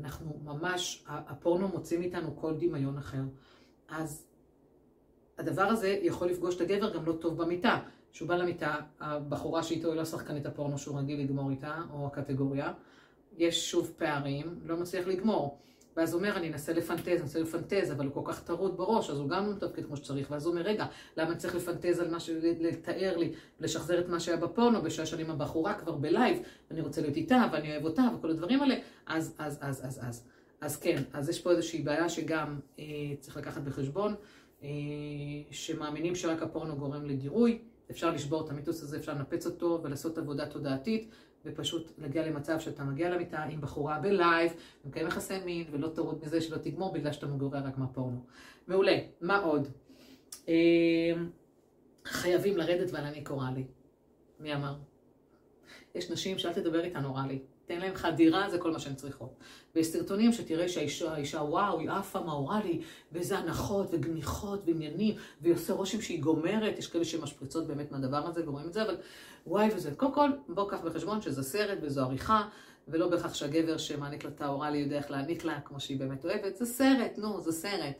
אנחנו 0.00 0.40
ממש, 0.44 1.04
הפורנו 1.06 1.68
מוציא 1.68 1.98
מאיתנו 1.98 2.36
כל 2.36 2.54
דמיון 2.58 2.98
אחר. 2.98 3.22
אז 3.88 4.26
הדבר 5.38 5.62
הזה 5.62 5.98
יכול 6.02 6.28
לפגוש 6.28 6.56
את 6.56 6.60
הגבר 6.60 6.94
גם 6.94 7.06
לא 7.06 7.12
טוב 7.12 7.42
במיטה. 7.42 7.78
כשהוא 8.12 8.28
בא 8.28 8.36
למיטה, 8.36 8.76
הבחורה 9.00 9.62
שאיתו 9.62 9.88
היא 9.88 9.96
לא 9.96 10.04
שחקנית 10.04 10.46
הפורנו 10.46 10.78
שהוא 10.78 10.98
רגיל 10.98 11.20
לגמור 11.20 11.50
איתה, 11.50 11.74
או 11.92 12.06
הקטגוריה, 12.06 12.72
יש 13.36 13.70
שוב 13.70 13.92
פערים, 13.96 14.60
לא 14.64 14.76
מצליח 14.76 15.06
לגמור. 15.06 15.58
ואז 15.96 16.12
הוא 16.12 16.18
אומר, 16.18 16.36
אני 16.36 16.48
אנסה 16.48 16.72
לפנטז, 16.72 17.08
אני 17.08 17.20
אנסה 17.20 17.40
לפנטז, 17.40 17.92
אבל 17.92 18.06
הוא 18.06 18.14
כל 18.14 18.32
כך 18.32 18.42
טרוד 18.42 18.76
בראש, 18.76 19.10
אז 19.10 19.18
הוא 19.18 19.28
גם 19.28 19.46
לא 19.46 19.52
מתפקד 19.52 19.84
כמו 19.84 19.96
שצריך. 19.96 20.30
ואז 20.30 20.46
הוא 20.46 20.52
אומר, 20.52 20.62
רגע, 20.62 20.86
למה 21.16 21.30
אני 21.30 21.38
צריך 21.38 21.54
לפנטז 21.54 22.00
על 22.00 22.10
מה 22.10 22.20
ש... 22.20 22.30
לתאר 22.60 23.16
לי, 23.16 23.32
לשחזר 23.60 24.00
את 24.00 24.08
מה 24.08 24.20
שהיה 24.20 24.36
בפורנו, 24.36 24.82
בשעה 24.82 25.06
שאני 25.06 25.22
עם 25.22 25.30
הבחורה 25.30 25.74
כבר 25.74 25.92
ב 25.92 26.00
live, 26.00 26.38
ואני 26.70 26.80
רוצה 26.80 27.00
להיות 27.00 27.16
איתה, 27.16 27.44
ואני 27.52 27.72
אוהב 27.72 27.84
אותה, 27.84 28.02
וכל 28.18 28.30
הדברים 28.30 28.62
האלה, 28.62 28.74
אז, 29.06 29.34
אז, 29.38 29.58
אז, 29.60 29.86
אז, 29.86 30.00
אז. 30.02 30.24
אז 30.60 30.76
כן, 30.76 31.02
אז 31.12 31.28
יש 31.28 31.40
פה 31.40 31.50
איזושהי 31.50 31.82
בעיה 31.82 32.08
שגם 32.08 32.58
אה, 32.78 32.84
צריך 33.20 33.36
לקחת 33.36 33.62
בחשבון. 33.62 34.14
אה, 34.64 34.68
שמאמינים 35.50 36.14
שרק 36.14 36.42
הפורנו 36.42 36.76
גורם 36.76 37.04
לגירוי. 37.04 37.58
אפשר 37.90 38.10
לשבור 38.10 38.44
את 38.44 38.50
המיתוס 38.50 38.82
הזה, 38.82 38.96
אפשר 38.96 39.14
לנפץ 39.14 39.46
אותו 39.46 39.80
ולעשות 39.82 40.18
עבודה 40.18 40.46
תודעתית, 40.46 41.10
ופשוט 41.44 41.92
להגיע 41.98 42.26
למצב 42.26 42.60
שאתה 42.60 42.84
מגיע 42.84 43.10
למיטה 43.10 43.42
עם 43.42 43.60
בחורה 43.60 43.98
בלייב, 43.98 44.52
ומקיים 44.84 45.06
יחסי 45.06 45.38
מין, 45.44 45.66
ולא 45.70 45.88
תורד 45.88 46.24
מזה 46.24 46.40
שלא 46.40 46.56
תגמור 46.56 46.92
בגלל 46.92 47.12
שאתה 47.12 47.26
מגורר 47.26 47.58
רק 47.66 47.78
מהפורנו. 47.78 48.24
מעולה. 48.66 48.98
מה 49.20 49.38
עוד? 49.38 49.68
אה, 50.48 51.12
חייבים 52.04 52.56
לרדת 52.56 52.90
ולהעניק 52.90 53.30
אוראלי. 53.30 53.64
מי 54.40 54.54
אמר? 54.54 54.74
יש 55.94 56.10
נשים 56.10 56.38
שאל 56.38 56.52
תדבר 56.52 56.84
איתן 56.84 57.04
אוראלי. 57.04 57.38
תן 57.66 57.80
להם 57.80 57.94
חדירה, 57.94 58.50
זה 58.50 58.58
כל 58.58 58.72
מה 58.72 58.78
שהן 58.78 58.94
צריכות. 58.94 59.34
ויש 59.74 59.86
סרטונים 59.86 60.32
שתראה 60.32 60.68
שהאישה, 60.68 61.12
האישה, 61.12 61.38
וואו, 61.38 61.78
היא 61.78 61.90
עפה 61.90 62.20
מאורלי, 62.20 62.80
ואיזה 63.12 63.38
הנחות 63.38 63.86
וגניחות 63.90 64.62
ועניינים, 64.66 65.14
והיא 65.40 65.54
עושה 65.54 65.72
רושם 65.72 66.00
שהיא 66.00 66.22
גומרת, 66.22 66.78
יש 66.78 66.86
כאלה 66.86 67.04
שמשפריצות 67.04 67.66
באמת 67.66 67.92
מהדבר 67.92 68.26
הזה 68.26 68.48
ורואים 68.48 68.66
את 68.66 68.72
זה, 68.72 68.82
אבל 68.82 68.96
וואי 69.46 69.68
וזה. 69.76 69.94
קודם 69.94 70.14
כל, 70.14 70.30
בוא 70.48 70.70
קח 70.70 70.80
בחשבון 70.80 71.22
שזה 71.22 71.42
סרט 71.42 71.78
וזו 71.82 72.00
עריכה, 72.00 72.48
ולא 72.88 73.08
בהכרח 73.08 73.34
שהגבר 73.34 73.78
שמעניק 73.78 74.24
לה 74.24 74.30
את 74.30 74.42
האורלי 74.42 74.78
יודע 74.78 74.96
איך 74.96 75.10
להעניק 75.10 75.44
לה, 75.44 75.60
כמו 75.60 75.80
שהיא 75.80 75.98
באמת 75.98 76.24
אוהבת, 76.24 76.56
זה 76.56 76.66
סרט, 76.66 77.18
נו, 77.18 77.40
זה 77.40 77.52
סרט. 77.52 77.94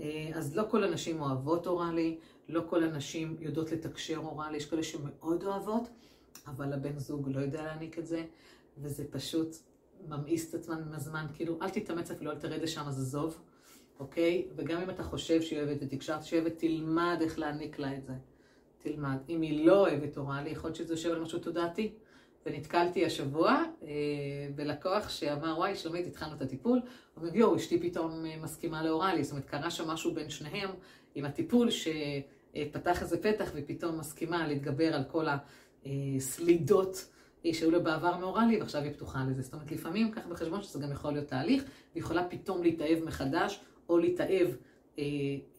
אה, 0.00 0.30
אז 0.34 0.56
לא 0.56 0.64
כל 0.70 0.84
הנשים 0.84 1.20
אוהבות 1.20 1.66
אורלי, 1.66 2.18
לא 2.48 2.62
כל 2.68 2.82
הנשים 2.82 3.36
יודעות 3.40 3.72
לתקשר 3.72 4.16
אורלי, 4.16 4.56
יש 4.56 4.66
כאלה 4.66 4.82
שמאוד 4.82 5.44
אוהבות, 5.44 5.88
אבל 6.46 6.72
הבן 6.72 6.98
זוג 6.98 7.28
לא 7.28 7.40
יודע 7.40 7.62
להעניק 7.62 7.98
את 7.98 8.06
זה. 8.06 8.24
וזה 8.82 9.04
פשוט 9.10 9.56
ממאיס 10.08 10.50
את 10.50 10.54
עצמם 10.54 10.82
עם 10.86 10.92
הזמן, 10.92 11.26
כאילו, 11.34 11.58
אל 11.62 11.70
תתאמץ 11.70 12.10
אפילו, 12.10 12.30
אל 12.30 12.36
תרד 12.36 12.62
לשם, 12.62 12.82
אז 12.86 12.98
עזוב, 12.98 13.38
אוקיי? 14.00 14.46
וגם 14.56 14.80
אם 14.80 14.90
אתה 14.90 15.02
חושב 15.02 15.42
שהיא 15.42 15.62
אוהבת 15.62 15.78
ותקשרת 15.80 16.24
שהיא 16.24 16.40
אוהבת, 16.40 16.58
תלמד 16.58 17.18
איך 17.20 17.38
להעניק 17.38 17.78
לה 17.78 17.96
את 17.96 18.04
זה. 18.04 18.12
תלמד. 18.78 19.16
אם 19.28 19.40
היא 19.40 19.66
לא 19.66 19.80
אוהבת 19.80 20.18
אוראלי, 20.18 20.50
יכול 20.50 20.68
להיות 20.68 20.76
שזה 20.76 20.92
יושב 20.94 21.10
על 21.10 21.20
משהו 21.20 21.38
תודעתי. 21.38 21.92
ונתקלתי 22.46 23.06
השבוע 23.06 23.62
אה, 23.82 23.88
בלקוח 24.54 25.08
שאמר, 25.08 25.54
וואי, 25.58 25.76
שלומית, 25.76 26.06
התחלנו 26.06 26.36
את 26.36 26.42
הטיפול. 26.42 26.78
הוא 26.78 26.82
אומר, 27.16 27.36
יואו, 27.36 27.56
אשתי 27.56 27.80
פתאום 27.80 28.26
אה, 28.26 28.36
מסכימה 28.42 28.82
לאוראלי. 28.82 29.24
זאת 29.24 29.32
אומרת, 29.32 29.44
קרה 29.44 29.70
שם 29.70 29.88
משהו 29.88 30.14
בין 30.14 30.30
שניהם 30.30 30.70
עם 31.14 31.24
הטיפול 31.24 31.68
שפתח 31.70 33.02
איזה 33.02 33.22
פתח 33.22 33.50
ופתאום 33.54 33.98
מסכימה 33.98 34.48
להתגבר 34.48 34.94
על 34.94 35.04
כל 35.04 35.26
הסלידות. 35.86 37.06
שהיו 37.52 37.70
לה 37.70 37.78
בעבר 37.78 38.16
מאורלי 38.16 38.60
ועכשיו 38.60 38.82
היא 38.82 38.92
פתוחה 38.92 39.24
לזה. 39.30 39.42
זאת 39.42 39.52
אומרת, 39.52 39.72
לפעמים 39.72 40.10
קח 40.10 40.26
בחשבון 40.26 40.62
שזה 40.62 40.78
גם 40.78 40.92
יכול 40.92 41.12
להיות 41.12 41.26
תהליך, 41.26 41.62
והיא 41.62 42.02
יכולה 42.02 42.24
פתאום 42.28 42.62
להתאהב 42.62 43.04
מחדש, 43.04 43.60
או 43.88 43.98
להתאהב 43.98 44.48
אה, 44.98 45.04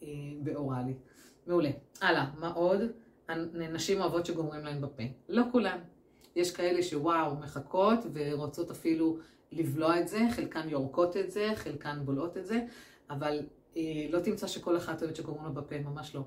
אה, 0.04 0.08
באורלי. 0.44 0.94
מעולה. 1.48 1.70
הלאה, 2.02 2.26
מה 2.40 2.52
עוד? 2.52 2.80
נשים 3.54 4.02
אוהבות 4.02 4.26
שגומרים 4.26 4.66
להן 4.66 4.82
בפה. 4.82 5.04
לא 5.30 5.44
כולן. 5.52 5.78
יש 6.36 6.52
כאלה 6.52 6.84
שוואו, 6.84 7.36
מחכות 7.36 8.00
ורוצות 8.14 8.72
אפילו 8.72 9.18
לבלוע 9.52 10.00
את 10.00 10.08
זה, 10.08 10.20
חלקן 10.36 10.70
יורקות 10.70 11.18
את 11.18 11.32
זה, 11.32 11.52
חלקן 11.56 12.00
בולעות 12.06 12.38
את 12.38 12.46
זה, 12.46 12.66
אבל 13.10 13.40
אה, 13.78 13.82
לא 14.10 14.20
תמצא 14.20 14.48
שכל 14.48 14.78
אחת 14.78 15.02
אוהבת 15.02 15.16
שגומרים 15.16 15.46
לה 15.46 15.50
בפה, 15.50 15.80
ממש 15.80 16.16
לא. 16.16 16.22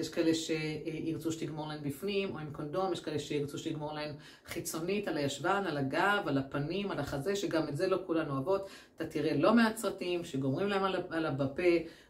יש 0.00 0.08
כאלה 0.08 0.34
שירצו 0.34 1.32
שתגמור 1.32 1.68
להן 1.68 1.78
בפנים 1.82 2.34
או 2.34 2.38
עם 2.38 2.52
קונדום, 2.52 2.92
יש 2.92 3.00
כאלה 3.00 3.18
שירצו 3.18 3.58
שתגמור 3.58 3.92
להן 3.92 4.14
חיצונית 4.46 5.08
על 5.08 5.16
הישבן, 5.16 5.64
על 5.66 5.78
הגב, 5.78 6.22
על 6.26 6.38
הפנים, 6.38 6.90
על 6.90 6.98
החזה, 6.98 7.36
שגם 7.36 7.68
את 7.68 7.76
זה 7.76 7.86
לא 7.86 7.98
כולן 8.06 8.30
אוהבות. 8.30 8.68
אתה 8.96 9.06
תראה 9.06 9.36
לא 9.36 9.54
מעט 9.54 9.76
סרטים 9.76 10.24
שגומרים 10.24 10.68
להם 10.68 10.84
על, 10.84 10.96
על 11.10 11.30
בפה, 11.30 11.62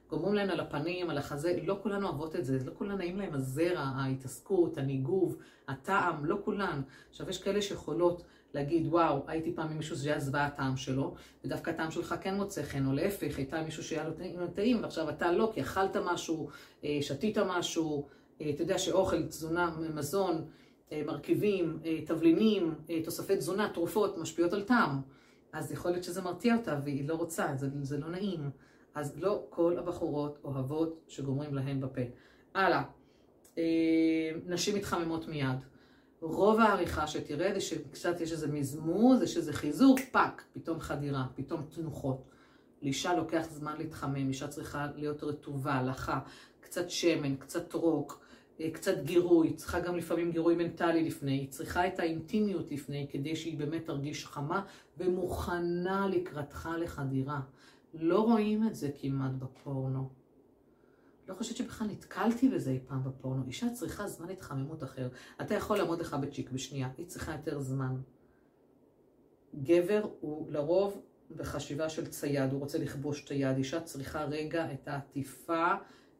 גומרים 0.08 0.34
להם 0.34 0.50
על 0.50 0.60
הפנים, 0.60 1.10
על 1.10 1.18
החזה, 1.18 1.58
לא 1.64 1.78
כולן 1.82 2.04
אוהבות 2.04 2.36
את 2.36 2.44
זה, 2.44 2.58
לא 2.64 2.72
כולן 2.74 2.98
נעים 2.98 3.18
להם 3.18 3.34
הזרע, 3.34 3.80
ההתעסקות, 3.80 4.78
הניגוב, 4.78 5.36
הטעם, 5.68 6.24
לא 6.24 6.38
כולן. 6.44 6.82
עכשיו 7.10 7.30
יש 7.30 7.42
כאלה 7.42 7.62
שיכולות 7.62 8.22
להגיד, 8.54 8.86
וואו, 8.86 9.22
הייתי 9.26 9.52
פעם 9.54 9.68
עם 9.70 9.76
מישהו 9.76 9.96
שהיה 9.96 10.20
זוועה 10.20 10.46
הטעם 10.46 10.76
שלו, 10.76 11.14
ודווקא 11.44 11.70
הטעם 11.70 11.90
שלך 11.90 12.14
כן 12.20 12.34
מוצא 12.34 12.62
חן, 12.62 12.86
או 12.86 12.92
להפך, 12.92 13.38
הייתה 13.38 13.62
מישהו 13.62 13.84
שהיה 13.84 14.04
לו 14.36 14.46
טעים, 14.54 14.82
ועכשיו 14.82 15.10
אתה 15.10 15.32
לא, 15.32 15.50
כי 15.54 15.60
אכלת 15.60 15.96
משהו, 15.96 16.48
אה, 16.84 16.98
שתית 17.00 17.38
משהו, 17.38 18.06
אה, 18.40 18.50
אתה 18.50 18.62
יודע 18.62 18.78
שאוכל, 18.78 19.22
תזונה, 19.22 19.76
מזון, 19.94 20.44
אה, 20.92 21.02
מרכיבים, 21.06 21.78
תבלינים, 22.06 22.74
תוספי 23.04 23.36
תזונה, 23.36 23.68
תרופות, 23.74 24.18
משפיעות 24.18 24.52
על 24.52 24.62
טעם. 24.62 25.00
אז 25.52 25.72
יכול 25.72 25.90
להיות 25.90 26.04
שזה 26.04 26.22
מרתיע 26.22 26.56
אותה 26.56 26.80
והיא 26.84 27.08
לא 27.08 27.14
רוצה, 27.14 27.46
זה, 27.56 27.68
זה 27.82 27.98
לא 27.98 28.08
נעים. 28.08 28.50
אז 28.94 29.18
לא 29.18 29.44
כל 29.50 29.76
הבחורות 29.78 30.38
אוהבות 30.44 31.04
שגומרים 31.08 31.54
להן 31.54 31.80
בפה. 31.80 32.00
הלאה, 32.54 32.82
נשים 34.46 34.76
מתחממות 34.76 35.28
מיד. 35.28 35.64
רוב 36.20 36.60
העריכה 36.60 37.06
שתראה 37.06 37.54
זה 37.54 37.60
שקצת 37.60 38.20
יש 38.20 38.32
איזה 38.32 38.48
מזמוז, 38.48 39.22
יש 39.22 39.36
איזה 39.36 39.52
חיזור, 39.52 39.96
פאק, 40.12 40.44
פתאום 40.52 40.80
חדירה, 40.80 41.26
פתאום 41.34 41.62
תנוחות. 41.62 42.24
לאישה 42.82 43.14
לוקח 43.14 43.46
זמן 43.50 43.74
להתחמם, 43.78 44.28
אישה 44.28 44.48
צריכה 44.48 44.86
להיות 44.96 45.24
רטובה, 45.24 45.82
לחה, 45.82 46.20
קצת 46.60 46.90
שמן, 46.90 47.36
קצת 47.36 47.74
רוק, 47.74 48.24
אה, 48.60 48.70
קצת 48.70 49.02
גירוי, 49.04 49.52
צריכה 49.52 49.80
גם 49.80 49.96
לפעמים 49.96 50.30
גירוי 50.30 50.54
מנטלי 50.54 51.04
לפני, 51.04 51.32
היא 51.32 51.50
צריכה 51.50 51.86
את 51.86 51.98
האינטימיות 51.98 52.70
לפני 52.70 53.06
כדי 53.10 53.36
שהיא 53.36 53.58
באמת 53.58 53.84
תרגיש 53.86 54.26
חמה 54.26 54.64
ומוכנה 54.98 56.06
לקראתך 56.06 56.68
לחדירה. 56.78 57.40
לא 57.94 58.20
רואים 58.20 58.66
את 58.66 58.74
זה 58.74 58.90
כמעט 59.00 59.32
בפורנו. 59.38 60.19
לא 61.30 61.34
חושבת 61.34 61.56
שבכלל 61.56 61.86
נתקלתי 61.86 62.48
בזה 62.48 62.70
אי 62.70 62.78
פעם 62.86 63.04
בפורנו. 63.04 63.42
אישה 63.46 63.70
צריכה 63.70 64.08
זמן 64.08 64.30
התחממות 64.30 64.82
אחר. 64.82 65.08
אתה 65.40 65.54
יכול 65.54 65.78
לעמוד 65.78 66.00
לך 66.00 66.14
בצ'יק 66.14 66.50
בשנייה, 66.50 66.88
היא 66.98 67.06
צריכה 67.06 67.32
יותר 67.32 67.60
זמן. 67.60 67.96
גבר 69.62 70.08
הוא 70.20 70.50
לרוב 70.50 71.02
בחשיבה 71.36 71.88
של 71.88 72.06
צייד, 72.06 72.52
הוא 72.52 72.60
רוצה 72.60 72.78
לכבוש 72.78 73.24
את 73.24 73.30
היד. 73.30 73.56
אישה 73.56 73.80
צריכה 73.80 74.24
רגע 74.24 74.72
את 74.72 74.88
העטיפה, 74.88 75.74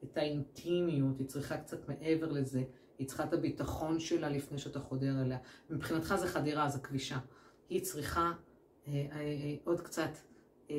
את 0.05 0.17
האינטימיות, 0.17 1.19
היא 1.19 1.27
צריכה 1.27 1.57
קצת 1.57 1.89
מעבר 1.89 2.33
לזה. 2.33 2.63
היא 2.99 3.07
צריכה 3.07 3.25
את 3.25 3.33
הביטחון 3.33 4.01
שלה 4.01 4.29
לפני 4.29 4.59
שאתה 4.59 4.81
חודר 4.81 5.23
אליה. 5.23 5.39
מבחינתך 5.71 6.15
זה 6.15 6.27
חדירה, 6.27 6.69
זה 6.69 6.79
כבישה. 6.79 7.19
היא 7.69 7.83
צריכה 7.83 8.33
אה, 8.89 8.93
אה, 8.93 9.21
אה, 9.21 9.55
עוד 9.65 9.81
קצת, 9.81 10.11
אה, 10.71 10.77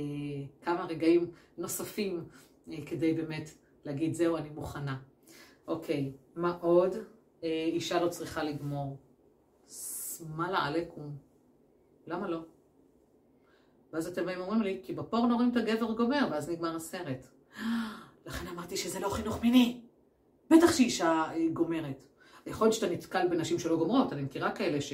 כמה 0.62 0.86
רגעים 0.86 1.32
נוספים 1.58 2.24
אה, 2.72 2.78
כדי 2.86 3.14
באמת 3.14 3.50
להגיד, 3.86 4.14
זהו, 4.14 4.38
אני 4.38 4.50
מוכנה. 4.50 4.98
אוקיי, 5.68 6.12
מה 6.36 6.58
עוד? 6.62 6.96
אה, 7.44 7.64
אישה 7.68 8.04
לא 8.04 8.10
צריכה 8.10 8.44
לגמור. 8.44 8.98
סמאלה 9.68 10.58
עליכום. 10.58 11.16
למה 12.08 12.30
לא? 12.30 12.40
ואז 13.94 14.08
אתם 14.08 14.26
באים 14.26 14.40
ואומרים 14.40 14.62
לי, 14.62 14.80
כי 14.84 14.94
בפורנו 14.94 15.36
רואים 15.36 15.52
את 15.52 15.58
הגבר 15.58 15.92
גומר, 15.94 16.28
ואז 16.32 16.50
נגמר 16.50 16.76
הסרט. 16.76 17.28
לכן 18.26 18.48
אמרתי 18.48 18.78
שזה 18.78 19.00
לא 19.00 19.10
חינוך 19.10 19.42
מיני. 19.42 19.82
בטח 20.50 20.72
שאישה 20.72 21.24
אה, 21.34 21.48
גומרת. 21.54 22.04
יכול 22.46 22.68
להיות 22.68 22.76
שאתה 22.76 22.94
נתקל 22.94 23.28
בנשים 23.28 23.60
שלא 23.60 23.78
גומרות, 23.78 24.14
אני 24.14 24.22
מכירה 24.22 24.52
כאלה 24.52 24.82
ש... 24.82 24.94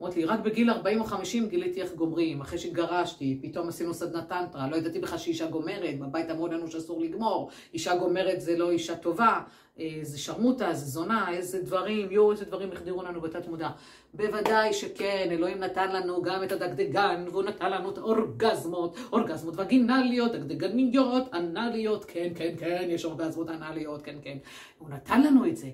אומרת 0.00 0.16
לי, 0.16 0.24
רק 0.24 0.40
בגיל 0.40 0.70
40 0.70 1.00
או 1.00 1.04
50 1.04 1.48
גיליתי 1.48 1.82
איך 1.82 1.94
גומרים, 1.94 2.40
אחרי 2.40 2.58
שהתגרשתי, 2.58 3.38
פתאום 3.42 3.68
עשינו 3.68 3.94
סדנת 3.94 4.28
טנטרה, 4.28 4.68
לא 4.68 4.76
ידעתי 4.76 4.98
בכלל 4.98 5.18
שאישה 5.18 5.46
גומרת, 5.46 5.98
בבית 5.98 6.30
אמרו 6.30 6.48
לנו 6.48 6.70
שאסור 6.70 7.00
לגמור, 7.00 7.50
אישה 7.74 7.96
גומרת 7.96 8.40
זה 8.40 8.58
לא 8.58 8.70
אישה 8.70 8.96
טובה, 8.96 9.40
אה, 9.78 9.98
זה 10.02 10.18
שרמוטה, 10.18 10.74
זה 10.74 10.86
זונה, 10.86 11.32
איזה 11.32 11.62
דברים, 11.62 12.12
יואו, 12.12 12.32
איזה 12.32 12.44
דברים 12.44 12.72
החדירו 12.72 13.02
לנו 13.02 13.20
בתת 13.20 13.48
מודע. 13.48 13.68
בוודאי 14.14 14.72
שכן, 14.72 15.28
אלוהים 15.30 15.58
נתן 15.58 15.92
לנו 15.92 16.22
גם 16.22 16.42
את 16.42 16.52
הדגדגן, 16.52 17.24
והוא 17.30 17.42
נתן 17.42 17.70
לנו 17.70 17.90
את 17.90 17.98
האורגזמות, 17.98 18.96
אורגזמות 19.12 19.54
וגינליות, 19.56 20.32
דגדגניות, 20.32 21.34
אנליות, 21.34 22.04
כן, 22.04 22.28
כן, 22.34 22.54
כן, 22.58 22.86
יש 22.88 23.04
אורגזמות 23.04 23.48
אנליות, 23.48 24.02
כן, 24.02 24.16
כן. 24.22 24.38
הוא 24.78 24.90
נתן 24.90 25.22
לנו 25.22 25.46
את 25.46 25.56
זה. 25.56 25.70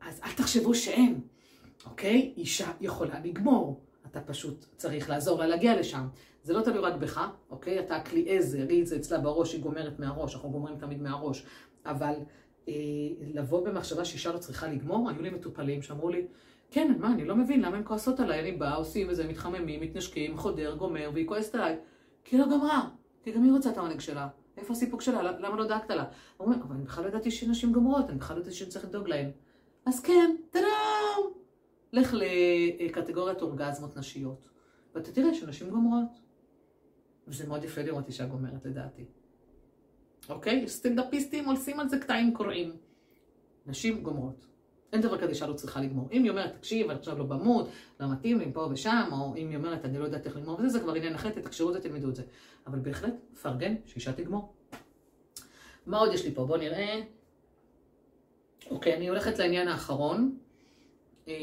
אז 0.00 0.20
אל 0.24 0.32
תחשבו 0.32 0.74
שאין. 0.74 1.20
אוקיי? 1.86 2.34
אישה 2.36 2.70
יכולה 2.80 3.20
לגמור. 3.24 3.80
אתה 4.06 4.20
פשוט 4.20 4.66
צריך 4.76 5.10
לעזור 5.10 5.38
לה 5.38 5.46
להגיע 5.46 5.80
לשם. 5.80 6.06
זה 6.42 6.52
לא 6.52 6.60
תלוי 6.60 6.78
רק 6.78 6.94
בך, 6.94 7.28
אוקיי? 7.50 7.80
אתה 7.80 8.00
כלי 8.00 8.24
עזר, 8.28 8.66
היא 8.68 8.84
זה 8.84 8.96
אצלה 8.96 9.18
בראש, 9.18 9.52
היא 9.52 9.62
גומרת 9.62 9.98
מהראש, 9.98 10.34
אנחנו 10.34 10.50
גומרים 10.50 10.78
תמיד 10.78 11.02
מהראש. 11.02 11.46
אבל 11.86 12.14
אה, 12.68 12.74
לבוא 13.34 13.66
במחשבה 13.66 14.04
שאישה 14.04 14.32
לא 14.32 14.38
צריכה 14.38 14.68
לגמור, 14.68 15.10
היו 15.10 15.22
לי 15.22 15.30
מטופלים 15.30 15.82
שאמרו 15.82 16.08
לי, 16.08 16.26
כן, 16.70 16.94
מה, 16.98 17.12
אני 17.12 17.24
לא 17.24 17.36
מבין 17.36 17.60
למה 17.60 17.76
הם 17.76 17.84
כועסות 17.84 18.20
עליי, 18.20 18.40
אני 18.40 18.52
באה, 18.52 18.74
עושים 18.74 19.10
איזה, 19.10 19.28
מתחממים, 19.28 19.80
מתנשקים, 19.80 20.36
חודר, 20.36 20.74
גומר, 20.74 21.10
והיא 21.14 21.26
כועסת 21.28 21.54
עליי. 21.54 21.76
כי 22.24 22.38
לא 22.38 22.44
גמרה, 22.44 22.88
כי 23.22 23.32
גם 23.32 23.42
היא 23.42 23.52
רוצה 23.52 23.70
את 23.70 23.78
העונג 23.78 24.00
שלה. 24.00 24.28
איפה 24.56 24.72
הסיפוק 24.72 25.00
שלה? 25.02 25.22
למה 25.22 25.56
לא 25.56 25.66
דאגת 25.66 25.90
לה? 25.90 26.04
אומרים, 26.40 26.62
אבל 26.62 26.74
אני 26.74 26.84
בכלל 26.84 27.04
לא 27.04 27.08
ידעתי 27.08 27.30
שנשים 27.30 27.72
גומרות, 27.72 28.10
אני 28.10 28.18
בכלל 28.18 28.36
לא 28.36 28.40
ידעתי 28.40 28.56
שאני 28.56 28.70
צריך 28.70 28.84
לדאוג 28.84 29.08
להן. 29.08 29.30
אז 29.86 30.00
כן, 30.00 30.36
טאדאם! 30.50 31.01
לך 31.92 32.14
לקטגוריית 32.80 33.42
אורגזמות 33.42 33.96
נשיות, 33.96 34.48
ואתה 34.94 35.12
תראה 35.12 35.34
שנשים 35.34 35.70
גומרות. 35.70 36.08
וזה 37.28 37.46
מאוד 37.46 37.64
יפה 37.64 37.82
לראות 37.82 38.08
אישה 38.08 38.26
גומרת 38.26 38.64
לדעתי. 38.64 39.04
אוקיי? 40.28 40.68
סטנדאפיסטים 40.68 41.48
עושים 41.48 41.80
על 41.80 41.88
זה 41.88 41.98
קטעים 41.98 42.34
קוראים. 42.34 42.76
נשים 43.66 44.02
גומרות. 44.02 44.46
אין 44.92 45.00
דבר 45.00 45.18
כזה 45.18 45.30
אישה 45.30 45.46
לא 45.46 45.54
צריכה 45.54 45.80
לגמור. 45.80 46.08
אם 46.12 46.22
היא 46.22 46.30
אומרת, 46.30 46.54
תקשיב, 46.54 46.90
אני 46.90 46.98
עכשיו 46.98 47.18
לא 47.18 47.24
במות, 47.24 47.68
לא 48.00 48.12
מתאים 48.12 48.38
לי 48.38 48.52
פה 48.52 48.68
ושם, 48.70 49.08
או 49.12 49.36
אם 49.36 49.48
היא 49.48 49.56
אומרת, 49.56 49.84
אני 49.84 49.98
לא 49.98 50.04
יודעת 50.04 50.26
איך 50.26 50.36
לגמור 50.36 50.58
וזה, 50.58 50.68
זה 50.68 50.80
כבר 50.80 50.94
עניין 50.94 51.14
אחר, 51.14 51.30
תקשרו 51.30 51.68
את 51.68 51.74
זה, 51.74 51.80
תלמדו 51.80 52.08
את 52.08 52.16
זה. 52.16 52.22
אבל 52.66 52.78
בהחלט, 52.78 53.14
פרגן, 53.42 53.74
שאישה 53.86 54.12
תגמור. 54.12 54.54
מה 55.86 55.98
עוד 55.98 56.12
יש 56.12 56.24
לי 56.24 56.34
פה? 56.34 56.44
בואו 56.44 56.58
נראה. 56.58 57.02
אוקיי, 58.70 58.96
אני 58.96 59.08
הולכת 59.08 59.38
לעניין 59.38 59.68
האחרון. 59.68 60.38
אה, 61.28 61.34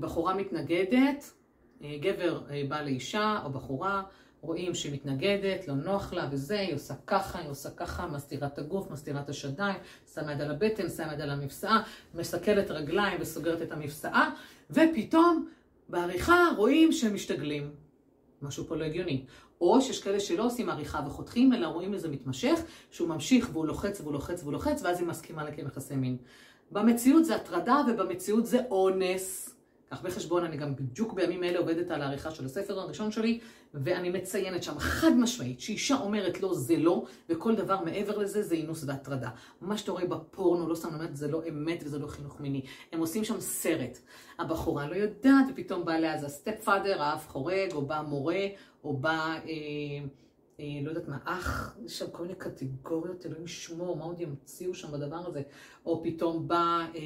בחורה 0.00 0.34
מתנגדת, 0.34 1.32
אה, 1.82 1.96
גבר 2.00 2.42
אה, 2.50 2.62
בא 2.68 2.82
לאישה 2.82 3.40
או 3.44 3.50
בחורה, 3.50 4.02
רואים 4.40 4.74
שהיא 4.74 4.92
מתנגדת, 4.92 5.68
לא 5.68 5.74
נוח 5.74 6.12
לה 6.12 6.28
וזה, 6.30 6.60
היא 6.60 6.74
עושה 6.74 6.94
ככה, 7.06 7.38
היא 7.38 7.50
עושה 7.50 7.70
ככה, 7.70 8.06
מסתירה 8.06 8.46
את 8.46 8.58
הגוף, 8.58 8.90
מסתירה 8.90 9.20
את 9.20 9.28
השדיים, 9.28 9.76
שמה 10.14 10.32
יד 10.32 10.40
על 10.40 10.50
הבטן, 10.50 10.88
שמה 10.88 11.12
יד 11.14 11.20
על 11.20 11.30
המפסעה, 11.30 11.82
מסכלת 12.14 12.70
רגליים 12.70 13.18
וסוגרת 13.20 13.62
את 13.62 13.72
המפסעה, 13.72 14.30
ופתאום 14.70 15.48
בעריכה 15.88 16.48
רואים 16.56 16.92
שהם 16.92 17.14
משתגלים. 17.14 17.70
משהו 18.42 18.64
פה 18.66 18.76
לא 18.76 18.84
הגיוני. 18.84 19.24
או 19.60 19.82
שיש 19.82 20.02
כאלה 20.02 20.20
שלא 20.20 20.46
עושים 20.46 20.70
עריכה 20.70 21.00
וחותכים, 21.06 21.52
אלא 21.52 21.66
רואים 21.66 21.94
איזה 21.94 22.08
מתמשך, 22.08 22.60
שהוא 22.90 23.08
ממשיך 23.08 23.48
והוא 23.52 23.66
לוחץ 23.66 24.00
והוא 24.00 24.12
לוחץ 24.12 24.42
והוא 24.42 24.52
לוחץ, 24.52 24.82
ואז 24.82 25.00
היא 25.00 25.08
מסכימה 25.08 25.44
לקיים 25.44 25.66
יחסי 25.66 25.96
מין. 25.96 26.16
במציאות 26.70 27.24
זה 27.24 27.36
הטרדה 27.36 27.82
ובמציאות 27.88 28.46
זה 28.46 28.60
אונס. 28.70 29.56
קח 29.90 30.02
בחשבון, 30.02 30.44
אני 30.44 30.56
גם 30.56 30.76
בדיוק 30.76 31.12
בימים 31.12 31.44
אלה 31.44 31.58
עובדת 31.58 31.90
על 31.90 32.02
העריכה 32.02 32.30
של 32.30 32.44
הספר 32.44 32.80
הראשון 32.80 33.12
שלי, 33.12 33.40
ואני 33.74 34.10
מציינת 34.10 34.62
שם 34.62 34.78
חד 34.78 35.10
משמעית 35.16 35.60
שאישה 35.60 35.96
אומרת 35.96 36.40
לא 36.40 36.54
זה 36.54 36.76
לא, 36.76 37.04
וכל 37.28 37.54
דבר 37.54 37.84
מעבר 37.84 38.18
לזה 38.18 38.42
זה 38.42 38.54
אינוס 38.54 38.84
והטרדה. 38.86 39.30
מה 39.60 39.78
שאתה 39.78 39.92
רואה 39.92 40.06
בפורנו, 40.06 40.68
לא 40.68 40.74
סתם 40.74 40.94
אומרת, 40.94 41.16
זה 41.16 41.28
לא 41.28 41.42
אמת 41.48 41.82
וזה 41.84 41.98
לא 41.98 42.06
חינוך 42.06 42.40
מיני. 42.40 42.62
הם 42.92 43.00
עושים 43.00 43.24
שם 43.24 43.40
סרט. 43.40 43.98
הבחורה 44.38 44.88
לא 44.88 44.94
יודעת, 44.94 45.46
ופתאום 45.52 45.84
בא 45.84 45.92
אליה 45.92 46.14
אז 46.14 46.24
הסטפ 46.24 46.68
האף 46.68 47.28
חורג, 47.28 47.72
או 47.72 47.86
בא 47.86 48.02
מורה, 48.08 48.46
או 48.84 48.96
בא... 48.96 49.38
אה, 49.48 50.06
לא 50.58 50.88
יודעת 50.88 51.08
מה, 51.08 51.18
אח, 51.24 51.76
יש 51.84 51.98
שם 51.98 52.10
כל 52.10 52.22
מיני 52.22 52.34
קטגוריות, 52.34 53.26
אלוהים 53.26 53.44
ישמור, 53.44 53.96
מה 53.96 54.04
עוד 54.04 54.20
ימציאו 54.20 54.74
שם 54.74 54.92
בדבר 54.92 55.26
הזה? 55.26 55.42
או 55.86 56.02
פתאום 56.04 56.48
בא 56.48 56.86
אה, 56.94 57.00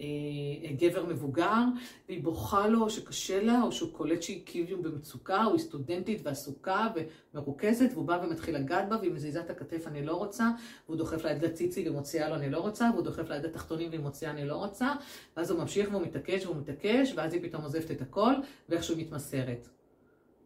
אה, 0.00 0.72
גבר 0.76 1.06
מבוגר, 1.06 1.62
והיא 2.08 2.22
בוכה 2.22 2.68
לו 2.68 2.90
שקשה 2.90 3.42
לה, 3.42 3.62
או 3.62 3.72
שהוא 3.72 3.92
קולט 3.92 4.22
שהיא 4.22 4.42
כאילו 4.46 4.82
במצוקה, 4.82 5.44
או 5.44 5.52
היא 5.52 5.58
סטודנטית 5.58 6.20
ועסוקה 6.24 6.88
ומרוכזת, 7.34 7.90
והוא 7.92 8.04
בא 8.04 8.20
ומתחיל 8.24 8.56
לגעת 8.56 8.88
בה, 8.88 8.96
והיא 8.96 9.12
מזיזה 9.12 9.40
את 9.40 9.50
הכתף, 9.50 9.86
אני 9.86 10.06
לא 10.06 10.14
רוצה, 10.14 10.50
והוא 10.86 10.96
דוחף 10.96 11.24
לה 11.24 11.36
את 11.36 11.42
הציצי 11.42 11.88
ומוציאה 11.88 12.28
לו, 12.28 12.34
אני 12.34 12.50
לא 12.50 12.58
רוצה, 12.58 12.90
והוא 12.92 13.04
דוחף 13.04 13.28
לה 13.28 13.36
את 13.36 13.44
התחתונים 13.44 13.88
והיא 13.88 14.00
מוציאה, 14.00 14.30
אני 14.30 14.44
לא 14.44 14.56
רוצה, 14.56 14.92
ואז 15.36 15.50
הוא 15.50 15.60
ממשיך 15.60 15.88
והוא 15.90 16.02
מתעקש 16.02 16.46
והוא 16.46 16.56
מתעקש, 16.56 17.12
ואז 17.16 17.32
היא 17.32 17.42
פתאום 17.42 17.62
עוזבת 17.62 17.90
את 17.90 18.02
הכל, 18.02 18.32
ואיכשהו 18.68 18.96
מתמסרת. 18.96 19.68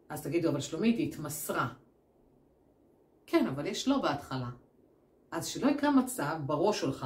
אז 0.09 0.23
תגידו, 0.23 0.49
אבל 0.49 0.59
שלומית, 0.59 0.97
היא 0.97 1.07
התמסרה. 1.07 1.67
כן, 3.27 3.47
אבל 3.47 3.65
יש 3.65 3.87
לא 3.87 3.97
בהתחלה. 3.97 4.49
אז 5.31 5.45
שלא 5.45 5.67
יקרה 5.67 5.91
מצב 5.91 6.35
בראש 6.45 6.81
שלך, 6.81 7.05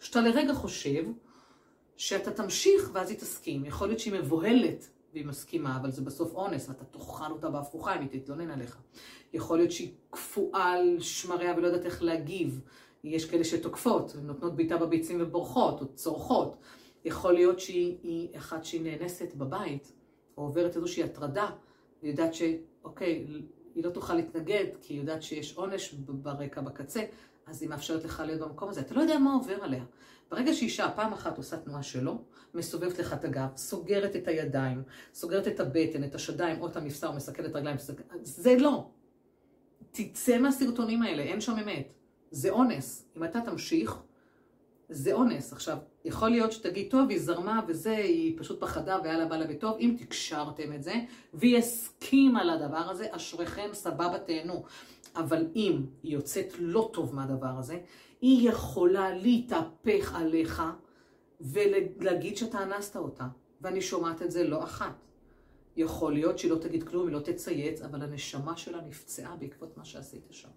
שאתה 0.00 0.20
לרגע 0.20 0.54
חושב 0.54 1.04
שאתה 1.96 2.30
תמשיך 2.30 2.90
ואז 2.92 3.10
היא 3.10 3.18
תסכים. 3.18 3.64
יכול 3.64 3.88
להיות 3.88 4.00
שהיא 4.00 4.14
מבוהלת 4.14 4.90
והיא 5.12 5.26
מסכימה, 5.26 5.76
אבל 5.76 5.90
זה 5.90 6.02
בסוף 6.02 6.34
אונס, 6.34 6.68
ואתה 6.68 6.84
תאכל 6.84 7.32
אותה 7.32 7.50
בהפוכה 7.50 7.96
אם 7.96 8.00
היא 8.00 8.20
תתלונן 8.20 8.50
עליך. 8.50 8.78
יכול 9.32 9.58
להיות 9.58 9.72
שהיא 9.72 9.92
קפואה 10.10 10.72
על 10.72 11.00
שמריה 11.00 11.54
ולא 11.56 11.66
יודעת 11.66 11.84
איך 11.84 12.02
להגיב. 12.02 12.60
יש 13.04 13.30
כאלה 13.30 13.44
שתוקפות, 13.44 14.16
נותנות 14.22 14.56
בעיטה 14.56 14.76
בביצים 14.76 15.18
ובורחות, 15.20 15.80
או 15.80 15.86
צורחות. 15.94 16.56
יכול 17.04 17.32
להיות 17.32 17.60
שהיא 17.60 18.36
אחת 18.36 18.64
שהיא 18.64 18.82
נאנסת 18.82 19.34
בבית, 19.34 19.92
או 20.36 20.42
עוברת 20.42 20.76
איזושהי 20.76 21.02
הטרדה, 21.02 21.50
והיא 22.02 22.10
יודעת 22.12 22.34
שאוקיי, 22.34 23.26
היא 23.74 23.84
לא 23.84 23.90
תוכל 23.90 24.14
להתנגד, 24.14 24.64
כי 24.80 24.94
היא 24.94 25.00
יודעת 25.00 25.22
שיש 25.22 25.56
עונש 25.56 25.92
ברקע, 25.92 26.60
בקצה, 26.60 27.04
אז 27.46 27.62
היא 27.62 27.70
מאפשרת 27.70 28.04
לך 28.04 28.22
להיות 28.26 28.40
במקום 28.40 28.68
הזה. 28.68 28.80
אתה 28.80 28.94
לא 28.94 29.00
יודע 29.00 29.18
מה 29.18 29.34
עובר 29.34 29.64
עליה. 29.64 29.84
ברגע 30.30 30.54
שאישה 30.54 30.90
פעם 30.96 31.12
אחת 31.12 31.38
עושה 31.38 31.56
תנועה 31.56 31.82
שלו, 31.82 32.22
מסובבת 32.54 32.98
לך 32.98 33.12
את 33.12 33.24
הגב, 33.24 33.48
סוגרת 33.56 34.16
את 34.16 34.28
הידיים, 34.28 34.82
סוגרת 35.14 35.48
את 35.48 35.60
הבטן, 35.60 36.04
את 36.04 36.14
השדיים 36.14 36.60
או 36.60 36.66
את 36.66 36.76
המפסע 36.76 37.06
או 37.06 37.12
מסכלת 37.12 37.54
רגליים, 37.54 37.76
זה 38.22 38.56
לא. 38.56 38.90
תצא 39.90 40.38
מהסרטונים 40.38 41.02
האלה, 41.02 41.22
אין 41.22 41.40
שם 41.40 41.58
אמת. 41.58 41.92
זה 42.30 42.50
אונס. 42.50 43.08
אם 43.16 43.24
אתה 43.24 43.40
תמשיך, 43.40 43.96
זה 44.88 45.12
אונס. 45.12 45.52
עכשיו, 45.52 45.78
יכול 46.04 46.28
להיות 46.28 46.52
שתגיד, 46.52 46.90
טוב, 46.90 47.10
היא 47.10 47.20
זרמה 47.20 47.60
וזה, 47.68 47.96
היא 47.96 48.38
פשוט 48.38 48.60
פחדה 48.60 48.98
בא 48.98 49.36
לה 49.36 49.46
בטוב. 49.46 49.76
אם 49.80 49.96
תקשרתם 49.98 50.72
את 50.72 50.82
זה, 50.82 50.94
והיא 51.34 51.58
הסכימה 51.58 52.44
לדבר 52.44 52.90
הזה, 52.90 53.06
אשריכם, 53.10 53.68
סבבה, 53.72 54.18
תהנו. 54.18 54.64
אבל 55.16 55.46
אם 55.56 55.86
היא 56.02 56.12
יוצאת 56.12 56.52
לא 56.58 56.90
טוב 56.92 57.14
מהדבר 57.14 57.58
הזה, 57.58 57.78
היא 58.20 58.48
יכולה 58.48 59.14
להתהפך 59.14 60.14
עליך 60.14 60.62
ולהגיד 61.40 62.36
שאתה 62.36 62.62
אנסת 62.62 62.96
אותה. 62.96 63.26
ואני 63.60 63.80
שומעת 63.80 64.22
את 64.22 64.30
זה 64.30 64.44
לא 64.44 64.64
אחת. 64.64 65.06
יכול 65.76 66.12
להיות 66.12 66.38
שהיא 66.38 66.50
לא 66.50 66.58
תגיד 66.58 66.88
כלום, 66.88 67.06
היא 67.06 67.14
לא 67.16 67.20
תצייץ, 67.20 67.82
אבל 67.82 68.02
הנשמה 68.02 68.56
שלה 68.56 68.80
נפצעה 68.80 69.36
בעקבות 69.36 69.76
מה 69.76 69.84
שעשית 69.84 70.26
שם. 70.30 70.48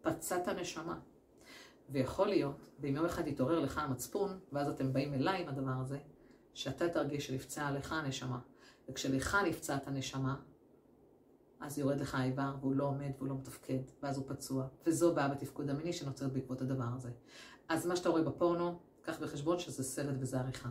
פצעת 0.00 0.48
נשמה. 0.48 0.98
ויכול 1.88 2.28
להיות, 2.28 2.66
ואם 2.80 2.96
יום 2.96 3.04
אחד 3.04 3.26
יתעורר 3.26 3.60
לך 3.60 3.78
המצפון, 3.78 4.38
ואז 4.52 4.68
אתם 4.68 4.92
באים 4.92 5.14
אליי 5.14 5.42
עם 5.42 5.48
הדבר 5.48 5.80
הזה, 5.80 5.98
שאתה 6.54 6.88
תרגיש 6.88 7.26
שנפצעה 7.26 7.70
לך 7.70 7.92
הנשמה. 7.92 8.38
וכשלך 8.88 9.36
נפצעת 9.46 9.86
הנשמה, 9.86 10.36
אז 11.60 11.78
יורד 11.78 12.00
לך 12.00 12.14
האיבר, 12.14 12.54
והוא 12.60 12.74
לא 12.74 12.84
עומד 12.84 13.10
והוא 13.16 13.28
לא 13.28 13.34
מתפקד, 13.34 13.78
ואז 14.02 14.16
הוא 14.16 14.24
פצוע. 14.28 14.66
וזו 14.86 15.14
בעיה 15.14 15.28
בתפקוד 15.28 15.70
המיני 15.70 15.92
שנוצרת 15.92 16.32
בעקבות 16.32 16.60
הדבר 16.60 16.88
הזה. 16.96 17.10
אז 17.68 17.86
מה 17.86 17.96
שאתה 17.96 18.08
רואה 18.08 18.22
בפורנו, 18.22 18.78
קח 19.02 19.18
בחשבון 19.20 19.58
שזה 19.58 19.84
סרט 19.84 20.14
וזה 20.20 20.40
עריכה. 20.40 20.68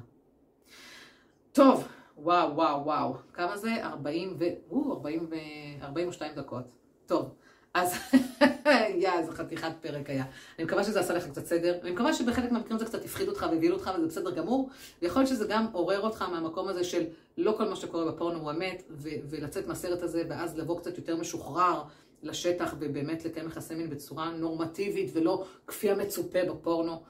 טוב, 1.52 1.88
וואו, 2.18 2.56
וואו, 2.56 2.86
וואו. 2.86 3.16
כמה 3.34 3.58
זה? 3.58 3.86
40 3.86 4.38
ו... 4.40 4.44
או, 4.70 4.94
40 4.94 5.28
ו... 5.32 5.36
42 5.82 6.36
דקות. 6.36 6.72
טוב, 7.06 7.36
אז... 7.82 7.94
יא, 9.02 9.10
איזה 9.20 9.32
חתיכת 9.32 9.72
פרק 9.82 10.10
היה. 10.10 10.26
אני 10.58 10.66
מקווה 10.66 10.84
שזה 10.84 11.00
עשה 11.00 11.14
לך 11.14 11.28
קצת 11.28 11.46
סדר. 11.46 11.78
אני 11.82 11.92
מקווה 11.92 12.14
שבחלק 12.14 12.52
מהמקרים 12.52 12.80
זה 12.80 12.86
קצת 12.86 13.06
הפחיד 13.06 13.28
אותך 13.28 13.46
והבהיל 13.52 13.74
אותך 13.74 13.92
וזה 13.98 14.08
בסדר 14.08 14.32
גמור. 14.32 14.70
ויכול 15.02 15.22
להיות 15.22 15.30
שזה 15.30 15.46
גם 15.48 15.66
עורר 15.72 16.02
אותך 16.02 16.22
מהמקום 16.22 16.68
הזה 16.68 16.84
של 16.84 17.06
לא 17.38 17.54
כל 17.58 17.70
מה 17.70 17.76
שקורה 17.76 18.12
בפורנו 18.12 18.40
הוא 18.40 18.52
אמת, 18.52 18.84
ו- 18.90 19.10
ולצאת 19.30 19.68
מהסרט 19.68 20.02
הזה, 20.02 20.24
ואז 20.30 20.58
לבוא 20.58 20.80
קצת 20.80 20.98
יותר 20.98 21.16
משוחרר 21.16 21.82
לשטח, 22.24 22.76
ובאמת 22.80 23.26
לקיים 23.26 23.48
יחסי 23.48 23.76
מין 23.76 23.90
בצורה 23.90 24.32
נורמטיבית, 24.32 25.10
ולא 25.14 25.46
כפי 25.68 25.92
המצופה 25.92 26.40
בפורנו. 26.50 27.02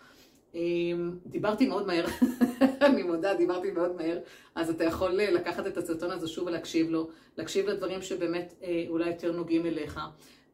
אמ, 0.56 1.18
דיברתי 1.26 1.68
מאוד 1.68 1.88
מהר, 1.88 2.06
אני 2.88 3.04
מודה, 3.04 3.34
דיברתי 3.34 3.72
מאוד 3.72 3.96
מהר, 3.96 4.18
אז 4.56 4.70
אתה 4.70 4.84
יכול 4.84 5.12
לקחת 5.12 5.68
את 5.68 5.78
הסרטון 5.78 6.12
הזה 6.12 6.28
שוב 6.28 6.48
ולהקשיב 6.48 6.90
לו, 6.90 7.10
להקשיב 7.38 7.70
לדברים 7.70 8.02
שבאמת 8.02 8.54
אה, 8.64 8.86
אולי 8.90 9.10
יותר 9.10 9.32
נוגעים 9.32 9.66
אליך. 9.66 10.00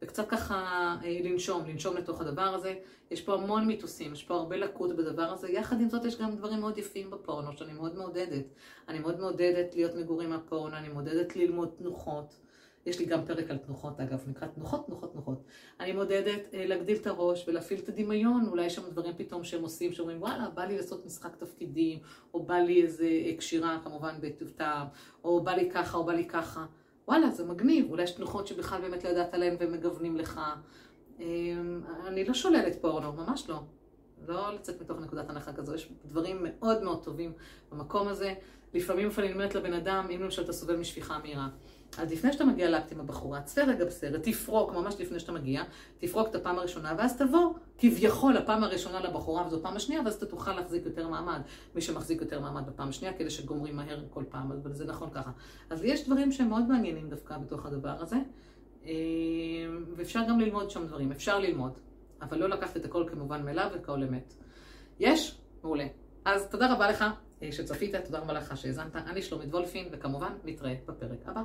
וקצת 0.04 0.28
ככה 0.28 0.54
אה, 1.04 1.18
לנשום, 1.24 1.66
לנשום 1.66 1.96
לתוך 1.96 2.20
הדבר 2.20 2.42
הזה. 2.42 2.74
יש 3.10 3.22
פה 3.22 3.34
המון 3.34 3.66
מיתוסים, 3.66 4.12
יש 4.12 4.24
פה 4.24 4.34
הרבה 4.34 4.56
לקות 4.56 4.96
בדבר 4.96 5.22
הזה. 5.22 5.50
יחד 5.50 5.80
עם 5.80 5.88
זאת 5.88 6.04
יש 6.04 6.20
גם 6.20 6.36
דברים 6.36 6.60
מאוד 6.60 6.78
יפים 6.78 7.10
בפורנו, 7.10 7.52
שאני 7.52 7.72
מאוד 7.72 7.96
מעודדת. 7.96 8.44
אני 8.88 8.98
מאוד 8.98 9.20
מעודדת 9.20 9.74
להיות 9.74 9.94
מגורים 9.94 10.30
מהפורנו, 10.30 10.76
אני 10.76 10.88
מעודדת 10.88 11.36
ללמוד 11.36 11.70
תנוחות. 11.78 12.34
יש 12.86 12.98
לי 12.98 13.06
גם 13.06 13.26
פרק 13.26 13.50
על 13.50 13.56
תנוחות, 13.58 14.00
אגב, 14.00 14.24
נקרא 14.28 14.48
תנוחות, 14.48 14.86
תנוחות, 14.86 15.12
תנוחות. 15.12 15.44
אני 15.80 15.92
מעודדת 15.92 16.54
אה, 16.54 16.66
להגדיל 16.66 16.96
את 16.96 17.06
הראש 17.06 17.48
ולהפעיל 17.48 17.80
את 17.80 17.88
הדמיון, 17.88 18.46
אולי 18.48 18.66
יש 18.66 18.74
שם 18.74 18.90
דברים 18.90 19.12
פתאום 19.16 19.44
שהם 19.44 19.62
עושים, 19.62 19.92
שאומרים, 19.92 20.22
וואלה, 20.22 20.48
בא 20.50 20.64
לי 20.64 20.76
לעשות 20.76 21.06
משחק 21.06 21.36
תפקידים, 21.36 21.98
או 22.34 22.42
בא 22.42 22.54
לי 22.54 22.82
איזה 22.82 23.06
אה, 23.06 23.36
קשירה, 23.36 23.78
כמובן, 23.84 24.14
בטוב 24.20 24.48
טעם, 24.48 24.86
או 25.24 25.44
בא 25.44 25.52
לי 25.52 25.70
ככה, 25.70 25.98
או 25.98 26.04
בא 26.04 26.12
לי 26.12 26.24
ככה. 26.24 26.66
וואלה, 27.08 27.30
זה 27.30 27.44
מגניב, 27.44 27.90
אולי 27.90 28.02
יש 28.02 28.10
תנוחות 28.10 28.46
שבכלל 28.46 28.80
באמת 28.80 29.04
לא 29.04 29.08
ידעת 29.08 29.34
עליהן 29.34 29.56
והם 29.60 29.72
מגוונים 29.72 30.16
לך. 30.16 30.40
אמ, 31.20 31.80
אני 32.06 32.24
לא 32.24 32.34
שוללת 32.34 32.82
פורנו, 32.82 33.12
ממש 33.12 33.48
לא. 33.48 33.60
לא 34.28 34.54
לצאת 34.54 34.80
מתוך 34.80 35.00
נקודת 35.00 35.30
הנחה 35.30 35.52
כזו, 35.52 35.74
יש 35.74 35.92
דברים 36.04 36.38
מאוד 36.42 36.82
מאוד 36.82 37.04
טובים 37.04 37.32
במקום 37.72 38.08
הזה. 38.08 38.34
לפעמים 38.74 39.08
אפילו 39.08 39.26
אני 39.26 39.34
אומרת 39.34 39.54
לבן 39.54 39.72
אדם, 39.72 40.06
אם 40.14 40.22
למשל 40.22 40.42
אתה 40.42 40.52
סובל 40.52 40.76
משפיכה 40.76 41.18
מהירה, 41.18 41.48
אז 41.98 42.12
לפני 42.12 42.32
שאתה 42.32 42.44
מגיע 42.44 42.70
לאקט 42.70 42.92
עם 42.92 43.00
הבחורה, 43.00 43.42
צפה 43.42 43.62
רגע 43.62 43.84
בסרט, 43.84 44.22
תפרוק, 44.22 44.72
ממש 44.72 44.94
לפני 45.00 45.20
שאתה 45.20 45.32
מגיע, 45.32 45.62
תפרוק 45.98 46.28
את 46.28 46.34
הפעם 46.34 46.58
הראשונה, 46.58 46.94
ואז 46.98 47.16
תבוא 47.18 47.54
כביכול 47.78 48.36
הפעם 48.36 48.64
הראשונה 48.64 49.00
לבחורה 49.00 49.46
וזו 49.46 49.62
פעם 49.62 49.76
השנייה, 49.76 50.00
ואז 50.04 50.14
אתה 50.14 50.26
תוכל 50.26 50.52
להחזיק 50.52 50.86
יותר 50.86 51.08
מעמד. 51.08 51.40
מי 51.74 51.80
שמחזיק 51.80 52.20
יותר 52.20 52.40
מעמד 52.40 52.66
בפעם 52.66 52.88
השנייה, 52.88 53.14
כדי 53.14 53.30
שגומרים 53.30 53.76
מהר 53.76 54.04
כל 54.10 54.24
פעם, 54.28 54.52
אבל 54.52 54.72
זה 54.72 54.84
נכון 54.84 55.10
ככה. 55.10 55.30
אז 55.70 55.84
יש 55.84 56.06
דברים 56.06 56.32
שהם 56.32 56.48
מאוד 56.48 56.68
מעניינים 56.68 57.08
דווקא 57.08 57.38
בתוך 57.38 57.66
הדבר 57.66 57.96
הזה, 58.00 58.16
אה, 58.86 58.92
ואפשר 59.96 60.20
גם 60.28 60.40
ללמוד 60.40 60.70
שם 60.70 60.86
דברים, 60.86 61.12
אפשר 61.12 61.38
ללמוד, 61.38 61.72
אבל 62.22 62.38
לא 62.38 62.48
לקחת 62.48 62.76
את 62.76 62.84
הכל 62.84 63.04
כמובן 63.10 63.44
מאליו 63.44 63.70
וככל 63.74 64.02
אמת. 64.02 64.34
יש? 65.00 65.38
מעולה. 65.62 65.86
אז 66.24 66.48
תודה 66.48 66.72
רבה 66.72 66.88
לך 66.88 67.04
אה, 67.42 67.52
שצפית, 67.52 67.96
תודה 67.96 68.18
רבה 68.18 68.32
לך 68.32 68.56
שהאזנת. 68.56 68.96
אני 68.96 69.22
שלומית 69.22 69.54
וולפין, 69.54 69.88
וכמובן 69.92 70.32
נתראה 70.44 70.74
בפרק 70.86 71.18
הבא. 71.26 71.42